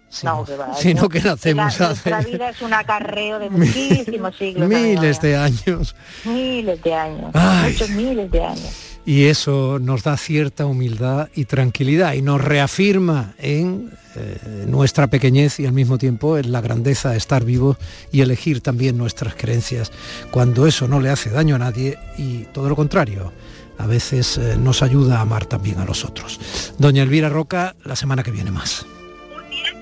sino, 0.10 0.46
que, 1.10 1.20
nacemos 1.22 1.80
la, 1.80 1.90
hace... 1.90 2.32
vida 2.32 2.50
es 2.50 2.62
un 2.62 2.74
acarreo 2.74 3.40
de 3.40 3.50
muchísimos 3.52 4.36
siglos. 4.38 4.70
miles 4.70 5.22
de 5.22 5.36
años. 5.36 5.96
Miles 6.24 6.82
de 6.82 6.94
años. 6.94 7.34
Muchos 7.34 7.90
miles 7.90 8.32
de 8.32 8.44
años 8.44 8.87
y 9.08 9.28
eso 9.28 9.80
nos 9.80 10.04
da 10.04 10.18
cierta 10.18 10.66
humildad 10.66 11.30
y 11.34 11.46
tranquilidad 11.46 12.12
y 12.12 12.22
nos 12.22 12.44
reafirma 12.44 13.36
en 13.38 13.90
eh, 14.16 14.66
nuestra 14.68 15.08
pequeñez 15.08 15.62
y 15.62 15.66
al 15.66 15.72
mismo 15.72 15.98
tiempo 15.98 16.38
en 16.38 16.52
la 16.52 16.60
grandeza 16.60 17.12
de 17.12 17.18
estar 17.18 17.46
vivos 17.46 17.78
y 18.12 18.20
elegir 18.20 18.60
también 18.60 18.98
nuestras 18.98 19.34
creencias 19.36 19.94
cuando 20.30 20.68
eso 20.68 20.90
no 20.90 21.00
le 21.00 21.10
hace 21.10 21.30
daño 21.30 21.56
a 21.56 21.60
nadie 21.60 21.98
y 22.18 22.40
todo 22.52 22.68
lo 22.68 22.76
contrario. 22.76 23.32
A 23.78 23.88
veces 23.88 24.38
eh, 24.38 24.58
nos 24.60 24.84
ayuda 24.84 25.20
a 25.20 25.22
amar 25.22 25.46
también 25.46 25.80
a 25.80 25.86
los 25.86 26.04
otros. 26.04 26.74
Doña 26.78 27.04
Elvira 27.04 27.30
Roca, 27.30 27.78
la 27.86 27.96
semana 27.96 28.24
que 28.24 28.32
viene 28.32 28.52
más. 28.52 28.86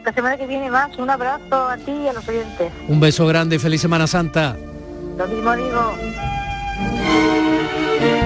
La 0.05 0.13
semana 0.13 0.37
que 0.37 0.45
viene 0.45 0.69
más. 0.69 0.95
Un 0.99 1.09
abrazo 1.09 1.67
a 1.67 1.77
ti 1.77 1.91
y 1.91 2.07
a 2.07 2.13
los 2.13 2.27
oyentes. 2.27 2.71
Un 2.87 2.99
beso 2.99 3.25
grande 3.25 3.55
y 3.55 3.59
feliz 3.59 3.81
Semana 3.81 4.05
Santa. 4.05 4.55
Lo 5.17 5.27
mismo 5.27 5.55
digo. 5.55 6.34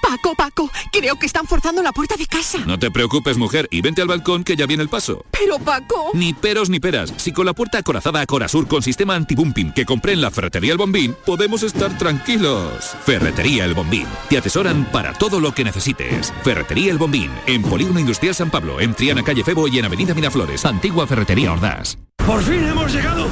Paco, 0.00 0.34
Paco, 0.34 0.70
creo 0.92 1.16
que 1.16 1.26
están 1.26 1.46
forzando 1.46 1.82
la 1.82 1.92
puerta 1.92 2.16
de 2.16 2.26
casa. 2.26 2.58
No 2.66 2.78
te 2.78 2.90
preocupes, 2.90 3.36
mujer, 3.36 3.68
y 3.70 3.80
vente 3.80 4.02
al 4.02 4.08
balcón 4.08 4.44
que 4.44 4.56
ya 4.56 4.66
viene 4.66 4.82
el 4.82 4.88
paso. 4.88 5.24
Pero, 5.30 5.58
Paco... 5.58 6.10
Ni 6.14 6.32
peros 6.32 6.70
ni 6.70 6.80
peras. 6.80 7.12
Si 7.16 7.32
con 7.32 7.46
la 7.46 7.52
puerta 7.52 7.78
acorazada 7.78 8.20
a 8.20 8.26
Corasur 8.26 8.66
con 8.68 8.82
sistema 8.82 9.14
anti-bumping 9.14 9.72
que 9.72 9.84
compré 9.84 10.12
en 10.12 10.20
la 10.20 10.30
Ferretería 10.30 10.72
El 10.72 10.78
Bombín, 10.78 11.16
podemos 11.26 11.62
estar 11.62 11.96
tranquilos. 11.98 12.94
Ferretería 13.04 13.64
El 13.64 13.74
Bombín. 13.74 14.06
Te 14.28 14.38
asesoran 14.38 14.84
para 14.92 15.12
todo 15.12 15.40
lo 15.40 15.52
que 15.52 15.64
necesites. 15.64 16.32
Ferretería 16.42 16.92
El 16.92 16.98
Bombín. 16.98 17.30
En 17.46 17.62
Polígono 17.62 18.00
Industrial 18.00 18.34
San 18.34 18.50
Pablo, 18.50 18.80
en 18.80 18.94
Triana 18.94 19.22
Calle 19.22 19.44
Febo 19.44 19.68
y 19.68 19.78
en 19.78 19.84
Avenida 19.84 20.14
Miraflores. 20.14 20.64
Antigua 20.64 21.06
Ferretería 21.06 21.52
Ordaz. 21.52 21.96
Por 22.26 22.40
fin 22.42 22.64
hemos 22.64 22.92
llegado 22.92 23.26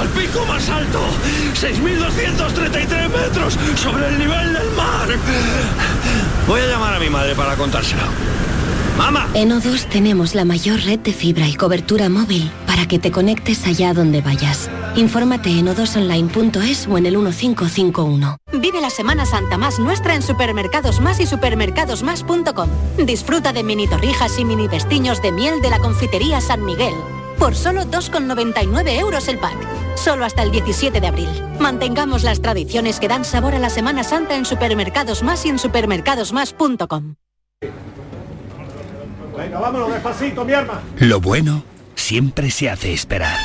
al 0.00 0.08
pico 0.08 0.44
más 0.46 0.68
alto, 0.68 1.00
6.233 1.54 3.08
metros 3.08 3.56
sobre 3.76 4.08
el 4.08 4.18
nivel 4.18 4.52
del 4.52 4.70
mar. 4.72 5.08
Voy 6.46 6.60
a 6.60 6.66
llamar 6.66 6.94
a 6.94 6.98
mi 6.98 7.08
madre 7.08 7.34
para 7.34 7.56
contárselo. 7.56 8.02
¡Mamá! 8.98 9.28
En 9.34 9.50
O2 9.50 9.86
tenemos 9.88 10.34
la 10.34 10.44
mayor 10.44 10.80
red 10.80 10.98
de 10.98 11.12
fibra 11.12 11.48
y 11.48 11.54
cobertura 11.54 12.08
móvil 12.08 12.50
para 12.66 12.86
que 12.86 12.98
te 12.98 13.10
conectes 13.10 13.66
allá 13.66 13.94
donde 13.94 14.20
vayas. 14.20 14.70
Infórmate 14.96 15.50
en 15.50 15.68
odosonline.es 15.68 16.86
o 16.86 16.98
en 16.98 17.06
el 17.06 17.16
1551. 17.16 18.36
Vive 18.52 18.80
la 18.80 18.90
Semana 18.90 19.24
Santa 19.24 19.56
más 19.56 19.78
nuestra 19.78 20.14
en 20.14 20.22
Supermercados 20.22 21.00
Más 21.00 21.20
y 21.20 21.26
supermercadosmás.com. 21.26 22.68
Disfruta 23.06 23.52
de 23.52 23.62
mini 23.62 23.88
torrijas 23.88 24.38
y 24.38 24.44
mini 24.44 24.68
vestiños 24.68 25.22
de 25.22 25.32
miel 25.32 25.62
de 25.62 25.70
la 25.70 25.78
confitería 25.78 26.40
San 26.42 26.64
Miguel 26.64 26.94
por 27.42 27.56
solo 27.56 27.82
2,99 27.82 29.00
euros 29.00 29.26
el 29.26 29.36
pack. 29.36 29.56
Solo 29.96 30.24
hasta 30.24 30.42
el 30.42 30.50
17 30.50 31.00
de 31.00 31.06
abril. 31.06 31.28
Mantengamos 31.58 32.22
las 32.22 32.40
tradiciones 32.40 33.00
que 33.00 33.08
dan 33.08 33.24
sabor 33.24 33.54
a 33.54 33.58
la 33.58 33.70
Semana 33.70 34.04
Santa 34.04 34.34
en 34.36 34.44
Supermercados 34.44 35.22
Más 35.22 35.44
y 35.46 35.48
en 35.48 35.58
supermercadosmás.com. 35.58 37.14
Venga, 39.36 39.60
vámonos 39.60 39.92
despacito, 39.92 40.44
mi 40.44 40.52
arma. 40.52 40.82
Lo 40.98 41.20
bueno 41.20 41.64
siempre 41.94 42.50
se 42.50 42.68
hace 42.68 42.92
esperar. 42.92 43.36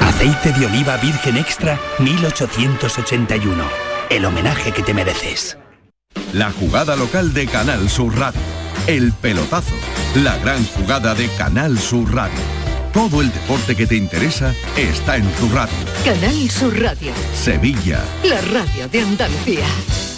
Aceite 0.00 0.52
de 0.52 0.66
oliva 0.66 0.96
virgen 0.96 1.36
extra 1.36 1.78
1881. 1.98 3.64
El 4.10 4.24
homenaje 4.24 4.72
que 4.72 4.82
te 4.82 4.92
mereces. 4.92 5.56
La 6.32 6.52
jugada 6.52 6.94
local 6.94 7.32
de 7.32 7.46
Canal 7.46 7.88
Sur 7.88 8.14
Radio. 8.18 8.40
El 8.86 9.12
pelotazo. 9.12 9.74
La 10.16 10.36
gran 10.38 10.64
jugada 10.66 11.14
de 11.14 11.26
Canal 11.38 11.78
Sur 11.78 12.14
Radio. 12.14 12.38
Todo 12.92 13.22
el 13.22 13.32
deporte 13.32 13.74
que 13.74 13.86
te 13.86 13.96
interesa 13.96 14.54
está 14.76 15.16
en 15.16 15.28
tu 15.32 15.48
radio. 15.48 15.74
Canal 16.04 16.50
Sur 16.50 16.78
Radio. 16.80 17.12
Sevilla. 17.34 18.02
La 18.24 18.40
radio 18.42 18.88
de 18.88 19.00
Andalucía. 19.00 20.17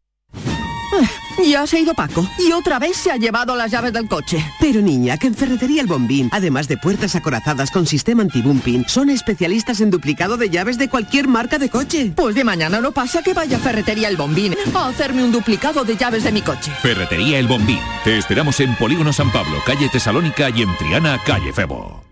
Ya 1.45 1.65
se 1.65 1.77
ha 1.77 1.79
ido 1.79 1.93
Paco 1.93 2.27
y 2.37 2.51
otra 2.51 2.77
vez 2.77 2.97
se 2.97 3.09
ha 3.11 3.17
llevado 3.17 3.55
las 3.55 3.71
llaves 3.71 3.93
del 3.93 4.07
coche. 4.07 4.45
Pero 4.59 4.81
niña, 4.81 5.17
que 5.17 5.27
en 5.27 5.33
Ferretería 5.33 5.81
El 5.81 5.87
Bombín, 5.87 6.29
además 6.31 6.67
de 6.67 6.77
puertas 6.77 7.15
acorazadas 7.15 7.71
con 7.71 7.87
sistema 7.87 8.21
anti-bumping, 8.21 8.85
son 8.87 9.09
especialistas 9.09 9.81
en 9.81 9.89
duplicado 9.89 10.37
de 10.37 10.49
llaves 10.49 10.77
de 10.77 10.89
cualquier 10.89 11.27
marca 11.27 11.57
de 11.57 11.69
coche. 11.69 12.13
Pues 12.15 12.35
de 12.35 12.43
mañana 12.43 12.79
no 12.79 12.91
pasa 12.91 13.23
que 13.23 13.33
vaya 13.33 13.57
a 13.57 13.59
Ferretería 13.59 14.09
El 14.09 14.17
Bombín 14.17 14.55
a 14.75 14.87
hacerme 14.87 15.23
un 15.23 15.31
duplicado 15.31 15.83
de 15.83 15.97
llaves 15.97 16.23
de 16.23 16.31
mi 16.31 16.41
coche. 16.41 16.71
Ferretería 16.81 17.39
El 17.39 17.47
Bombín. 17.47 17.79
Te 18.03 18.17
esperamos 18.17 18.59
en 18.59 18.75
Polígono 18.75 19.13
San 19.13 19.31
Pablo, 19.31 19.57
calle 19.65 19.89
Tesalónica 19.89 20.49
y 20.49 20.61
en 20.61 20.77
Triana, 20.77 21.19
calle 21.25 21.53
Febo. 21.53 22.03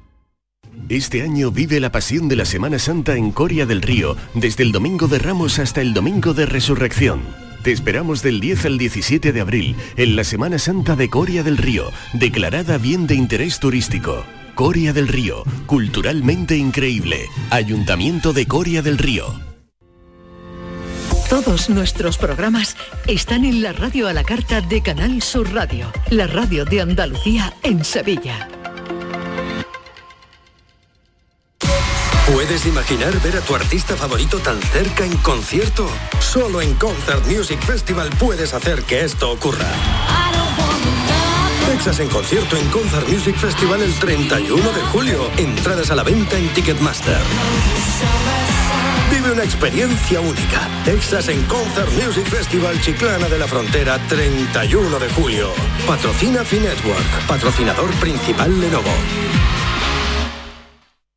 Este 0.88 1.22
año 1.22 1.52
vive 1.52 1.80
la 1.80 1.92
pasión 1.92 2.28
de 2.28 2.36
la 2.36 2.46
Semana 2.46 2.80
Santa 2.80 3.16
en 3.16 3.32
Coria 3.32 3.66
del 3.66 3.82
Río, 3.82 4.16
desde 4.34 4.64
el 4.64 4.72
Domingo 4.72 5.08
de 5.08 5.20
Ramos 5.20 5.60
hasta 5.60 5.82
el 5.82 5.94
Domingo 5.94 6.34
de 6.34 6.48
Resurrección. 6.48 7.49
Te 7.64 7.72
esperamos 7.74 8.24
del 8.24 8.40
10 8.40 8.66
al 8.66 8.78
17 8.78 9.34
de 9.34 9.42
abril 9.42 9.76
en 9.98 10.16
la 10.16 10.24
Semana 10.24 10.60
Santa 10.60 10.96
de 10.96 11.10
Coria 11.10 11.44
del 11.44 11.58
Río, 11.58 11.92
declarada 12.14 12.78
bien 12.78 13.06
de 13.06 13.16
interés 13.16 13.60
turístico. 13.60 14.24
Coria 14.56 14.94
del 14.94 15.08
Río, 15.08 15.44
culturalmente 15.66 16.56
increíble. 16.56 17.26
Ayuntamiento 17.50 18.34
de 18.34 18.46
Coria 18.46 18.82
del 18.82 18.98
Río. 18.98 19.26
Todos 21.30 21.70
nuestros 21.70 22.18
programas 22.18 22.76
están 23.08 23.46
en 23.46 23.62
la 23.62 23.72
radio 23.74 24.08
a 24.08 24.14
la 24.14 24.24
carta 24.24 24.62
de 24.62 24.82
Canal 24.82 25.22
Sur 25.22 25.54
Radio, 25.54 25.92
la 26.10 26.28
radio 26.28 26.66
de 26.66 26.82
Andalucía 26.82 27.54
en 27.62 27.84
Sevilla. 27.84 28.48
¿Puedes 32.34 32.66
imaginar 32.68 33.20
ver 33.22 33.38
a 33.38 33.42
tu 33.42 33.56
artista 33.56 33.96
favorito 33.96 34.38
tan 34.38 34.62
cerca 34.62 35.04
en 35.04 35.18
concierto? 35.18 35.90
Solo 36.20 36.62
en 36.62 36.76
Concert 36.76 37.26
Music 37.26 37.60
Festival 37.60 38.10
puedes 38.20 38.54
hacer 38.54 38.84
que 38.84 39.04
esto 39.04 39.32
ocurra. 39.32 39.68
Texas 41.66 42.00
en 42.00 42.08
concierto 42.10 42.56
en 42.56 42.70
Concert 42.70 43.08
Music 43.08 43.36
Festival 43.36 43.82
el 43.82 43.94
31 43.94 44.72
de 44.72 44.82
julio. 44.92 45.32
Entradas 45.38 45.90
a 45.90 45.96
la 45.96 46.04
venta 46.04 46.38
en 46.38 46.48
Ticketmaster. 46.50 47.20
Vive 49.12 49.32
una 49.32 49.44
experiencia 49.44 50.22
única. 50.22 50.68
Texas 50.86 51.30
en 51.30 51.44
Concert 51.46 51.92
Music 51.94 52.26
Festival 52.28 52.80
Chiclana 52.80 53.28
de 53.28 53.40
la 53.40 53.48
Frontera 53.48 53.98
31 54.08 55.00
de 55.00 55.10
julio. 55.10 55.52
Patrocina 55.88 56.44
Finetwork. 56.46 57.28
Patrocinador 57.28 57.90
principal 57.96 58.60
Lenovo. 58.60 58.94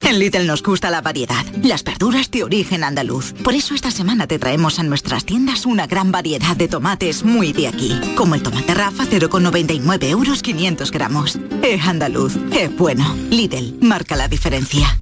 En 0.02 0.18
Little 0.18 0.44
nos 0.44 0.62
gusta 0.62 0.90
la 0.90 1.00
variedad, 1.00 1.44
las 1.62 1.84
verduras 1.84 2.30
de 2.30 2.44
origen 2.44 2.84
andaluz. 2.84 3.32
Por 3.44 3.54
eso 3.54 3.74
esta 3.74 3.90
semana 3.90 4.26
te 4.26 4.38
traemos 4.38 4.78
a 4.78 4.82
nuestras 4.82 5.24
tiendas 5.24 5.64
una 5.64 5.86
gran 5.86 6.12
variedad 6.12 6.56
de 6.56 6.68
tomates 6.68 7.24
muy 7.24 7.52
de 7.52 7.68
aquí, 7.68 7.98
como 8.16 8.34
el 8.34 8.42
tomate 8.42 8.74
Rafa 8.74 9.04
0,99 9.04 10.04
euros 10.04 10.42
500 10.42 10.90
gramos. 10.90 11.38
Es 11.62 11.86
andaluz, 11.86 12.36
es 12.52 12.74
bueno. 12.76 13.14
Lidl, 13.30 13.78
marca 13.80 14.16
la 14.16 14.28
diferencia. 14.28 15.01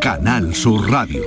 Canal 0.00 0.54
Sur 0.54 0.90
Radio. 0.90 1.22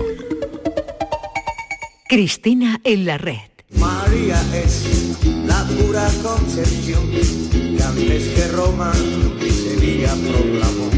Cristina 2.08 2.80
en 2.84 3.06
la 3.06 3.18
red. 3.18 3.38
María 3.78 4.40
es 4.54 5.16
la 5.46 5.64
pura 5.64 6.08
concepción 6.22 7.10
que 7.12 7.84
antes 7.84 8.28
que 8.30 8.48
Roma 8.50 8.92
y 9.46 9.50
Sevilla 9.50 10.14
proclamó. 10.14 10.90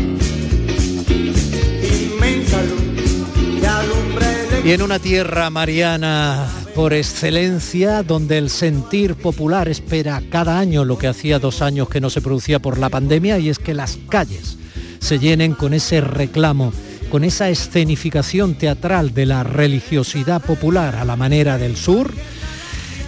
Inmensa 1.84 2.62
luz 2.64 3.60
que 3.60 3.68
alumbra 3.68 4.32
el 4.60 4.68
Y 4.68 4.72
en 4.74 4.82
una 4.82 5.00
tierra 5.00 5.50
mariana 5.50 6.48
por 6.76 6.94
excelencia, 6.94 8.04
donde 8.04 8.38
el 8.38 8.50
sentir 8.50 9.16
popular 9.16 9.68
espera 9.68 10.22
cada 10.30 10.60
año 10.60 10.86
lo 10.86 10.98
que 10.98 11.08
hacía 11.08 11.40
dos 11.40 11.62
años 11.62 11.90
que 11.90 12.02
no 12.02 12.10
se 12.10 12.22
producía 12.22 12.60
por 12.60 12.78
la 12.78 12.90
pandemia, 12.90 13.40
y 13.40 13.50
es 13.50 13.60
que 13.60 13.74
las 13.74 13.98
calles 14.10 14.58
se 15.00 15.20
llenen 15.20 15.54
con 15.54 15.74
ese 15.74 16.02
reclamo, 16.02 16.72
con 17.10 17.24
esa 17.24 17.50
escenificación 17.50 18.56
teatral 18.56 19.14
de 19.14 19.26
la 19.26 19.44
religiosidad 19.44 20.42
popular 20.42 20.96
a 20.96 21.06
la 21.06 21.16
manera 21.16 21.58
del 21.58 21.76
sur, 21.76 22.14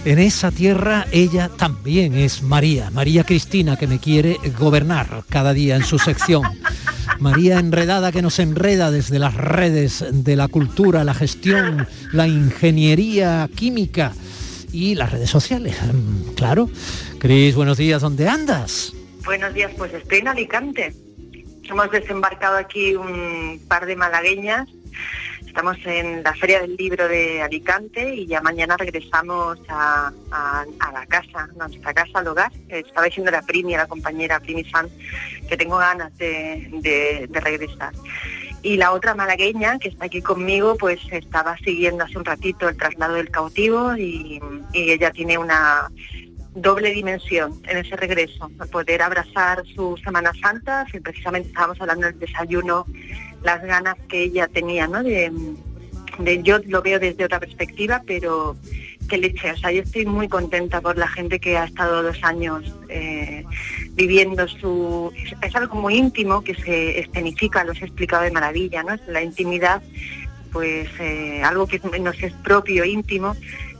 en 0.04 0.18
esa 0.18 0.50
tierra 0.50 1.06
ella 1.12 1.48
también 1.48 2.14
es 2.14 2.42
María, 2.42 2.90
María 2.90 3.22
Cristina, 3.22 3.76
que 3.76 3.86
me 3.86 4.00
quiere 4.00 4.36
gobernar 4.58 5.22
cada 5.28 5.52
día 5.52 5.76
en 5.76 5.84
su 5.84 5.98
sección. 5.98 6.42
María 7.20 7.60
enredada 7.60 8.10
que 8.10 8.22
nos 8.22 8.40
enreda 8.40 8.90
desde 8.90 9.20
las 9.20 9.34
redes 9.34 10.04
de 10.10 10.34
la 10.34 10.48
cultura, 10.48 11.04
la 11.04 11.14
gestión, 11.14 11.86
la 12.12 12.26
ingeniería 12.26 13.48
química 13.54 14.12
y 14.72 14.96
las 14.96 15.12
redes 15.12 15.30
sociales. 15.30 15.76
Mm, 15.92 16.34
claro. 16.34 16.68
Cris, 17.20 17.54
buenos 17.54 17.78
días, 17.78 18.02
¿dónde 18.02 18.28
andas? 18.28 18.92
Buenos 19.24 19.54
días, 19.54 19.70
pues 19.78 19.94
estoy 19.94 20.18
en 20.18 20.28
Alicante. 20.28 20.92
Hemos 21.64 21.90
desembarcado 21.90 22.56
aquí 22.56 22.94
un 22.94 23.60
par 23.68 23.86
de 23.86 23.96
malagueñas 23.96 24.68
Estamos 25.52 25.76
en 25.84 26.22
la 26.22 26.32
Feria 26.32 26.62
del 26.62 26.76
Libro 26.76 27.06
de 27.06 27.42
Alicante 27.42 28.14
y 28.14 28.26
ya 28.26 28.40
mañana 28.40 28.74
regresamos 28.78 29.58
a, 29.68 30.10
la 30.30 31.06
casa, 31.06 31.46
a 31.60 31.68
nuestra 31.68 31.92
casa, 31.92 32.20
al 32.20 32.28
hogar. 32.28 32.50
Estaba 32.68 33.04
diciendo 33.04 33.30
la 33.30 33.42
Primi, 33.42 33.74
la 33.74 33.86
compañera 33.86 34.40
Primi 34.40 34.64
San, 34.64 34.88
que 35.46 35.58
tengo 35.58 35.76
ganas 35.76 36.16
de, 36.16 37.28
regresar. 37.30 37.92
Y 38.62 38.78
la 38.78 38.92
otra 38.92 39.14
malagueña 39.14 39.78
que 39.78 39.90
está 39.90 40.06
aquí 40.06 40.22
conmigo, 40.22 40.78
pues 40.78 41.00
estaba 41.10 41.58
siguiendo 41.58 42.04
hace 42.04 42.16
un 42.16 42.24
ratito 42.24 42.70
el 42.70 42.78
traslado 42.78 43.16
del 43.16 43.28
cautivo 43.30 43.94
y, 43.94 44.40
y 44.72 44.90
ella 44.90 45.10
tiene 45.10 45.36
una 45.36 45.90
doble 46.54 46.90
dimensión 46.90 47.60
en 47.66 47.78
ese 47.78 47.96
regreso, 47.96 48.50
poder 48.70 49.02
abrazar 49.02 49.64
su 49.74 49.96
Semana 50.04 50.32
Santa, 50.40 50.86
si 50.90 51.00
precisamente 51.00 51.48
estábamos 51.48 51.80
hablando 51.80 52.06
del 52.06 52.18
desayuno 52.18 52.86
las 53.42 53.62
ganas 53.62 53.96
que 54.08 54.22
ella 54.22 54.48
tenía, 54.48 54.86
¿no? 54.86 55.02
De, 55.02 55.32
yo 56.42 56.58
lo 56.66 56.82
veo 56.82 56.98
desde 56.98 57.24
otra 57.24 57.40
perspectiva, 57.40 58.02
pero 58.06 58.56
que 59.08 59.16
leche, 59.16 59.50
o 59.50 59.56
sea, 59.56 59.72
yo 59.72 59.82
estoy 59.82 60.06
muy 60.06 60.28
contenta 60.28 60.80
por 60.80 60.96
la 60.96 61.08
gente 61.08 61.40
que 61.40 61.56
ha 61.56 61.64
estado 61.64 62.02
dos 62.02 62.22
años 62.22 62.64
eh, 62.88 63.44
viviendo 63.92 64.46
su... 64.46 65.10
Es 65.42 65.56
algo 65.56 65.76
muy 65.76 65.96
íntimo 65.96 66.44
que 66.44 66.54
se 66.54 67.00
escenifica, 67.00 67.64
lo 67.64 67.72
he 67.72 67.78
explicado 67.78 68.22
de 68.22 68.30
maravilla, 68.30 68.82
¿no? 68.82 68.96
La 69.08 69.22
intimidad, 69.22 69.82
pues 70.52 70.88
eh, 71.00 71.42
algo 71.42 71.66
que 71.66 71.80
nos 71.98 72.22
es 72.22 72.32
propio, 72.34 72.84
íntimo, 72.84 73.34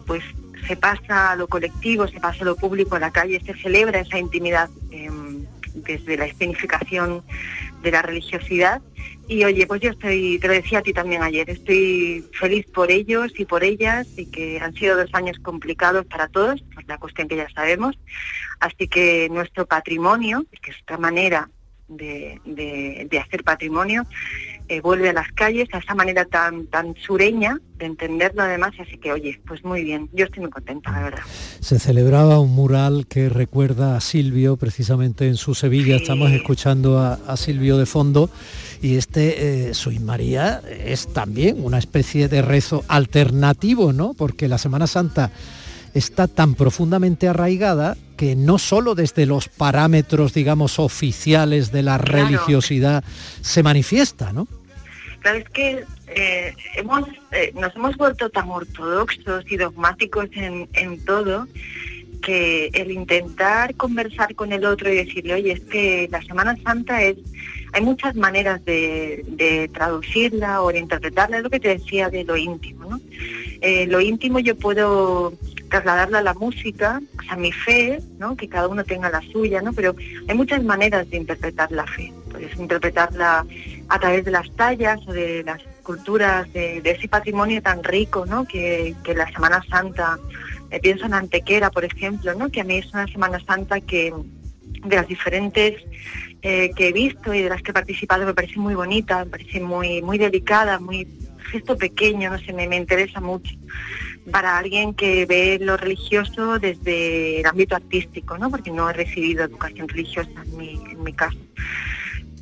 pues 0.06 0.24
se 0.66 0.76
pasa 0.76 1.34
lo 1.36 1.48
colectivo, 1.48 2.06
se 2.08 2.20
pasa 2.20 2.44
lo 2.44 2.56
público, 2.56 2.96
a 2.96 3.00
la 3.00 3.10
calle, 3.10 3.40
se 3.44 3.54
celebra 3.54 4.00
esa 4.00 4.18
intimidad 4.18 4.70
em, 4.90 5.44
desde 5.74 6.16
la 6.16 6.26
escenificación 6.26 7.22
de 7.82 7.90
la 7.90 8.02
religiosidad 8.02 8.80
y 9.28 9.44
oye, 9.44 9.66
pues 9.66 9.80
yo 9.80 9.90
estoy, 9.90 10.38
te 10.38 10.48
lo 10.48 10.54
decía 10.54 10.80
a 10.80 10.82
ti 10.82 10.92
también 10.92 11.22
ayer, 11.22 11.48
estoy 11.48 12.24
feliz 12.38 12.66
por 12.66 12.90
ellos 12.90 13.32
y 13.38 13.44
por 13.44 13.64
ellas 13.64 14.06
y 14.16 14.26
que 14.26 14.60
han 14.60 14.74
sido 14.74 14.96
dos 14.96 15.10
años 15.14 15.38
complicados 15.40 16.06
para 16.06 16.28
todos, 16.28 16.60
por 16.74 16.86
la 16.86 16.98
cuestión 16.98 17.28
que 17.28 17.36
ya 17.36 17.48
sabemos. 17.50 17.98
Así 18.60 18.88
que 18.88 19.28
nuestro 19.30 19.66
patrimonio, 19.66 20.44
que 20.60 20.72
es 20.72 20.76
otra 20.82 20.98
manera 20.98 21.48
de 21.88 23.20
hacer 23.20 23.44
patrimonio, 23.44 24.06
eh, 24.68 24.80
vuelve 24.80 25.10
a 25.10 25.12
las 25.12 25.30
calles, 25.32 25.68
a 25.72 25.78
esa 25.78 25.94
manera 25.94 26.24
tan, 26.24 26.66
tan 26.66 26.94
sureña 26.96 27.58
de 27.78 27.86
entenderlo 27.86 28.42
además, 28.42 28.72
así 28.78 28.96
que 28.98 29.12
oye, 29.12 29.40
pues 29.46 29.64
muy 29.64 29.82
bien, 29.82 30.08
yo 30.12 30.24
estoy 30.24 30.42
muy 30.42 30.50
contenta, 30.50 30.92
la 30.92 31.02
verdad. 31.02 31.22
Se 31.60 31.78
celebraba 31.78 32.38
un 32.38 32.54
mural 32.54 33.06
que 33.08 33.28
recuerda 33.28 33.96
a 33.96 34.00
Silvio, 34.00 34.56
precisamente 34.56 35.26
en 35.26 35.36
su 35.36 35.54
Sevilla, 35.54 35.96
estamos 35.96 36.30
escuchando 36.30 36.98
a, 36.98 37.36
Silvio 37.36 37.78
de 37.78 37.86
fondo, 37.86 38.30
y 38.80 38.96
este 38.96 39.70
eh, 39.70 39.74
Soy 39.74 39.98
María 39.98 40.60
es 40.68 41.12
también 41.12 41.64
una 41.64 41.78
especie 41.78 42.28
de 42.28 42.42
rezo 42.42 42.84
alternativo, 42.88 43.92
¿no? 43.92 44.14
Porque 44.14 44.48
la 44.48 44.58
Semana 44.58 44.86
Santa 44.86 45.30
está 45.94 46.28
tan 46.28 46.54
profundamente 46.54 47.28
arraigada 47.28 47.96
que 48.16 48.36
no 48.36 48.58
solo 48.58 48.94
desde 48.94 49.26
los 49.26 49.48
parámetros, 49.48 50.32
digamos, 50.32 50.78
oficiales 50.78 51.72
de 51.72 51.82
la 51.82 51.98
religiosidad 51.98 53.02
se 53.40 53.62
manifiesta, 53.62 54.32
¿no? 54.32 54.46
Claro, 55.20 55.38
es 55.38 55.48
que 55.50 55.84
eh, 56.08 56.54
hemos, 56.76 57.08
eh, 57.30 57.52
nos 57.54 57.74
hemos 57.76 57.96
vuelto 57.96 58.28
tan 58.30 58.48
ortodoxos 58.48 59.44
y 59.50 59.56
dogmáticos 59.56 60.28
en, 60.34 61.04
todo 61.04 61.46
que 62.22 62.70
el 62.74 62.90
intentar 62.92 63.74
conversar 63.74 64.34
con 64.34 64.52
el 64.52 64.64
otro 64.64 64.92
y 64.92 64.96
decirle, 64.96 65.34
oye, 65.34 65.52
es 65.52 65.60
que 65.60 66.08
la 66.10 66.22
Semana 66.22 66.56
Santa 66.62 67.02
es, 67.02 67.16
hay 67.72 67.82
muchas 67.82 68.14
maneras 68.14 68.64
de, 68.64 69.68
traducirla 69.72 70.62
o 70.62 70.70
de 70.72 70.78
interpretarla, 70.78 71.38
es 71.38 71.42
lo 71.42 71.50
que 71.50 71.60
te 71.60 71.68
decía 71.68 72.10
de 72.10 72.24
lo 72.24 72.36
íntimo, 72.36 72.84
¿no? 72.88 73.00
Eh, 73.60 73.86
lo 73.86 74.00
íntimo 74.00 74.38
yo 74.40 74.56
puedo 74.56 75.32
trasladarla 75.72 76.18
a 76.18 76.22
la 76.22 76.34
música, 76.34 77.00
a 77.30 77.36
mi 77.36 77.50
fe, 77.50 77.98
¿no? 78.18 78.36
que 78.36 78.46
cada 78.46 78.68
uno 78.68 78.84
tenga 78.84 79.08
la 79.08 79.22
suya, 79.22 79.62
¿no? 79.62 79.72
pero 79.72 79.96
hay 80.28 80.36
muchas 80.36 80.62
maneras 80.62 81.08
de 81.08 81.16
interpretar 81.16 81.72
la 81.72 81.86
fe. 81.86 82.12
Puedes 82.30 82.54
interpretarla 82.58 83.46
a 83.88 83.98
través 83.98 84.22
de 84.26 84.32
las 84.32 84.54
tallas 84.54 85.00
o 85.08 85.12
de 85.14 85.42
las 85.44 85.62
culturas, 85.82 86.52
de, 86.52 86.82
ese 86.84 87.08
patrimonio 87.08 87.62
tan 87.62 87.82
rico 87.82 88.26
¿no? 88.26 88.44
que, 88.44 88.94
la 89.16 89.32
Semana 89.32 89.62
Santa, 89.66 90.18
eh, 90.70 90.78
pienso 90.78 91.06
en 91.06 91.14
Antequera, 91.14 91.70
por 91.70 91.86
ejemplo, 91.86 92.34
¿no? 92.34 92.50
que 92.50 92.60
a 92.60 92.64
mí 92.64 92.76
es 92.76 92.92
una 92.92 93.06
Semana 93.06 93.40
Santa 93.40 93.80
que 93.80 94.12
de 94.84 94.96
las 94.96 95.08
diferentes 95.08 95.82
eh, 96.42 96.70
que 96.76 96.88
he 96.88 96.92
visto 96.92 97.32
y 97.32 97.40
de 97.40 97.48
las 97.48 97.62
que 97.62 97.70
he 97.70 97.74
participado 97.74 98.26
me 98.26 98.34
parece 98.34 98.58
muy 98.58 98.74
bonita, 98.74 99.24
me 99.24 99.30
parece 99.30 99.58
muy, 99.58 100.02
muy 100.02 100.18
delicada, 100.18 100.78
muy 100.78 101.08
gesto 101.50 101.78
pequeño, 101.78 102.30
no 102.30 102.38
sé, 102.38 102.52
me, 102.52 102.68
me 102.68 102.76
interesa 102.76 103.20
mucho 103.22 103.52
para 104.30 104.58
alguien 104.58 104.94
que 104.94 105.26
ve 105.26 105.58
lo 105.60 105.76
religioso 105.76 106.58
desde 106.58 107.40
el 107.40 107.46
ámbito 107.46 107.74
artístico, 107.74 108.38
¿no? 108.38 108.50
Porque 108.50 108.70
no 108.70 108.88
he 108.88 108.92
recibido 108.92 109.44
educación 109.44 109.88
religiosa 109.88 110.30
en 110.44 110.56
mi, 110.56 110.80
en 110.90 111.02
mi 111.02 111.12
caso. 111.12 111.38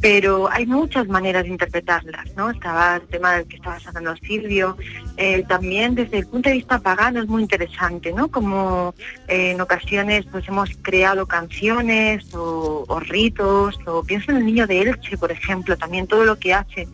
Pero 0.01 0.51
hay 0.51 0.64
muchas 0.64 1.09
maneras 1.09 1.43
de 1.43 1.51
interpretarlas, 1.51 2.35
¿no? 2.35 2.51
Estaba 2.51 2.97
el 2.97 3.03
tema 3.03 3.35
del 3.35 3.47
que 3.47 3.57
estaba 3.57 3.78
hablando 3.85 4.16
Silvio, 4.16 4.78
eh, 5.18 5.45
también 5.47 5.95
desde 5.95 6.18
el 6.18 6.26
punto 6.26 6.49
de 6.49 6.57
vista 6.57 6.78
pagano 6.78 7.20
es 7.20 7.28
muy 7.28 7.43
interesante, 7.43 8.11
¿no? 8.12 8.28
Como 8.28 8.95
eh, 9.28 9.51
en 9.51 9.61
ocasiones 9.61 10.24
pues 10.31 10.49
hemos 10.49 10.70
creado 10.81 11.26
canciones 11.26 12.35
o, 12.35 12.85
o 12.89 13.01
ritos, 13.01 13.78
o 13.87 14.03
pienso 14.03 14.31
en 14.31 14.39
el 14.39 14.47
niño 14.47 14.66
de 14.66 14.81
Elche, 14.81 15.18
por 15.18 15.33
ejemplo, 15.33 15.76
también 15.76 16.07
todo 16.07 16.24
lo 16.24 16.39
que 16.39 16.55
hace 16.55 16.89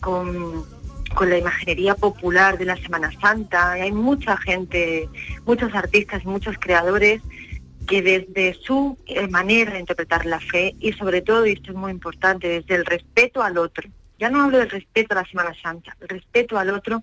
con 0.00 0.75
con 1.16 1.30
la 1.30 1.38
imaginería 1.38 1.94
popular 1.94 2.58
de 2.58 2.66
la 2.66 2.76
Semana 2.76 3.10
Santa. 3.20 3.72
Hay 3.72 3.90
mucha 3.90 4.36
gente, 4.36 5.08
muchos 5.46 5.74
artistas, 5.74 6.26
muchos 6.26 6.56
creadores 6.60 7.22
que 7.88 8.02
desde 8.02 8.52
su 8.52 8.98
eh, 9.06 9.26
manera 9.26 9.72
de 9.72 9.80
interpretar 9.80 10.26
la 10.26 10.40
fe 10.40 10.74
y 10.78 10.92
sobre 10.92 11.22
todo, 11.22 11.46
y 11.46 11.52
esto 11.52 11.70
es 11.70 11.76
muy 11.76 11.90
importante, 11.90 12.48
desde 12.48 12.74
el 12.74 12.84
respeto 12.84 13.42
al 13.42 13.56
otro. 13.56 13.88
Ya 14.18 14.28
no 14.28 14.42
hablo 14.42 14.58
del 14.58 14.68
respeto 14.68 15.14
a 15.14 15.22
la 15.22 15.28
Semana 15.28 15.54
Santa, 15.62 15.96
el 16.02 16.08
respeto 16.08 16.58
al 16.58 16.68
otro, 16.68 17.02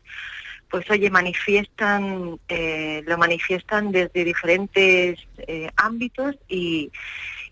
pues 0.69 0.87
oye, 0.91 1.09
manifiestan, 1.09 2.39
eh, 2.47 3.01
lo 3.07 3.17
manifiestan 3.17 3.91
desde 3.91 4.23
diferentes 4.23 5.19
eh, 5.39 5.71
ámbitos 5.75 6.35
y, 6.47 6.91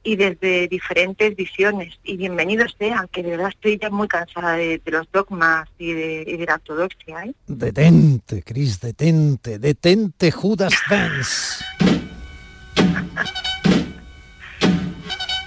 y 0.03 0.15
desde 0.15 0.67
diferentes 0.67 1.35
visiones. 1.35 1.99
Y 2.03 2.17
bienvenidos 2.17 2.75
sean, 2.77 3.07
que 3.09 3.23
de 3.23 3.31
verdad 3.31 3.49
estoy 3.49 3.77
ya 3.79 3.89
muy 3.89 4.07
cansada 4.07 4.53
de, 4.53 4.81
los 4.85 5.07
dogmas 5.11 5.69
y 5.77 5.93
de, 5.93 6.45
la 6.47 6.55
ortodoxia. 6.55 7.25
¿eh? 7.25 7.33
Detente, 7.47 8.43
Cris, 8.43 8.79
detente, 8.79 9.59
detente, 9.59 10.31
Judas 10.31 10.73
Dance. 10.89 11.63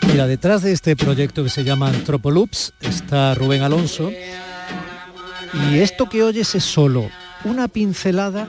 Mira, 0.07 0.27
detrás 0.29 0.63
de 0.63 0.73
este 0.73 0.95
proyecto 0.95 1.43
que 1.43 1.51
se 1.51 1.65
llama 1.65 1.89
Antropoloops 1.89 2.75
está 2.81 3.35
Rubén 3.35 3.63
Alonso. 3.63 4.13
Y 5.71 5.79
esto 5.79 6.09
que 6.09 6.23
oyes 6.23 6.55
es 6.55 6.65
solo 6.65 7.11
una 7.45 7.69
pincelada 7.69 8.49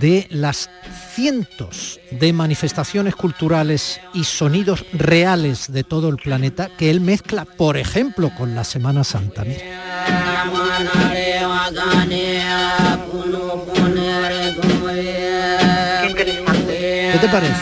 de 0.00 0.26
las 0.30 0.70
cientos 1.16 1.98
de 2.10 2.34
manifestaciones 2.34 3.16
culturales 3.16 3.98
y 4.12 4.24
sonidos 4.24 4.84
reales 4.92 5.72
de 5.72 5.82
todo 5.82 6.10
el 6.10 6.18
planeta 6.18 6.68
que 6.76 6.90
él 6.90 7.00
mezcla, 7.00 7.46
por 7.46 7.78
ejemplo, 7.78 8.30
con 8.36 8.54
la 8.54 8.64
Semana 8.64 9.02
Santa. 9.02 9.42
¿Qué 9.44 9.62
te 17.18 17.28
parece? 17.28 17.54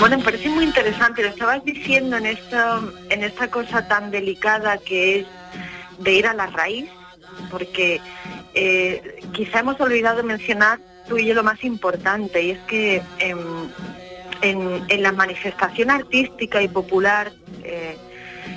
Bueno, 0.00 0.18
me 0.18 0.24
parece 0.24 0.48
muy 0.48 0.64
interesante. 0.64 1.22
Lo 1.22 1.28
estabas 1.28 1.64
diciendo 1.64 2.16
en 2.16 2.26
esta, 2.26 2.80
en 3.10 3.22
esta 3.22 3.46
cosa 3.48 3.86
tan 3.86 4.10
delicada 4.10 4.78
que 4.78 5.20
es 5.20 5.26
de 6.00 6.14
ir 6.14 6.26
a 6.26 6.34
la 6.34 6.46
raíz, 6.46 6.90
porque 7.48 8.00
eh, 8.54 9.20
quizá 9.32 9.60
hemos 9.60 9.80
olvidado 9.80 10.24
mencionar 10.24 10.80
tú 11.08 11.18
y 11.18 11.26
yo 11.26 11.34
lo 11.34 11.42
más 11.42 11.62
importante, 11.64 12.42
y 12.42 12.50
es 12.52 12.58
que 12.60 13.02
em, 13.18 13.38
en, 14.42 14.84
en, 14.88 15.02
la 15.02 15.12
manifestación 15.12 15.90
artística 15.90 16.62
y 16.62 16.68
popular 16.68 17.32
eh, 17.62 17.96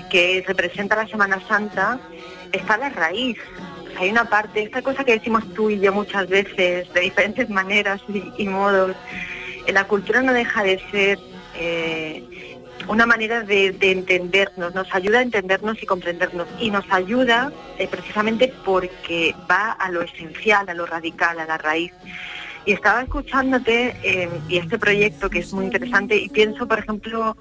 que 0.09 0.43
representa 0.47 0.95
la 0.95 1.07
Semana 1.07 1.39
Santa 1.47 1.99
está 2.51 2.77
la 2.77 2.89
raíz. 2.89 3.37
hay 3.97 4.09
una 4.09 4.25
parte, 4.25 4.63
esta 4.63 4.81
cosa 4.81 5.03
que 5.03 5.13
decimos 5.13 5.43
tú 5.53 5.69
y 5.69 5.79
yo 5.79 5.93
muchas 5.93 6.27
veces, 6.27 6.91
de 6.93 7.01
diferentes 7.01 7.49
maneras 7.49 8.01
y, 8.37 8.47
modos, 8.47 8.95
en 9.65 9.73
la 9.73 9.85
cultura 9.85 10.21
no 10.21 10.33
deja 10.33 10.63
de 10.63 10.79
ser 10.91 11.19
eh, 11.55 12.23
una 12.87 13.05
manera 13.05 13.41
de, 13.41 13.75
entendernos, 13.81 14.73
nos 14.73 14.93
ayuda 14.95 15.19
a 15.19 15.21
entendernos 15.21 15.81
y 15.81 15.85
comprendernos 15.85 16.47
y 16.59 16.71
nos 16.71 16.85
ayuda 16.89 17.51
eh, 17.77 17.87
precisamente 17.87 18.53
porque 18.65 19.35
va 19.49 19.71
a 19.71 19.91
lo 19.91 20.01
esencial, 20.01 20.67
a 20.69 20.73
lo 20.73 20.85
radical, 20.85 21.39
a 21.39 21.45
la 21.45 21.57
raíz. 21.57 21.93
Y 22.65 22.73
estaba 22.73 23.01
escuchándote 23.01 23.95
eh, 24.03 24.29
y 24.47 24.57
este 24.57 24.77
proyecto 24.77 25.29
que 25.29 25.39
es 25.39 25.53
muy 25.53 25.65
interesante 25.65 26.17
y 26.17 26.29
pienso, 26.29 26.67
por 26.67 26.79
ejemplo, 26.79 27.35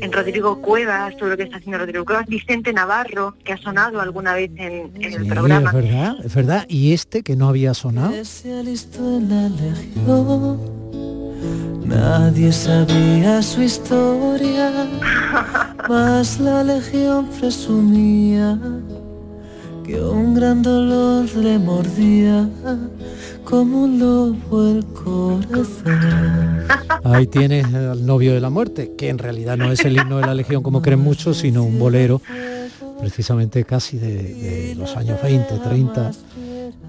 en 0.00 0.12
Rodrigo 0.12 0.60
Cuevas, 0.60 1.16
todo 1.16 1.30
lo 1.30 1.36
que 1.36 1.44
está 1.44 1.56
haciendo 1.56 1.78
Rodrigo 1.78 2.04
Cuevas, 2.04 2.26
Vicente 2.26 2.72
Navarro, 2.72 3.34
que 3.44 3.52
ha 3.52 3.56
sonado 3.56 4.00
alguna 4.00 4.34
vez 4.34 4.50
en, 4.56 4.90
el 5.00 5.26
programa. 5.26 5.70
Es 5.70 5.76
verdad, 5.76 6.16
es 6.24 6.34
verdad. 6.34 6.66
Y 6.68 6.92
este 6.92 7.22
que 7.22 7.36
no 7.36 7.48
había 7.48 7.74
sonado. 7.74 8.12
Nadie 11.84 12.52
sabía 12.52 13.42
su 13.42 13.62
historia, 13.62 14.88
mas 15.88 16.40
la 16.40 16.64
legión 16.64 17.28
presumía 17.38 18.58
que 19.86 20.00
un 20.00 20.34
gran 20.34 20.62
dolor 20.62 21.32
le 21.36 21.58
mordía 21.58 22.48
como 23.44 23.84
un 23.84 23.98
lobo 24.00 24.68
el 24.68 24.84
corazón. 24.86 26.66
Ahí 27.04 27.28
tienes 27.28 27.66
al 27.72 28.04
novio 28.04 28.34
de 28.34 28.40
la 28.40 28.50
muerte, 28.50 28.94
que 28.98 29.08
en 29.08 29.18
realidad 29.18 29.56
no 29.56 29.70
es 29.70 29.84
el 29.84 29.96
himno 29.96 30.18
de 30.18 30.26
la 30.26 30.34
Legión 30.34 30.64
como 30.64 30.82
creen 30.82 31.00
muchos, 31.00 31.38
sino 31.38 31.62
un 31.62 31.78
bolero 31.78 32.20
precisamente 32.98 33.62
casi 33.64 33.98
de, 33.98 34.74
los 34.76 34.96
años 34.96 35.20
20, 35.22 35.54
30. 35.56 36.12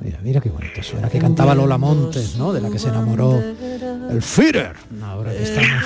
Mira, 0.04 0.20
mira 0.24 0.42
qué 0.42 0.50
bonito 0.50 0.82
suena, 0.82 1.10
que 1.10 1.20
cantaba 1.20 1.54
Lola 1.54 1.78
Montes, 1.78 2.36
¿no? 2.38 2.52
De 2.52 2.62
la 2.62 2.70
que 2.72 2.80
se 2.80 2.90
enamoró 2.90 3.40
el 4.10 4.22
Führer. 4.22 4.74
Ahora 5.04 5.32
que 5.32 5.44
estamos... 5.44 5.84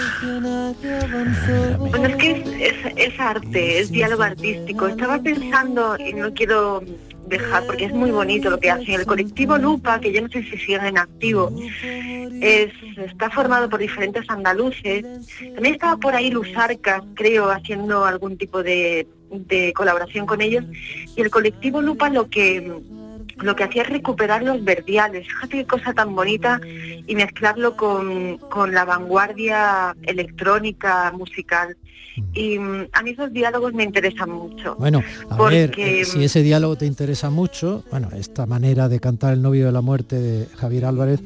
Bueno, 1.78 2.08
es 2.08 2.16
que 2.16 2.76
es 2.98 3.20
arte, 3.20 3.80
es 3.80 3.92
diálogo 3.92 4.24
artístico. 4.24 4.88
Estaba 4.88 5.20
pensando, 5.20 5.98
y 5.98 6.14
no 6.14 6.34
quiero 6.34 6.84
dejar, 7.28 7.66
porque 7.66 7.86
es 7.86 7.94
muy 7.94 8.12
bonito 8.12 8.50
lo 8.50 8.60
que 8.60 8.70
hacen. 8.70 9.00
El 9.00 9.06
colectivo 9.06 9.58
Lupa, 9.58 10.00
que 10.00 10.12
yo 10.12 10.22
no 10.22 10.30
sé 10.30 10.44
si 10.44 10.58
siguen 10.58 10.86
en 10.86 10.98
activo, 10.98 11.52
es, 11.84 12.72
está 12.98 13.30
formado 13.30 13.70
por 13.70 13.80
diferentes 13.80 14.30
andaluces. 14.30 15.04
También 15.56 15.76
estaba 15.76 15.98
por 15.98 16.16
ahí 16.16 16.30
Luzarcas, 16.30 17.02
creo, 17.16 17.50
haciendo 17.50 18.06
algún 18.06 18.38
tipo 18.38 18.62
de, 18.62 19.08
de 19.32 19.74
colaboración 19.74 20.26
con 20.26 20.42
ellos. 20.42 20.66
Y 21.16 21.22
el 21.22 21.30
colectivo 21.30 21.82
Lupa 21.82 22.10
lo 22.10 22.30
que 22.30 22.82
lo 23.44 23.56
que 23.56 23.64
hacía 23.64 23.84
es 23.84 23.90
recuperar 23.90 24.44
los 24.44 24.64
verdiales, 24.64 25.28
fíjate 25.28 25.58
qué 25.58 25.66
cosa 25.66 25.94
tan 25.94 26.16
bonita, 26.16 26.60
y 27.08 27.16
mezclarlo 27.16 27.76
con, 27.76 28.38
con 28.38 28.74
la 28.74 28.86
vanguardia 28.86 29.96
electrónica, 30.04 31.12
musical. 31.12 31.78
Y 32.34 32.60
mm, 32.60 32.88
a 32.92 33.04
mí 33.04 33.12
esos 33.12 33.32
diálogos 33.32 33.74
me 33.74 33.84
interesan 33.84 34.30
mucho. 34.30 34.76
Bueno, 34.76 35.02
a 35.30 35.50
ver, 35.50 35.74
eh, 35.78 36.06
si 36.06 36.24
ese 36.24 36.44
diálogo 36.44 36.76
te 36.76 36.86
interesa 36.86 37.30
mucho, 37.30 37.84
bueno, 37.90 38.10
esta 38.16 38.46
manera 38.46 38.90
de 38.90 39.00
cantar 39.00 39.34
El 39.34 39.42
novio 39.42 39.66
de 39.66 39.72
la 39.72 39.82
muerte 39.82 40.20
de 40.20 40.48
Javier 40.58 40.86
Álvarez 40.86 41.22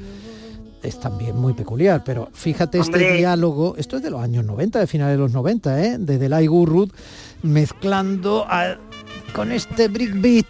es 0.84 1.00
también 1.00 1.36
muy 1.36 1.54
peculiar, 1.54 2.04
pero 2.06 2.30
fíjate 2.34 2.80
este 2.80 3.14
diálogo, 3.14 3.76
esto 3.78 3.98
es 3.98 4.04
de 4.04 4.12
los 4.12 4.22
años 4.22 4.46
90, 4.46 4.80
de 4.80 4.88
finales 4.88 5.16
de 5.16 5.24
los 5.24 5.32
90, 5.32 5.84
¿eh? 5.84 5.98
de 5.98 6.18
Delay 6.20 6.46
Gurrut, 6.46 6.94
mezclando 7.42 8.46
con 9.34 9.52
este 9.52 9.88
brick 9.88 10.14
beat 10.22 10.46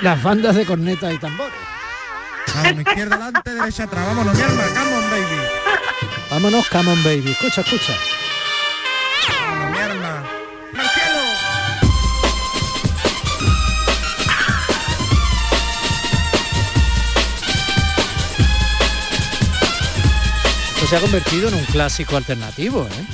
las 0.00 0.22
bandas 0.22 0.56
de 0.56 0.64
corneta 0.64 1.12
y 1.12 1.18
tambores. 1.18 1.54
Vamos, 2.54 2.82
izquierda 2.82 3.16
adelante, 3.16 3.54
derecha 3.54 3.84
atrás, 3.84 4.06
vámonos, 4.06 4.34
mi 4.34 4.42
alma, 4.42 4.62
come 4.74 4.94
on 4.94 5.10
baby. 5.10 5.42
Vámonos, 6.30 6.68
come 6.68 6.90
on 6.90 7.04
baby, 7.04 7.30
escucha, 7.30 7.60
escucha. 7.60 7.92
se 20.92 20.98
ha 20.98 21.00
convertido 21.00 21.48
en 21.48 21.54
un 21.54 21.64
clásico 21.64 22.18
alternativo, 22.18 22.86
¿eh? 22.86 23.06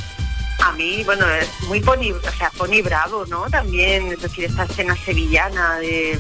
A 0.64 0.72
mí, 0.72 1.04
bueno, 1.04 1.24
es 1.30 1.48
muy 1.68 1.80
poni, 1.80 2.10
o 2.10 2.20
sea, 2.36 2.50
poni 2.50 2.82
bravo, 2.82 3.24
¿no? 3.26 3.48
También, 3.48 4.10
es 4.10 4.20
decir, 4.20 4.46
esta 4.46 4.64
escena 4.64 4.96
sevillana 4.96 5.78
de 5.78 6.18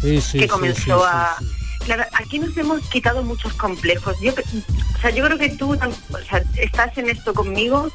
que 0.00 0.48
comenzó 0.48 1.04
a 1.04 1.36
claro, 1.84 2.04
aquí 2.12 2.38
nos 2.38 2.56
hemos 2.56 2.82
quitado 2.88 3.22
muchos 3.22 3.54
complejos. 3.54 4.16
Yo, 4.20 4.32
o 4.98 5.00
sea, 5.00 5.10
yo 5.10 5.24
creo 5.24 5.38
que 5.38 5.50
tú 5.50 5.78
estás 6.56 6.98
en 6.98 7.08
esto 7.08 7.32
conmigo, 7.32 7.88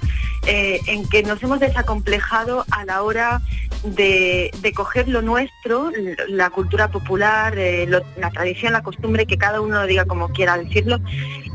eh, 0.48 0.80
en 0.88 1.06
que 1.10 1.22
nos 1.22 1.44
hemos 1.44 1.60
desacomplejado 1.60 2.66
a 2.72 2.86
la 2.86 3.04
hora 3.04 3.42
de, 3.84 4.52
coger 4.74 5.10
lo 5.10 5.22
nuestro, 5.22 5.92
la 6.30 6.50
cultura 6.50 6.88
popular, 6.88 7.60
eh, 7.60 7.86
la 7.88 8.30
tradición, 8.30 8.72
la 8.72 8.84
costumbre, 8.84 9.26
que 9.26 9.38
cada 9.38 9.60
uno 9.60 9.82
lo 9.82 9.86
diga 9.86 10.06
como 10.06 10.30
quiera 10.30 10.58
decirlo, 10.58 11.02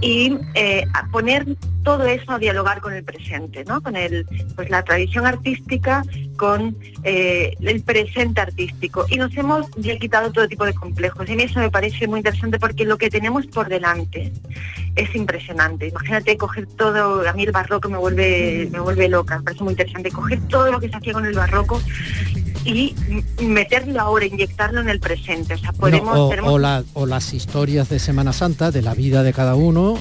y 0.03 0.36
eh, 0.55 0.84
poner 1.11 1.46
todo 1.82 2.05
eso 2.05 2.32
a 2.32 2.38
dialogar 2.38 2.82
con 2.82 2.92
el 2.92 3.03
presente, 3.03 3.64
¿no? 3.64 3.80
Con 3.80 3.96
el, 3.96 4.26
pues 4.55 4.68
la 4.68 4.82
tradición 4.82 5.24
artística, 5.24 6.03
con 6.36 6.76
el 7.05 7.82
presente 7.84 8.42
artístico. 8.42 9.07
Y 9.09 9.16
nos 9.16 9.34
hemos 9.34 9.66
ya 9.76 9.96
quitado 9.96 10.30
todo 10.30 10.46
tipo 10.46 10.66
de 10.66 10.74
complejos. 10.74 11.26
Y 11.26 11.32
a 11.32 11.36
mí 11.36 11.42
eso 11.44 11.59
me 11.59 11.70
parece 11.70 12.07
muy 12.07 12.20
interesante 12.20 12.59
porque 12.59 12.84
lo 12.84 12.99
que 12.99 13.09
tenemos 13.09 13.46
por 13.46 13.68
delante 13.70 14.30
es 14.99 15.14
impresionante. 15.14 15.88
Imagínate 15.88 16.36
coger 16.36 16.66
todo, 16.66 17.28
a 17.28 17.32
mí 17.32 17.44
el 17.44 17.53
barroco 17.53 17.88
me 17.88 17.99
vuelve, 17.99 18.68
me 18.70 18.80
vuelve 18.80 19.09
loca, 19.09 19.38
me 19.38 19.44
parece 19.44 19.62
muy 19.62 19.72
interesante, 19.72 20.11
coger 20.11 20.40
todo 20.49 20.70
lo 20.72 20.80
que 20.80 20.88
se 20.88 20.96
hacía 20.96 21.12
con 21.12 21.24
el 21.24 21.34
barroco 21.34 21.80
y 22.64 22.94
meterlo 23.42 24.01
ahora, 24.01 24.26
inyectarlo 24.26 24.80
en 24.80 24.88
el 24.88 25.01
presente. 25.01 25.55
O, 25.55 25.59
sea, 25.59 25.72
podemos, 25.72 26.34
o, 26.94 27.07
las 27.07 27.32
historias 27.32 27.88
de 27.88 27.99
Semana 27.99 28.32
Santa, 28.32 28.70
de 28.70 28.82
la 28.82 28.94
vida 28.94 29.22
de 29.22 29.32
cada 29.32 29.55
uno, 29.55 29.99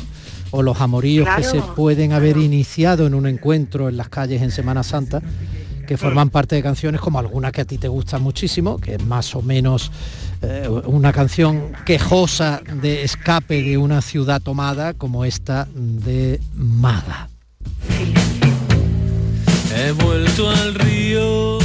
o 0.52 0.64
los 0.64 0.82
amoríos 0.82 1.28
que 1.36 1.44
se 1.44 1.62
pueden 1.62 2.14
haber 2.14 2.38
iniciado 2.38 3.06
en 3.06 3.14
un 3.14 3.28
encuentro 3.28 3.90
en 3.90 3.98
las 3.98 4.10
calles 4.10 4.42
en 4.42 4.52
Semana 4.52 4.84
Santa, 4.84 5.22
que 5.88 5.98
forman 5.98 6.30
parte 6.30 6.56
de 6.56 6.62
canciones 6.62 7.02
como 7.02 7.18
alguna 7.18 7.52
que 7.52 7.62
a 7.62 7.66
ti 7.66 7.80
te 7.80 7.88
gusta 7.88 8.20
muchísimo, 8.20 8.78
que 8.78 8.96
es 8.96 9.06
más 9.06 9.34
o 9.34 9.42
menos 9.42 9.92
eh, 10.44 10.70
una 10.86 11.12
canción 11.12 11.72
quejosa 11.86 12.62
de 12.82 13.04
escape 13.04 13.64
de 13.64 13.78
una 13.78 14.02
ciudad 14.02 14.42
tomada 14.42 14.94
como 14.94 15.26
esta 15.26 15.68
de 15.74 16.40
Mada. 16.54 17.30
He 19.76 19.92
vuelto 19.94 20.50
al 20.50 20.76
río 20.76 21.60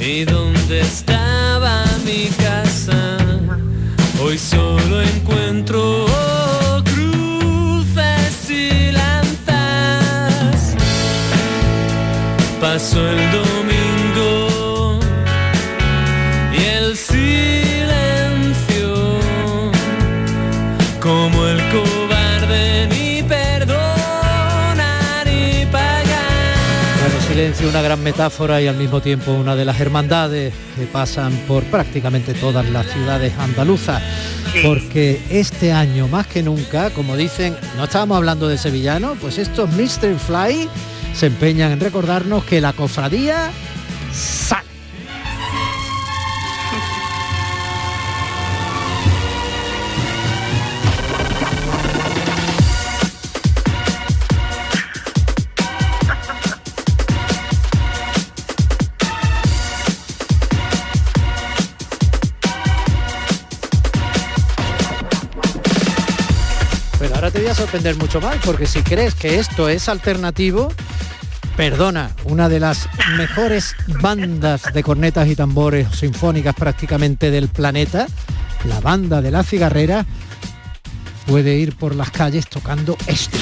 y 0.00 0.24
dónde 0.24 0.80
estaba 0.80 1.84
mi 2.04 2.28
casa. 2.36 3.18
Hoy 4.22 4.38
solo 4.38 5.02
encuentro 5.02 6.06
cruces 6.84 8.50
y 8.50 8.92
lanzas. 8.92 8.99
Pasó 12.60 13.00
el 13.08 13.16
domingo 13.32 14.98
y 16.52 16.62
el 16.62 16.96
silencio 16.96 17.30
como 21.00 21.46
el 21.46 21.60
una 27.68 27.82
gran 27.82 28.02
metáfora 28.02 28.60
y 28.60 28.66
al 28.66 28.76
mismo 28.76 29.00
tiempo 29.00 29.32
una 29.32 29.54
de 29.54 29.64
las 29.64 29.80
hermandades 29.80 30.52
que 30.76 30.86
pasan 30.86 31.32
por 31.46 31.62
prácticamente 31.64 32.32
todas 32.34 32.68
las 32.68 32.86
ciudades 32.86 33.32
andaluzas. 33.38 34.02
Porque 34.64 35.20
este 35.30 35.72
año 35.72 36.08
más 36.08 36.26
que 36.26 36.42
nunca, 36.42 36.90
como 36.90 37.16
dicen, 37.16 37.56
no 37.76 37.84
estábamos 37.84 38.16
hablando 38.16 38.48
de 38.48 38.56
sevillano, 38.56 39.14
pues 39.20 39.38
estos 39.38 39.70
Mr. 39.70 40.18
Fly 40.18 40.68
se 41.14 41.26
empeñan 41.26 41.72
en 41.72 41.80
recordarnos 41.80 42.44
que 42.44 42.60
la 42.60 42.72
cofradía 42.72 43.50
sale. 44.12 44.68
Pero 66.98 67.14
ahora 67.14 67.30
te 67.30 67.40
voy 67.40 67.48
a 67.48 67.54
sorprender 67.54 67.96
mucho 67.96 68.20
más, 68.20 68.36
porque 68.44 68.66
si 68.66 68.82
crees 68.82 69.14
que 69.14 69.38
esto 69.38 69.68
es 69.68 69.88
alternativo, 69.88 70.70
perdona, 71.60 72.10
una 72.24 72.48
de 72.48 72.58
las 72.58 72.88
mejores 73.18 73.76
bandas 74.00 74.62
de 74.72 74.82
cornetas 74.82 75.28
y 75.28 75.36
tambores 75.36 75.88
sinfónicas 75.94 76.54
prácticamente 76.54 77.30
del 77.30 77.48
planeta, 77.48 78.06
la 78.64 78.80
banda 78.80 79.20
de 79.20 79.30
la 79.30 79.42
cigarrera, 79.42 80.06
puede 81.26 81.56
ir 81.56 81.76
por 81.76 81.94
las 81.94 82.10
calles 82.12 82.48
tocando 82.48 82.96
esto. 83.06 83.36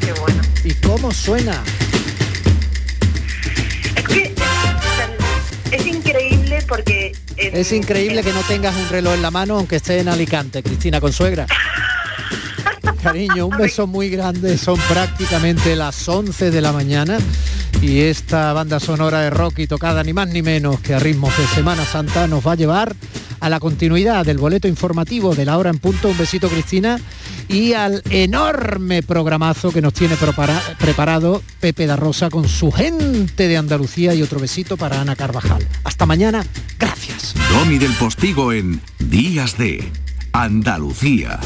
Qué 0.00 0.12
bueno. 0.14 0.42
¿Y 0.64 0.74
cómo 0.84 1.12
suena? 1.12 1.62
Es 7.52 7.72
increíble 7.72 8.22
que 8.22 8.32
no 8.32 8.40
tengas 8.42 8.76
un 8.76 8.88
reloj 8.88 9.14
en 9.14 9.22
la 9.22 9.30
mano 9.30 9.56
aunque 9.56 9.76
esté 9.76 9.98
en 9.98 10.08
Alicante, 10.08 10.62
Cristina 10.62 11.00
Consuegra. 11.00 11.46
Cariño, 13.02 13.46
un 13.46 13.56
beso 13.56 13.86
muy 13.86 14.08
grande, 14.08 14.56
son 14.56 14.78
prácticamente 14.88 15.74
las 15.74 16.08
11 16.08 16.50
de 16.50 16.60
la 16.60 16.72
mañana 16.72 17.18
y 17.82 18.00
esta 18.00 18.52
banda 18.52 18.78
sonora 18.78 19.20
de 19.20 19.30
rock 19.30 19.60
y 19.60 19.66
tocada 19.66 20.04
ni 20.04 20.12
más 20.12 20.28
ni 20.28 20.42
menos 20.42 20.80
que 20.80 20.94
a 20.94 20.98
ritmos 20.98 21.36
de 21.36 21.46
Semana 21.46 21.84
Santa 21.84 22.26
nos 22.26 22.46
va 22.46 22.52
a 22.52 22.56
llevar 22.56 22.94
a 23.40 23.48
la 23.48 23.58
continuidad 23.58 24.24
del 24.24 24.38
boleto 24.38 24.68
informativo 24.68 25.34
de 25.34 25.44
la 25.46 25.58
hora 25.58 25.70
en 25.70 25.78
punto. 25.78 26.08
Un 26.08 26.18
besito 26.18 26.48
Cristina 26.48 27.00
y 27.50 27.72
al 27.72 28.02
enorme 28.10 29.02
programazo 29.02 29.72
que 29.72 29.82
nos 29.82 29.92
tiene 29.92 30.14
prepara- 30.16 30.62
preparado 30.78 31.42
Pepe 31.60 31.86
da 31.86 31.96
Rosa 31.96 32.30
con 32.30 32.48
su 32.48 32.70
gente 32.70 33.48
de 33.48 33.56
Andalucía 33.56 34.14
y 34.14 34.22
otro 34.22 34.38
besito 34.38 34.76
para 34.76 35.00
Ana 35.00 35.16
Carvajal. 35.16 35.66
Hasta 35.84 36.06
mañana. 36.06 36.44
Domi 37.50 37.78
del 37.78 37.92
Postigo 37.94 38.52
en 38.52 38.80
Días 38.98 39.58
de 39.58 39.90
Andalucía. 40.32 41.40